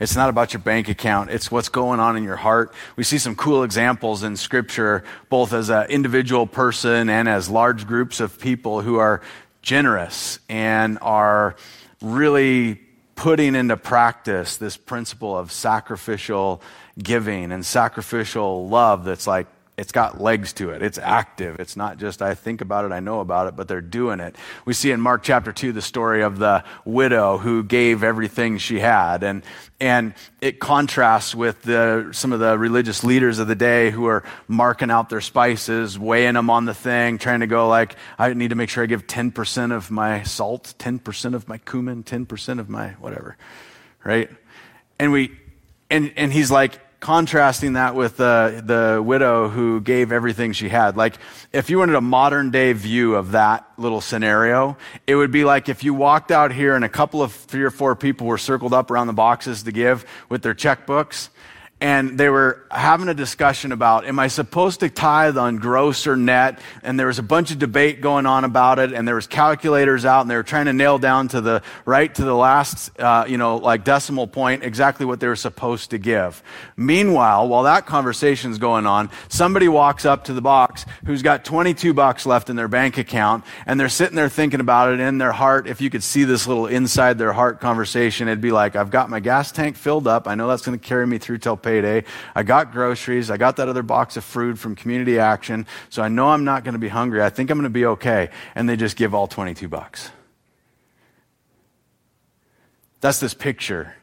It's 0.00 0.16
not 0.16 0.28
about 0.28 0.52
your 0.52 0.58
bank 0.58 0.88
account. 0.88 1.30
It's 1.30 1.52
what's 1.52 1.68
going 1.68 2.00
on 2.00 2.16
in 2.16 2.24
your 2.24 2.34
heart. 2.34 2.74
We 2.96 3.04
see 3.04 3.18
some 3.18 3.36
cool 3.36 3.62
examples 3.62 4.24
in 4.24 4.36
scripture, 4.36 5.04
both 5.28 5.52
as 5.52 5.70
an 5.70 5.88
individual 5.88 6.48
person 6.48 7.08
and 7.08 7.28
as 7.28 7.48
large 7.48 7.86
groups 7.86 8.18
of 8.18 8.40
people 8.40 8.80
who 8.80 8.96
are 8.96 9.22
generous 9.62 10.40
and 10.48 10.98
are 11.00 11.54
really 12.02 12.80
putting 13.20 13.54
into 13.54 13.76
practice 13.76 14.56
this 14.56 14.78
principle 14.78 15.36
of 15.36 15.52
sacrificial 15.52 16.62
giving 16.96 17.52
and 17.52 17.66
sacrificial 17.66 18.66
love 18.66 19.04
that's 19.04 19.26
like 19.26 19.46
it's 19.80 19.92
got 19.92 20.20
legs 20.20 20.52
to 20.52 20.72
it. 20.72 20.82
It's 20.82 20.98
active. 20.98 21.58
It's 21.58 21.74
not 21.74 21.96
just, 21.96 22.20
I 22.20 22.34
think 22.34 22.60
about 22.60 22.84
it, 22.84 22.92
I 22.92 23.00
know 23.00 23.20
about 23.20 23.46
it, 23.46 23.56
but 23.56 23.66
they're 23.66 23.80
doing 23.80 24.20
it. 24.20 24.36
We 24.66 24.74
see 24.74 24.90
in 24.90 25.00
Mark 25.00 25.22
chapter 25.22 25.54
2 25.54 25.72
the 25.72 25.80
story 25.80 26.22
of 26.22 26.38
the 26.38 26.64
widow 26.84 27.38
who 27.38 27.64
gave 27.64 28.04
everything 28.04 28.58
she 28.58 28.78
had. 28.78 29.22
And, 29.22 29.42
and 29.80 30.12
it 30.42 30.60
contrasts 30.60 31.34
with 31.34 31.62
the, 31.62 32.10
some 32.12 32.34
of 32.34 32.40
the 32.40 32.58
religious 32.58 33.02
leaders 33.04 33.38
of 33.38 33.48
the 33.48 33.54
day 33.54 33.90
who 33.90 34.04
are 34.04 34.22
marking 34.48 34.90
out 34.90 35.08
their 35.08 35.22
spices, 35.22 35.98
weighing 35.98 36.34
them 36.34 36.50
on 36.50 36.66
the 36.66 36.74
thing, 36.74 37.16
trying 37.16 37.40
to 37.40 37.46
go 37.46 37.66
like, 37.66 37.96
I 38.18 38.34
need 38.34 38.50
to 38.50 38.56
make 38.56 38.68
sure 38.68 38.82
I 38.82 38.86
give 38.86 39.06
10% 39.06 39.74
of 39.74 39.90
my 39.90 40.24
salt, 40.24 40.74
10% 40.78 41.34
of 41.34 41.48
my 41.48 41.56
cumin, 41.56 42.04
10% 42.04 42.58
of 42.58 42.68
my 42.68 42.88
whatever. 43.00 43.38
Right? 44.04 44.30
And 44.98 45.10
we, 45.10 45.38
and, 45.88 46.12
and 46.16 46.30
he's 46.30 46.50
like, 46.50 46.78
contrasting 47.00 47.72
that 47.72 47.94
with 47.94 48.18
the, 48.18 48.62
the 48.64 49.02
widow 49.02 49.48
who 49.48 49.80
gave 49.80 50.12
everything 50.12 50.52
she 50.52 50.68
had. 50.68 50.96
Like, 50.96 51.16
if 51.52 51.70
you 51.70 51.78
wanted 51.78 51.96
a 51.96 52.00
modern 52.00 52.50
day 52.50 52.72
view 52.74 53.14
of 53.14 53.32
that 53.32 53.66
little 53.78 54.02
scenario, 54.02 54.76
it 55.06 55.16
would 55.16 55.30
be 55.30 55.44
like 55.44 55.68
if 55.68 55.82
you 55.82 55.94
walked 55.94 56.30
out 56.30 56.52
here 56.52 56.76
and 56.76 56.84
a 56.84 56.88
couple 56.88 57.22
of 57.22 57.32
three 57.32 57.64
or 57.64 57.70
four 57.70 57.96
people 57.96 58.26
were 58.26 58.38
circled 58.38 58.74
up 58.74 58.90
around 58.90 59.06
the 59.06 59.14
boxes 59.14 59.62
to 59.62 59.72
give 59.72 60.04
with 60.28 60.42
their 60.42 60.54
checkbooks 60.54 61.30
and 61.80 62.18
they 62.18 62.28
were 62.28 62.62
having 62.70 63.08
a 63.08 63.14
discussion 63.14 63.72
about 63.72 64.04
am 64.04 64.18
i 64.18 64.28
supposed 64.28 64.80
to 64.80 64.90
tithe 64.90 65.38
on 65.38 65.56
gross 65.56 66.06
or 66.06 66.16
net? 66.16 66.60
And 66.82 66.98
there 66.98 67.06
was 67.06 67.18
a 67.18 67.22
bunch 67.22 67.50
of 67.50 67.58
debate 67.58 68.00
going 68.00 68.26
on 68.26 68.44
about 68.44 68.78
it 68.78 68.92
and 68.92 69.08
there 69.08 69.14
was 69.14 69.26
calculators 69.26 70.04
out 70.04 70.20
and 70.20 70.30
they 70.30 70.36
were 70.36 70.42
trying 70.42 70.66
to 70.66 70.72
nail 70.72 70.98
down 70.98 71.28
to 71.28 71.40
the 71.40 71.62
right 71.84 72.14
to 72.14 72.24
the 72.24 72.34
last 72.34 72.98
uh, 73.00 73.24
you 73.26 73.38
know 73.38 73.56
like 73.56 73.84
decimal 73.84 74.26
point 74.26 74.62
exactly 74.62 75.06
what 75.06 75.20
they 75.20 75.26
were 75.26 75.36
supposed 75.36 75.90
to 75.90 75.98
give. 75.98 76.42
Meanwhile 76.76 77.48
while 77.48 77.62
that 77.62 77.86
conversation's 77.86 78.58
going 78.58 78.86
on 78.86 79.10
somebody 79.28 79.68
walks 79.68 80.04
up 80.04 80.24
to 80.24 80.34
the 80.34 80.42
box 80.42 80.84
who's 81.06 81.22
got 81.22 81.44
22 81.44 81.94
bucks 81.94 82.26
left 82.26 82.50
in 82.50 82.56
their 82.56 82.68
bank 82.68 82.98
account 82.98 83.44
and 83.64 83.80
they're 83.80 83.88
sitting 83.88 84.16
there 84.16 84.28
thinking 84.28 84.60
about 84.60 84.92
it 84.92 85.00
in 85.00 85.18
their 85.18 85.32
heart. 85.32 85.66
If 85.66 85.80
you 85.80 85.88
could 85.88 86.02
see 86.02 86.24
this 86.24 86.46
little 86.46 86.66
inside 86.66 87.16
their 87.16 87.32
heart 87.32 87.60
conversation 87.60 88.28
it'd 88.28 88.40
be 88.40 88.52
like 88.52 88.76
i've 88.76 88.90
got 88.90 89.08
my 89.08 89.20
gas 89.20 89.50
tank 89.50 89.76
filled 89.76 90.06
up. 90.06 90.28
I 90.28 90.34
know 90.34 90.46
that's 90.46 90.64
going 90.64 90.78
to 90.78 90.84
carry 90.84 91.06
me 91.06 91.18
through 91.18 91.38
till 91.38 91.56
payday. 91.70 92.04
I 92.34 92.42
got 92.42 92.72
groceries. 92.72 93.30
I 93.30 93.36
got 93.36 93.56
that 93.56 93.68
other 93.68 93.84
box 93.84 94.16
of 94.16 94.24
fruit 94.24 94.58
from 94.58 94.74
Community 94.74 95.20
Action. 95.20 95.66
So 95.88 96.02
I 96.02 96.08
know 96.08 96.28
I'm 96.28 96.44
not 96.44 96.64
going 96.64 96.72
to 96.72 96.80
be 96.80 96.88
hungry. 96.88 97.22
I 97.22 97.30
think 97.30 97.48
I'm 97.50 97.58
going 97.58 97.62
to 97.64 97.70
be 97.70 97.86
okay. 97.86 98.30
And 98.56 98.68
they 98.68 98.76
just 98.76 98.96
give 98.96 99.14
all 99.14 99.28
22 99.28 99.68
bucks. 99.68 100.10
That's 103.00 103.20
this 103.20 103.34
picture 103.34 103.94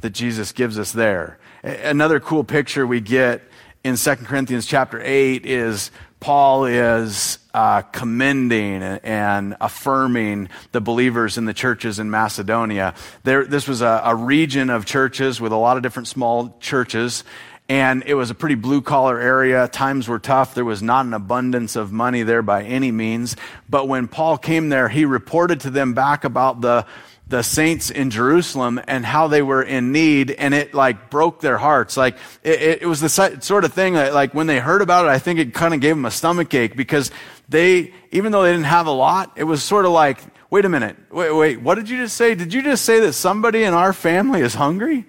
that 0.00 0.10
Jesus 0.10 0.52
gives 0.52 0.78
us 0.78 0.92
there. 0.92 1.38
Another 1.62 2.20
cool 2.20 2.42
picture 2.42 2.86
we 2.86 3.00
get 3.00 3.42
in 3.84 3.96
2 3.96 4.16
Corinthians 4.16 4.66
chapter 4.66 5.00
8 5.02 5.44
is 5.44 5.90
Paul 6.20 6.64
is 6.64 7.38
uh, 7.52 7.82
commending 7.82 8.82
and 8.82 9.56
affirming 9.60 10.48
the 10.72 10.80
believers 10.80 11.38
in 11.38 11.44
the 11.44 11.54
churches 11.54 11.98
in 11.98 12.10
Macedonia. 12.10 12.94
There, 13.22 13.44
this 13.44 13.68
was 13.68 13.82
a, 13.82 14.02
a 14.04 14.14
region 14.14 14.70
of 14.70 14.86
churches 14.86 15.40
with 15.40 15.52
a 15.52 15.56
lot 15.56 15.76
of 15.76 15.82
different 15.82 16.08
small 16.08 16.56
churches, 16.60 17.22
and 17.68 18.04
it 18.06 18.14
was 18.14 18.30
a 18.30 18.34
pretty 18.34 18.54
blue 18.54 18.80
collar 18.80 19.20
area. 19.20 19.68
Times 19.68 20.08
were 20.08 20.18
tough. 20.18 20.54
There 20.54 20.64
was 20.64 20.82
not 20.82 21.04
an 21.04 21.14
abundance 21.14 21.76
of 21.76 21.92
money 21.92 22.22
there 22.22 22.42
by 22.42 22.62
any 22.62 22.92
means. 22.92 23.36
But 23.68 23.88
when 23.88 24.06
Paul 24.06 24.38
came 24.38 24.68
there, 24.68 24.88
he 24.88 25.04
reported 25.04 25.60
to 25.60 25.70
them 25.70 25.92
back 25.92 26.24
about 26.24 26.60
the 26.60 26.86
the 27.28 27.42
saints 27.42 27.90
in 27.90 28.10
Jerusalem 28.10 28.80
and 28.86 29.04
how 29.04 29.26
they 29.26 29.42
were 29.42 29.62
in 29.62 29.90
need, 29.90 30.30
and 30.30 30.54
it 30.54 30.74
like 30.74 31.10
broke 31.10 31.40
their 31.40 31.58
hearts. 31.58 31.96
Like 31.96 32.16
it, 32.44 32.82
it 32.82 32.86
was 32.86 33.00
the 33.00 33.08
sort 33.08 33.64
of 33.64 33.72
thing 33.72 33.94
that, 33.94 34.14
like 34.14 34.32
when 34.32 34.46
they 34.46 34.60
heard 34.60 34.80
about 34.80 35.06
it, 35.06 35.08
I 35.08 35.18
think 35.18 35.40
it 35.40 35.52
kind 35.52 35.74
of 35.74 35.80
gave 35.80 35.96
them 35.96 36.04
a 36.04 36.10
stomach 36.10 36.54
ache 36.54 36.76
because 36.76 37.10
they, 37.48 37.92
even 38.12 38.30
though 38.30 38.42
they 38.42 38.52
didn't 38.52 38.66
have 38.66 38.86
a 38.86 38.92
lot, 38.92 39.32
it 39.36 39.44
was 39.44 39.62
sort 39.62 39.86
of 39.86 39.90
like, 39.90 40.20
wait 40.50 40.64
a 40.64 40.68
minute, 40.68 40.96
wait, 41.10 41.32
wait, 41.32 41.60
what 41.60 41.74
did 41.74 41.88
you 41.88 41.96
just 41.96 42.16
say? 42.16 42.36
Did 42.36 42.54
you 42.54 42.62
just 42.62 42.84
say 42.84 43.00
that 43.00 43.14
somebody 43.14 43.64
in 43.64 43.74
our 43.74 43.92
family 43.92 44.40
is 44.40 44.54
hungry? 44.54 45.04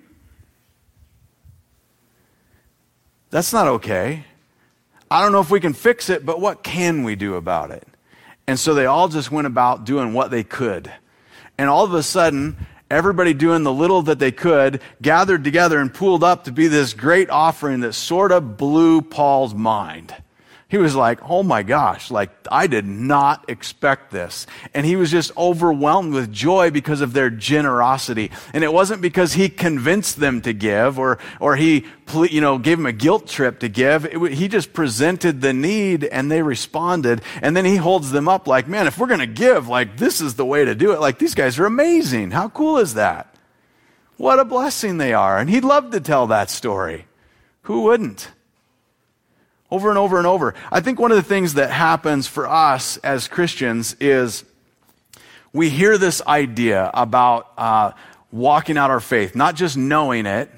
That's 3.29 3.53
not 3.53 3.67
okay. 3.67 4.25
I 5.11 5.21
don't 5.21 5.31
know 5.31 5.41
if 5.41 5.51
we 5.51 5.59
can 5.59 5.73
fix 5.73 6.09
it, 6.09 6.25
but 6.25 6.41
what 6.41 6.63
can 6.63 7.03
we 7.03 7.15
do 7.15 7.35
about 7.35 7.71
it? 7.71 7.87
And 8.47 8.57
so 8.57 8.73
they 8.73 8.85
all 8.85 9.07
just 9.07 9.31
went 9.31 9.45
about 9.45 9.85
doing 9.85 10.13
what 10.13 10.31
they 10.31 10.43
could. 10.43 10.91
And 11.57 11.69
all 11.69 11.83
of 11.83 11.93
a 11.93 12.03
sudden, 12.03 12.55
everybody 12.89 13.33
doing 13.33 13.63
the 13.63 13.73
little 13.73 14.03
that 14.03 14.19
they 14.19 14.31
could 14.31 14.81
gathered 15.01 15.43
together 15.43 15.79
and 15.79 15.93
pooled 15.93 16.23
up 16.23 16.45
to 16.45 16.51
be 16.51 16.67
this 16.67 16.93
great 16.93 17.29
offering 17.29 17.81
that 17.81 17.93
sort 17.93 18.31
of 18.31 18.57
blew 18.57 19.01
Paul's 19.01 19.53
mind. 19.53 20.15
He 20.69 20.77
was 20.77 20.95
like, 20.95 21.19
oh 21.23 21.43
my 21.43 21.63
gosh, 21.63 22.11
like 22.11 22.29
I 22.51 22.67
did 22.67 22.85
not 22.85 23.49
expect 23.49 24.11
this. 24.11 24.45
And 24.73 24.85
he 24.85 24.97
was 24.97 25.09
just 25.09 25.31
overwhelmed 25.37 26.13
with 26.13 26.29
joy 26.29 26.71
because 26.71 26.99
of 26.99 27.13
their 27.13 27.29
generosity. 27.29 28.31
And 28.51 28.65
it 28.65 28.73
wasn't 28.73 29.01
because 29.01 29.31
he 29.31 29.47
convinced 29.47 30.19
them 30.19 30.41
to 30.41 30.51
give 30.51 30.99
or, 30.99 31.19
or 31.39 31.55
he, 31.55 31.85
you 32.29 32.41
know, 32.41 32.57
gave 32.57 32.79
them 32.79 32.85
a 32.85 32.91
guilt 32.91 33.27
trip 33.27 33.59
to 33.59 33.69
give. 33.69 34.03
It, 34.03 34.33
he 34.33 34.49
just 34.49 34.73
presented 34.73 35.39
the 35.39 35.53
need 35.53 36.03
and 36.03 36.29
they 36.29 36.41
responded. 36.41 37.21
And 37.41 37.55
then 37.55 37.63
he 37.63 37.77
holds 37.77 38.11
them 38.11 38.27
up 38.27 38.45
like, 38.45 38.67
man, 38.67 38.87
if 38.87 38.97
we're 38.97 39.07
going 39.07 39.21
to 39.21 39.25
give, 39.25 39.69
like 39.69 39.95
this 39.95 40.19
is 40.19 40.35
the 40.35 40.45
way 40.45 40.65
to 40.65 40.75
do 40.75 40.91
it. 40.91 40.99
Like 40.99 41.17
these 41.17 41.35
guys 41.35 41.57
are 41.59 41.65
amazing. 41.65 42.31
How 42.31 42.49
cool 42.49 42.77
is 42.77 42.95
that? 42.95 43.33
What 44.17 44.39
a 44.39 44.43
blessing 44.43 44.97
they 44.97 45.13
are. 45.13 45.37
And 45.37 45.49
he'd 45.49 45.63
love 45.63 45.91
to 45.91 46.01
tell 46.01 46.27
that 46.27 46.49
story. 46.49 47.05
Who 47.61 47.83
wouldn't? 47.83 48.31
Over 49.69 49.89
and 49.89 49.97
over 49.97 50.17
and 50.17 50.27
over. 50.27 50.53
I 50.71 50.79
think 50.79 50.99
one 50.99 51.11
of 51.11 51.17
the 51.17 51.23
things 51.23 51.55
that 51.55 51.71
happens 51.71 52.27
for 52.27 52.47
us 52.47 52.97
as 52.97 53.27
Christians 53.27 53.95
is 53.99 54.43
we 55.53 55.69
hear 55.69 55.97
this 55.97 56.21
idea 56.25 56.89
about 56.93 57.51
uh, 57.57 57.91
walking 58.31 58.77
out 58.77 58.91
our 58.91 58.99
faith, 58.99 59.35
not 59.35 59.55
just 59.55 59.77
knowing 59.77 60.25
it, 60.25 60.49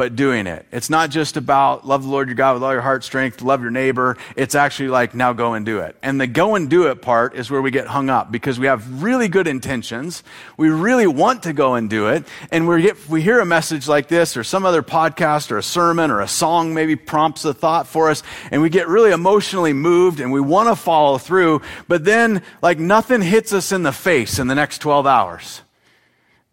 but 0.00 0.16
doing 0.16 0.46
it. 0.46 0.64
It's 0.72 0.88
not 0.88 1.10
just 1.10 1.36
about 1.36 1.86
love 1.86 2.04
the 2.04 2.08
Lord 2.08 2.28
your 2.28 2.34
God 2.34 2.54
with 2.54 2.62
all 2.62 2.72
your 2.72 2.80
heart, 2.80 3.04
strength, 3.04 3.42
love 3.42 3.60
your 3.60 3.70
neighbor. 3.70 4.16
It's 4.34 4.54
actually 4.54 4.88
like 4.88 5.14
now 5.14 5.34
go 5.34 5.52
and 5.52 5.66
do 5.66 5.80
it. 5.80 5.94
And 6.02 6.18
the 6.18 6.26
go 6.26 6.54
and 6.54 6.70
do 6.70 6.86
it 6.86 7.02
part 7.02 7.34
is 7.34 7.50
where 7.50 7.60
we 7.60 7.70
get 7.70 7.86
hung 7.86 8.08
up 8.08 8.32
because 8.32 8.58
we 8.58 8.64
have 8.64 9.02
really 9.02 9.28
good 9.28 9.46
intentions. 9.46 10.22
We 10.56 10.70
really 10.70 11.06
want 11.06 11.42
to 11.42 11.52
go 11.52 11.74
and 11.74 11.90
do 11.90 12.06
it. 12.06 12.26
And 12.50 12.66
we 12.66 12.80
get, 12.80 13.10
we 13.10 13.20
hear 13.20 13.40
a 13.40 13.44
message 13.44 13.88
like 13.88 14.08
this 14.08 14.38
or 14.38 14.42
some 14.42 14.64
other 14.64 14.82
podcast 14.82 15.50
or 15.50 15.58
a 15.58 15.62
sermon 15.62 16.10
or 16.10 16.22
a 16.22 16.28
song 16.28 16.72
maybe 16.72 16.96
prompts 16.96 17.44
a 17.44 17.52
thought 17.52 17.86
for 17.86 18.08
us 18.08 18.22
and 18.50 18.62
we 18.62 18.70
get 18.70 18.88
really 18.88 19.10
emotionally 19.10 19.74
moved 19.74 20.18
and 20.18 20.32
we 20.32 20.40
want 20.40 20.70
to 20.70 20.76
follow 20.76 21.18
through. 21.18 21.60
But 21.88 22.06
then 22.06 22.42
like 22.62 22.78
nothing 22.78 23.20
hits 23.20 23.52
us 23.52 23.70
in 23.70 23.82
the 23.82 23.92
face 23.92 24.38
in 24.38 24.46
the 24.46 24.54
next 24.54 24.78
12 24.78 25.06
hours. 25.06 25.60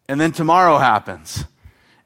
And 0.09 0.19
then 0.19 0.33
tomorrow 0.33 0.79
happens 0.79 1.45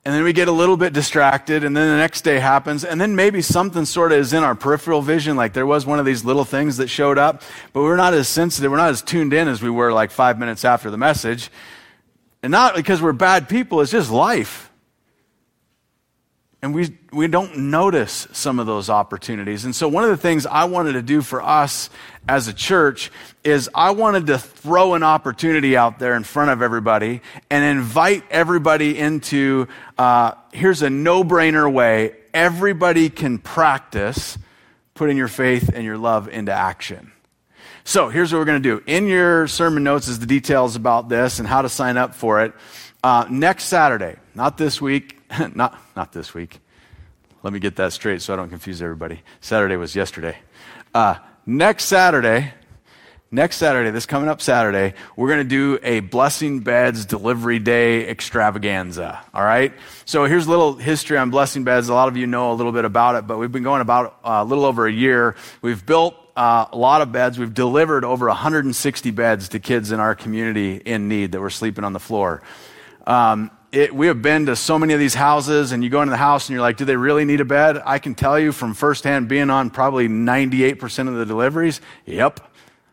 and 0.04 0.16
then 0.16 0.24
we 0.24 0.34
get 0.34 0.48
a 0.48 0.52
little 0.52 0.78
bit 0.78 0.94
distracted, 0.94 1.64
and 1.64 1.78
then 1.78 1.88
the 1.88 1.98
next 1.98 2.22
day 2.22 2.40
happens, 2.40 2.84
and 2.84 3.00
then 3.00 3.16
maybe 3.16 3.42
something 3.42 3.86
sort 3.86 4.12
of 4.12 4.18
is 4.18 4.34
in 4.34 4.44
our 4.44 4.56
peripheral 4.56 5.04
vision, 5.04 5.36
like 5.36 5.54
there 5.54 5.68
was 5.68 5.86
one 5.86 6.00
of 6.00 6.06
these 6.06 6.26
little 6.26 6.46
things 6.46 6.78
that 6.78 6.88
showed 6.88 7.20
up, 7.20 7.44
but 7.72 7.84
we're 7.84 7.98
not 7.98 8.16
as 8.16 8.28
sensitive, 8.28 8.72
we're 8.72 8.78
not 8.78 8.90
as 8.90 9.04
tuned 9.04 9.32
in 9.32 9.48
as 9.48 9.62
we 9.62 9.70
were 9.70 9.94
like 9.94 10.10
five 10.10 10.40
minutes 10.40 10.66
after 10.66 10.90
the 10.90 10.98
message. 10.98 11.52
And 12.42 12.50
not 12.50 12.76
because 12.76 13.00
we're 13.00 13.14
bad 13.14 13.48
people, 13.48 13.82
it's 13.82 13.92
just 13.92 14.10
life. 14.10 14.71
And 16.64 16.76
we, 16.76 16.96
we 17.12 17.28
don't 17.28 17.58
notice 17.72 18.28
some 18.34 18.60
of 18.60 18.68
those 18.68 18.88
opportunities. 18.88 19.66
And 19.66 19.76
so, 19.76 19.88
one 19.88 20.04
of 20.04 20.12
the 20.12 20.18
things 20.18 20.46
I 20.46 20.66
wanted 20.66 20.94
to 20.94 21.02
do 21.02 21.24
for 21.24 21.42
us 21.42 21.90
as 22.30 22.48
a 22.48 22.54
church 22.54 23.12
is 23.44 23.68
I 23.74 23.92
wanted 23.92 24.28
to 24.28 24.38
throw 24.38 24.94
an 24.94 25.02
opportunity 25.02 25.76
out 25.76 25.98
there 25.98 26.16
in 26.16 26.24
front 26.24 26.52
of 26.52 26.62
everybody 26.62 27.22
and 27.50 27.66
invite 27.66 28.24
everybody 28.30 28.96
into 28.96 29.68
uh, 29.98 30.34
here's 30.54 30.84
a 30.84 30.90
no 30.92 31.24
brainer 31.24 31.72
way 31.72 32.16
everybody 32.32 33.10
can 33.10 33.40
practice 33.40 34.38
putting 34.94 35.18
your 35.18 35.28
faith 35.28 35.72
and 35.74 35.84
your 35.84 35.98
love 35.98 36.30
into 36.30 36.52
action. 36.52 37.12
So, 37.86 38.10
here's 38.10 38.32
what 38.32 38.38
we're 38.38 38.46
going 38.46 38.62
to 38.62 38.70
do. 38.78 38.84
In 38.86 39.08
your 39.08 39.48
sermon 39.48 39.84
notes 39.84 40.08
is 40.08 40.20
the 40.20 40.28
details 40.28 40.76
about 40.76 41.10
this 41.10 41.40
and 41.40 41.48
how 41.48 41.64
to 41.64 41.70
sign 41.70 41.98
up 41.98 42.14
for 42.14 42.44
it. 42.44 42.54
Uh, 43.04 43.26
next 43.32 43.64
Saturday, 43.64 44.16
not 44.36 44.58
this 44.58 44.80
week, 44.80 45.20
not, 45.56 45.80
not 45.96 46.12
this 46.12 46.36
week. 46.36 46.60
Let 47.42 47.52
me 47.52 47.60
get 47.60 47.78
that 47.78 47.94
straight 47.94 48.22
so 48.22 48.34
I 48.34 48.36
don't 48.36 48.50
confuse 48.50 48.80
everybody. 48.82 49.22
Saturday 49.40 49.76
was 49.76 49.96
yesterday. 49.96 50.38
Uh, 50.94 51.16
next 51.48 51.86
Saturday, 51.86 52.54
next 53.32 53.58
Saturday, 53.58 53.90
this 53.90 54.06
coming 54.06 54.30
up 54.30 54.40
Saturday, 54.40 54.94
we're 55.16 55.30
going 55.30 55.40
to 55.40 55.44
do 55.44 55.80
a 55.82 56.02
Blessing 56.02 56.60
Beds 56.60 57.06
Delivery 57.06 57.58
Day 57.58 58.08
extravaganza. 58.08 59.26
All 59.34 59.44
right? 59.44 59.74
So 60.06 60.26
here's 60.26 60.46
a 60.46 60.52
little 60.52 60.76
history 60.76 61.18
on 61.18 61.32
Blessing 61.32 61.64
Beds. 61.64 61.90
A 61.90 61.96
lot 61.96 62.08
of 62.08 62.18
you 62.18 62.28
know 62.28 62.52
a 62.52 62.54
little 62.54 62.72
bit 62.72 62.86
about 62.86 63.16
it, 63.16 63.26
but 63.26 63.40
we've 63.40 63.52
been 63.52 63.64
going 63.64 63.82
about 63.82 64.20
uh, 64.24 64.44
a 64.44 64.46
little 64.46 64.66
over 64.66 64.86
a 64.86 64.92
year. 64.92 65.36
We've 65.64 65.84
built 65.84 66.14
uh, 66.36 66.68
a 66.72 66.78
lot 66.78 67.02
of 67.02 67.12
beds. 67.12 67.40
We've 67.40 67.52
delivered 67.52 68.06
over 68.06 68.28
160 68.28 69.10
beds 69.10 69.50
to 69.50 69.60
kids 69.60 69.92
in 69.92 70.00
our 70.00 70.14
community 70.14 70.76
in 70.76 71.08
need 71.08 71.32
that 71.32 71.42
were 71.42 71.50
sleeping 71.50 71.84
on 71.84 71.94
the 71.94 72.00
floor. 72.00 72.44
Um, 73.06 73.52
it, 73.72 73.96
we 73.96 74.08
have 74.08 74.22
been 74.22 74.48
to 74.48 74.56
so 74.56 74.78
many 74.78 74.94
of 74.94 75.00
these 75.00 75.14
houses, 75.14 75.72
and 75.72 75.84
you 75.84 75.90
go 75.90 76.02
into 76.02 76.12
the 76.12 76.18
house 76.18 76.50
and 76.50 76.54
you're 76.54 76.62
like, 76.62 76.78
do 76.78 76.86
they 76.86 76.98
really 76.98 77.24
need 77.24 77.40
a 77.40 77.46
bed? 77.46 77.82
I 77.86 78.00
can 78.00 78.16
tell 78.16 78.38
you 78.38 78.52
from 78.52 78.74
firsthand 78.74 79.28
being 79.28 79.50
on 79.50 79.70
probably 79.70 80.10
98% 80.10 81.08
of 81.08 81.16
the 81.16 81.26
deliveries, 81.26 81.80
yep, 82.06 82.40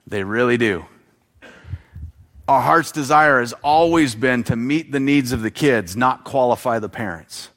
they 0.07 0.23
really 0.23 0.57
do. 0.57 0.87
Our 2.47 2.63
heart's 2.63 2.93
desire 2.93 3.41
has 3.41 3.53
always 3.63 4.15
been 4.15 4.45
to 4.45 4.57
meet 4.57 4.93
the 4.93 5.01
needs 5.01 5.33
of 5.33 5.43
the 5.43 5.51
kids, 5.51 5.97
not 5.97 6.25
qualify 6.25 6.79
the 6.79 6.89
parents. 6.89 7.51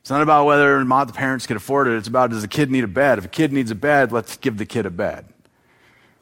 It's 0.00 0.10
not 0.10 0.22
about 0.22 0.46
whether 0.46 0.76
or 0.76 0.84
not 0.84 1.06
the 1.06 1.12
parents 1.12 1.46
can 1.46 1.56
afford 1.56 1.86
it. 1.86 1.96
It's 1.96 2.08
about 2.08 2.30
does 2.30 2.42
the 2.42 2.48
kid 2.48 2.70
need 2.70 2.84
a 2.84 2.88
bed? 2.88 3.18
If 3.18 3.26
a 3.26 3.28
kid 3.28 3.52
needs 3.52 3.70
a 3.70 3.74
bed, 3.74 4.10
let's 4.10 4.36
give 4.36 4.58
the 4.58 4.66
kid 4.66 4.84
a 4.84 4.90
bed. 4.90 5.26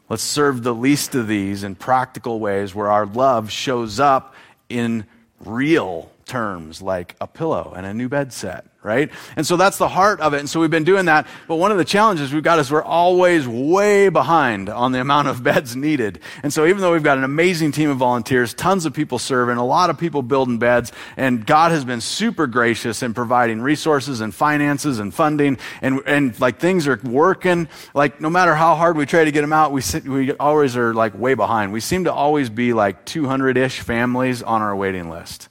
Let's 0.09 0.23
serve 0.23 0.63
the 0.63 0.75
least 0.75 1.15
of 1.15 1.27
these 1.27 1.65
in 1.65 1.75
practical 1.75 2.39
ways 2.39 2.75
where 2.75 2.91
our 2.91 3.07
love 3.07 3.51
shows 3.51 3.99
up 3.99 4.35
in 4.69 5.07
real 5.41 6.11
terms 6.25 6.83
like 6.83 7.17
a 7.21 7.27
pillow 7.27 7.73
and 7.77 7.87
a 7.87 7.95
new 7.95 8.09
bed 8.09 8.33
set, 8.33 8.67
right? 8.87 9.11
And 9.35 9.45
so 9.45 9.57
that's 9.57 9.79
the 9.79 9.89
heart 9.89 10.21
of 10.21 10.33
it. 10.33 10.39
And 10.39 10.49
so 10.49 10.61
we've 10.61 10.71
been 10.71 10.85
doing 10.85 11.07
that. 11.07 11.27
But 11.49 11.57
one 11.57 11.73
of 11.73 11.77
the 11.77 11.85
challenges 11.85 12.33
we've 12.33 12.43
got 12.43 12.61
is 12.61 12.71
we're 12.71 12.83
always 12.83 13.47
way 13.47 14.09
behind 14.09 14.69
on 14.69 14.93
the 14.93 15.01
amount 15.01 15.27
of 15.27 15.43
beds 15.43 15.75
needed. 15.75 16.21
And 16.45 16.53
so 16.53 16.65
even 16.65 16.81
though 16.81 16.93
we've 16.93 17.03
got 17.03 17.19
an 17.19 17.25
amazing 17.25 17.73
team 17.73 17.91
of 17.91 17.99
volunteers, 17.99 18.55
tons 18.55 18.87
of 18.87 18.95
people 18.95 19.19
serving, 19.19 19.57
a 19.57 19.67
lot 19.67 19.91
of 19.91 19.99
people 19.99 20.23
building 20.23 20.59
beds, 20.59 20.93
and 21.17 21.45
God 21.45 21.73
has 21.73 21.85
been 21.85 22.01
super 22.01 22.47
gracious 22.47 23.03
in 23.03 23.13
providing 23.13 23.61
resources 23.61 24.21
and 24.21 24.33
finances 24.33 25.01
and 25.01 25.13
funding, 25.13 25.59
and, 25.83 26.01
and 26.07 26.39
like 26.41 26.61
things 26.61 26.87
are 26.87 27.01
working. 27.03 27.69
Like 27.93 28.21
no 28.21 28.31
matter 28.31 28.55
how 28.55 28.77
hard 28.77 28.97
we 28.97 29.05
try 29.05 29.25
to 29.25 29.33
get 29.33 29.41
them 29.41 29.53
out, 29.53 29.73
we, 29.73 29.83
we 30.07 30.33
always 30.35 30.77
are 30.77 30.95
like 30.95 31.19
way 31.19 31.35
behind. 31.35 31.73
We 31.73 31.81
seem 31.81 32.05
to 32.05 32.13
always 32.13 32.51
be 32.51 32.73
like 32.73 33.05
200 33.05 33.57
ish 33.57 33.81
families 33.81 34.45
on 34.45 34.63
our 34.63 34.77
waiting 34.77 35.11
list 35.11 35.49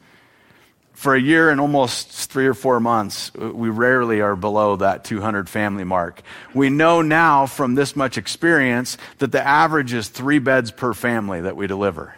for 1.06 1.14
a 1.14 1.22
year 1.22 1.52
and 1.52 1.62
almost 1.62 2.10
three 2.32 2.48
or 2.48 2.56
four 2.56 2.80
months, 2.80 3.32
we 3.36 3.70
rarely 3.70 4.22
are 4.22 4.36
below 4.36 4.76
that 4.78 5.04
200 5.04 5.48
family 5.48 5.84
mark. 5.84 6.24
We 6.56 6.72
know 6.72 7.04
now 7.04 7.46
from 7.46 7.76
this 7.76 7.96
much 7.96 8.18
experience 8.18 8.98
that 9.20 9.32
the 9.32 9.46
average 9.46 9.94
is 9.94 10.08
three 10.08 10.40
beds 10.40 10.72
per 10.72 10.96
family 10.96 11.42
that 11.42 11.56
we 11.56 11.68
deliver. 11.68 12.16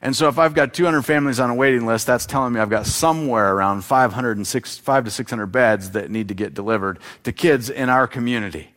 And 0.00 0.16
so 0.16 0.28
if 0.28 0.38
I've 0.38 0.54
got 0.54 0.72
200 0.72 1.02
families 1.02 1.38
on 1.38 1.50
a 1.50 1.54
waiting 1.54 1.84
list, 1.84 2.06
that's 2.06 2.24
telling 2.24 2.54
me 2.54 2.60
I've 2.60 2.70
got 2.70 2.86
somewhere 2.86 3.54
around 3.54 3.84
500 3.84 4.38
and 4.38 4.46
six, 4.46 4.78
5 4.78 5.04
to 5.04 5.10
600 5.10 5.44
beds 5.48 5.90
that 5.90 6.10
need 6.10 6.28
to 6.28 6.34
get 6.34 6.54
delivered 6.54 6.98
to 7.24 7.32
kids 7.32 7.68
in 7.68 7.90
our 7.90 8.06
community. 8.06 8.70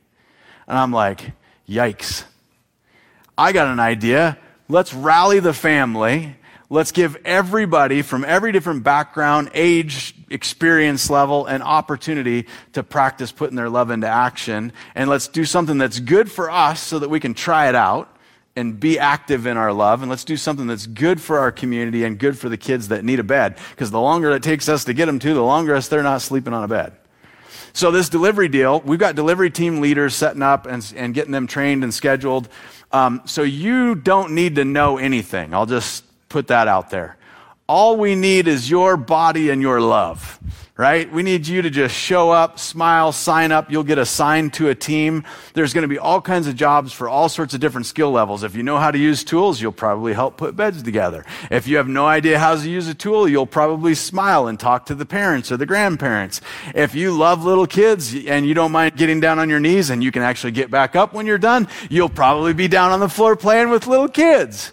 And 0.68 0.78
I'm 0.78 0.92
like, 0.92 1.32
yikes. 1.66 2.26
I 3.38 3.54
got 3.54 3.68
an 3.68 3.80
idea. 3.80 4.38
Let's 4.68 4.94
rally 4.94 5.40
the 5.40 5.54
family 5.54 6.36
Let's 6.72 6.92
give 6.92 7.18
everybody 7.26 8.04
from 8.04 8.24
every 8.24 8.52
different 8.52 8.84
background, 8.84 9.50
age, 9.56 10.14
experience 10.30 11.10
level, 11.10 11.48
an 11.48 11.64
opportunity 11.64 12.46
to 12.74 12.84
practice 12.84 13.32
putting 13.32 13.56
their 13.56 13.70
love 13.70 13.90
into 13.90 14.08
action. 14.08 14.72
And 14.94 15.10
let's 15.10 15.28
do 15.28 15.46
something 15.46 15.80
that's 15.80 16.00
good 16.00 16.32
for 16.32 16.52
us 16.52 16.80
so 16.80 17.00
that 17.00 17.10
we 17.10 17.20
can 17.20 17.34
try 17.34 17.70
it 17.70 17.76
out 17.76 18.16
and 18.56 18.80
be 18.80 19.00
active 19.00 19.48
in 19.48 19.58
our 19.58 19.74
love. 19.74 20.04
And 20.04 20.12
let's 20.12 20.24
do 20.24 20.38
something 20.38 20.68
that's 20.68 20.86
good 20.86 21.20
for 21.20 21.40
our 21.40 21.52
community 21.52 22.04
and 22.04 22.20
good 22.20 22.38
for 22.38 22.50
the 22.50 22.58
kids 22.58 22.90
that 22.90 23.04
need 23.04 23.20
a 23.20 23.24
bed. 23.24 23.58
Because 23.72 23.90
the 23.90 24.00
longer 24.00 24.30
it 24.30 24.44
takes 24.44 24.70
us 24.70 24.84
to 24.84 24.94
get 24.94 25.08
them 25.08 25.18
to, 25.20 25.34
the 25.34 25.42
longer 25.42 25.74
us 25.74 25.88
they're 25.88 26.04
not 26.04 26.22
sleeping 26.22 26.54
on 26.54 26.64
a 26.64 26.68
bed. 26.68 26.94
So, 27.74 27.92
this 27.92 28.10
delivery 28.10 28.48
deal, 28.48 28.82
we've 28.82 29.00
got 29.00 29.16
delivery 29.16 29.52
team 29.52 29.80
leaders 29.80 30.16
setting 30.16 30.42
up 30.42 30.66
and, 30.66 30.92
and 30.96 31.14
getting 31.14 31.32
them 31.32 31.46
trained 31.48 31.84
and 31.84 31.94
scheduled. 31.94 32.50
Um, 32.92 33.22
so, 33.26 33.44
you 33.44 33.94
don't 33.94 34.34
need 34.34 34.56
to 34.56 34.66
know 34.66 34.98
anything. 34.98 35.54
I'll 35.54 35.68
just 35.68 36.04
put 36.30 36.48
that 36.48 36.68
out 36.68 36.90
there. 36.90 37.18
All 37.68 37.98
we 37.98 38.16
need 38.16 38.48
is 38.48 38.68
your 38.68 38.98
body 38.98 39.52
and 39.52 39.62
your 39.62 39.80
love, 39.80 40.40
right? 40.76 41.12
We 41.14 41.22
need 41.22 41.46
you 41.46 41.62
to 41.62 41.70
just 41.70 41.94
show 41.94 42.32
up, 42.32 42.58
smile, 42.58 43.12
sign 43.12 43.52
up. 43.52 43.70
You'll 43.70 43.84
get 43.84 44.00
assigned 44.00 44.54
to 44.54 44.70
a 44.70 44.74
team. 44.74 45.24
There's 45.54 45.72
going 45.72 45.84
to 45.84 45.88
be 45.88 46.00
all 46.00 46.20
kinds 46.20 46.48
of 46.48 46.56
jobs 46.56 46.92
for 46.92 47.08
all 47.08 47.30
sorts 47.30 47.54
of 47.54 47.60
different 47.60 47.86
skill 47.86 48.10
levels. 48.10 48.42
If 48.42 48.56
you 48.56 48.64
know 48.64 48.78
how 48.78 48.90
to 48.90 48.98
use 48.98 49.24
tools, 49.24 49.62
you'll 49.62 49.72
probably 49.72 50.14
help 50.14 50.36
put 50.36 50.56
beds 50.56 50.82
together. 50.82 51.24
If 51.52 51.68
you 51.68 51.78
have 51.78 51.88
no 51.88 52.08
idea 52.08 52.40
how 52.40 52.56
to 52.56 52.68
use 52.68 52.88
a 52.88 52.96
tool, 52.96 53.28
you'll 53.28 53.46
probably 53.46 53.94
smile 53.94 54.48
and 54.48 54.60
talk 54.60 54.88
to 54.88 54.96
the 54.96 55.06
parents 55.06 55.52
or 55.52 55.58
the 55.58 55.68
grandparents. 55.68 56.42
If 56.74 56.96
you 56.96 57.16
love 57.16 57.44
little 57.44 57.68
kids 57.68 58.16
and 58.16 58.48
you 58.48 58.56
don't 58.56 58.72
mind 58.72 58.98
getting 58.98 59.20
down 59.20 59.38
on 59.38 59.48
your 59.48 59.60
knees 59.60 59.92
and 59.92 60.04
you 60.04 60.12
can 60.12 60.24
actually 60.24 60.54
get 60.54 60.72
back 60.72 60.96
up 60.96 61.14
when 61.14 61.28
you're 61.28 61.38
done, 61.38 61.68
you'll 61.88 62.10
probably 62.10 62.54
be 62.54 62.68
down 62.68 62.92
on 62.92 63.00
the 63.00 63.10
floor 63.10 63.36
playing 63.36 63.70
with 63.70 63.86
little 63.86 64.10
kids, 64.10 64.72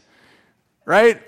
right? 0.87 1.21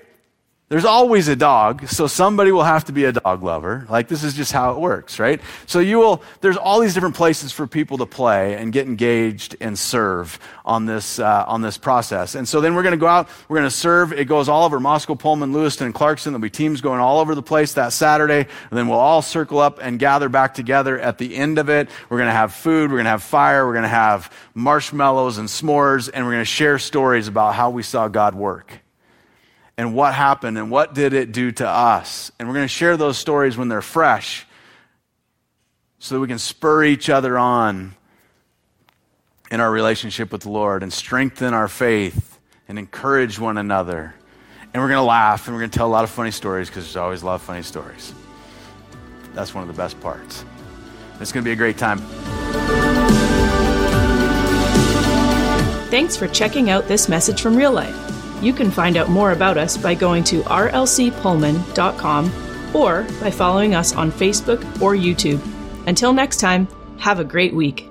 There's 0.69 0.85
always 0.85 1.27
a 1.27 1.35
dog, 1.35 1.87
so 1.87 2.05
somebody 2.05 2.51
will 2.51 2.63
have 2.63 2.85
to 2.85 2.91
be 2.91 3.05
a 3.05 3.11
dog 3.11 3.41
lover. 3.41 3.87
Like 3.89 4.07
this 4.07 4.23
is 4.23 4.35
just 4.35 4.51
how 4.51 4.73
it 4.73 4.79
works, 4.79 5.17
right? 5.17 5.41
So 5.65 5.79
you 5.79 5.97
will, 5.97 6.21
there's 6.41 6.57
all 6.57 6.79
these 6.79 6.93
different 6.93 7.15
places 7.15 7.51
for 7.51 7.65
people 7.65 7.97
to 7.97 8.05
play 8.05 8.53
and 8.53 8.71
get 8.71 8.85
engaged 8.85 9.55
and 9.61 9.77
serve 9.79 10.37
on 10.63 10.85
this, 10.85 11.17
uh, 11.17 11.43
on 11.47 11.63
this 11.63 11.79
process. 11.79 12.35
And 12.35 12.47
so 12.47 12.61
then 12.61 12.75
we're 12.75 12.83
going 12.83 12.91
to 12.91 12.99
go 12.99 13.07
out, 13.07 13.29
we're 13.47 13.57
going 13.57 13.69
to 13.69 13.75
serve. 13.75 14.13
It 14.13 14.25
goes 14.25 14.47
all 14.47 14.63
over 14.63 14.79
Moscow, 14.79 15.15
Pullman, 15.15 15.53
Lewiston, 15.53 15.91
Clarkston. 15.91 16.25
There'll 16.25 16.39
be 16.39 16.51
teams 16.51 16.81
going 16.81 16.99
all 16.99 17.19
over 17.19 17.33
the 17.33 17.41
place 17.41 17.73
that 17.73 17.91
Saturday. 17.91 18.41
And 18.69 18.77
then 18.77 18.87
we'll 18.87 18.99
all 18.99 19.23
circle 19.23 19.57
up 19.57 19.79
and 19.81 19.97
gather 19.97 20.29
back 20.29 20.53
together 20.53 20.99
at 20.99 21.17
the 21.17 21.35
end 21.35 21.57
of 21.57 21.69
it. 21.69 21.89
We're 22.09 22.19
going 22.19 22.29
to 22.29 22.33
have 22.33 22.53
food, 22.53 22.91
we're 22.91 22.97
going 22.97 23.05
to 23.05 23.11
have 23.11 23.23
fire, 23.23 23.65
we're 23.65 23.73
going 23.73 23.83
to 23.83 23.89
have 23.89 24.31
marshmallows 24.53 25.39
and 25.39 25.49
s'mores, 25.49 26.11
and 26.13 26.25
we're 26.25 26.33
going 26.33 26.41
to 26.41 26.45
share 26.45 26.77
stories 26.77 27.27
about 27.27 27.55
how 27.55 27.71
we 27.71 27.81
saw 27.81 28.07
God 28.07 28.35
work 28.35 28.83
and 29.79 29.93
what 29.93 30.13
happened 30.13 30.57
and 30.57 30.69
what 30.69 30.93
did 30.93 31.13
it 31.13 31.31
do 31.31 31.53
to 31.53 31.65
us. 31.65 32.33
And 32.37 32.49
we're 32.49 32.53
going 32.53 32.65
to 32.65 32.67
share 32.67 32.97
those 32.97 33.17
stories 33.17 33.55
when 33.55 33.69
they're 33.69 33.81
fresh 33.81 34.45
so 35.99 36.15
that 36.15 36.19
we 36.19 36.27
can 36.27 36.37
spur 36.37 36.83
each 36.83 37.09
other 37.09 37.37
on 37.37 37.95
in 39.49 39.61
our 39.61 39.71
relationship 39.71 40.33
with 40.33 40.41
the 40.41 40.49
Lord 40.49 40.83
and 40.83 40.91
strengthen 40.91 41.53
our 41.53 41.69
faith 41.69 42.41
and 42.67 42.77
encourage 42.77 43.39
one 43.39 43.57
another. 43.57 44.13
And 44.73 44.83
we're 44.83 44.89
going 44.89 44.99
to 44.99 45.03
laugh 45.03 45.47
and 45.47 45.55
we're 45.55 45.61
going 45.61 45.71
to 45.71 45.77
tell 45.77 45.87
a 45.87 45.95
lot 45.95 46.03
of 46.03 46.09
funny 46.09 46.31
stories 46.31 46.67
because 46.67 46.83
there's 46.83 46.97
always 46.97 47.21
a 47.21 47.25
lot 47.25 47.35
of 47.35 47.41
funny 47.41 47.63
stories. 47.63 48.13
That's 49.33 49.55
one 49.55 49.61
of 49.61 49.73
the 49.73 49.81
best 49.81 49.97
parts. 50.01 50.43
It's 51.21 51.31
going 51.31 51.45
to 51.45 51.47
be 51.47 51.53
a 51.53 51.55
great 51.55 51.77
time. 51.77 51.99
Thanks 55.89 56.17
for 56.17 56.27
checking 56.27 56.69
out 56.69 56.89
this 56.89 57.07
message 57.07 57.41
from 57.41 57.55
real 57.55 57.71
life. 57.71 58.08
You 58.41 58.53
can 58.53 58.71
find 58.71 58.97
out 58.97 59.09
more 59.09 59.31
about 59.31 59.57
us 59.57 59.77
by 59.77 59.95
going 59.95 60.23
to 60.25 60.41
rlcpullman.com 60.43 62.31
or 62.75 63.03
by 63.19 63.31
following 63.31 63.75
us 63.75 63.95
on 63.95 64.11
Facebook 64.11 64.81
or 64.81 64.95
YouTube. 64.95 65.41
Until 65.87 66.13
next 66.13 66.39
time, 66.39 66.67
have 66.99 67.19
a 67.19 67.23
great 67.23 67.53
week. 67.53 67.88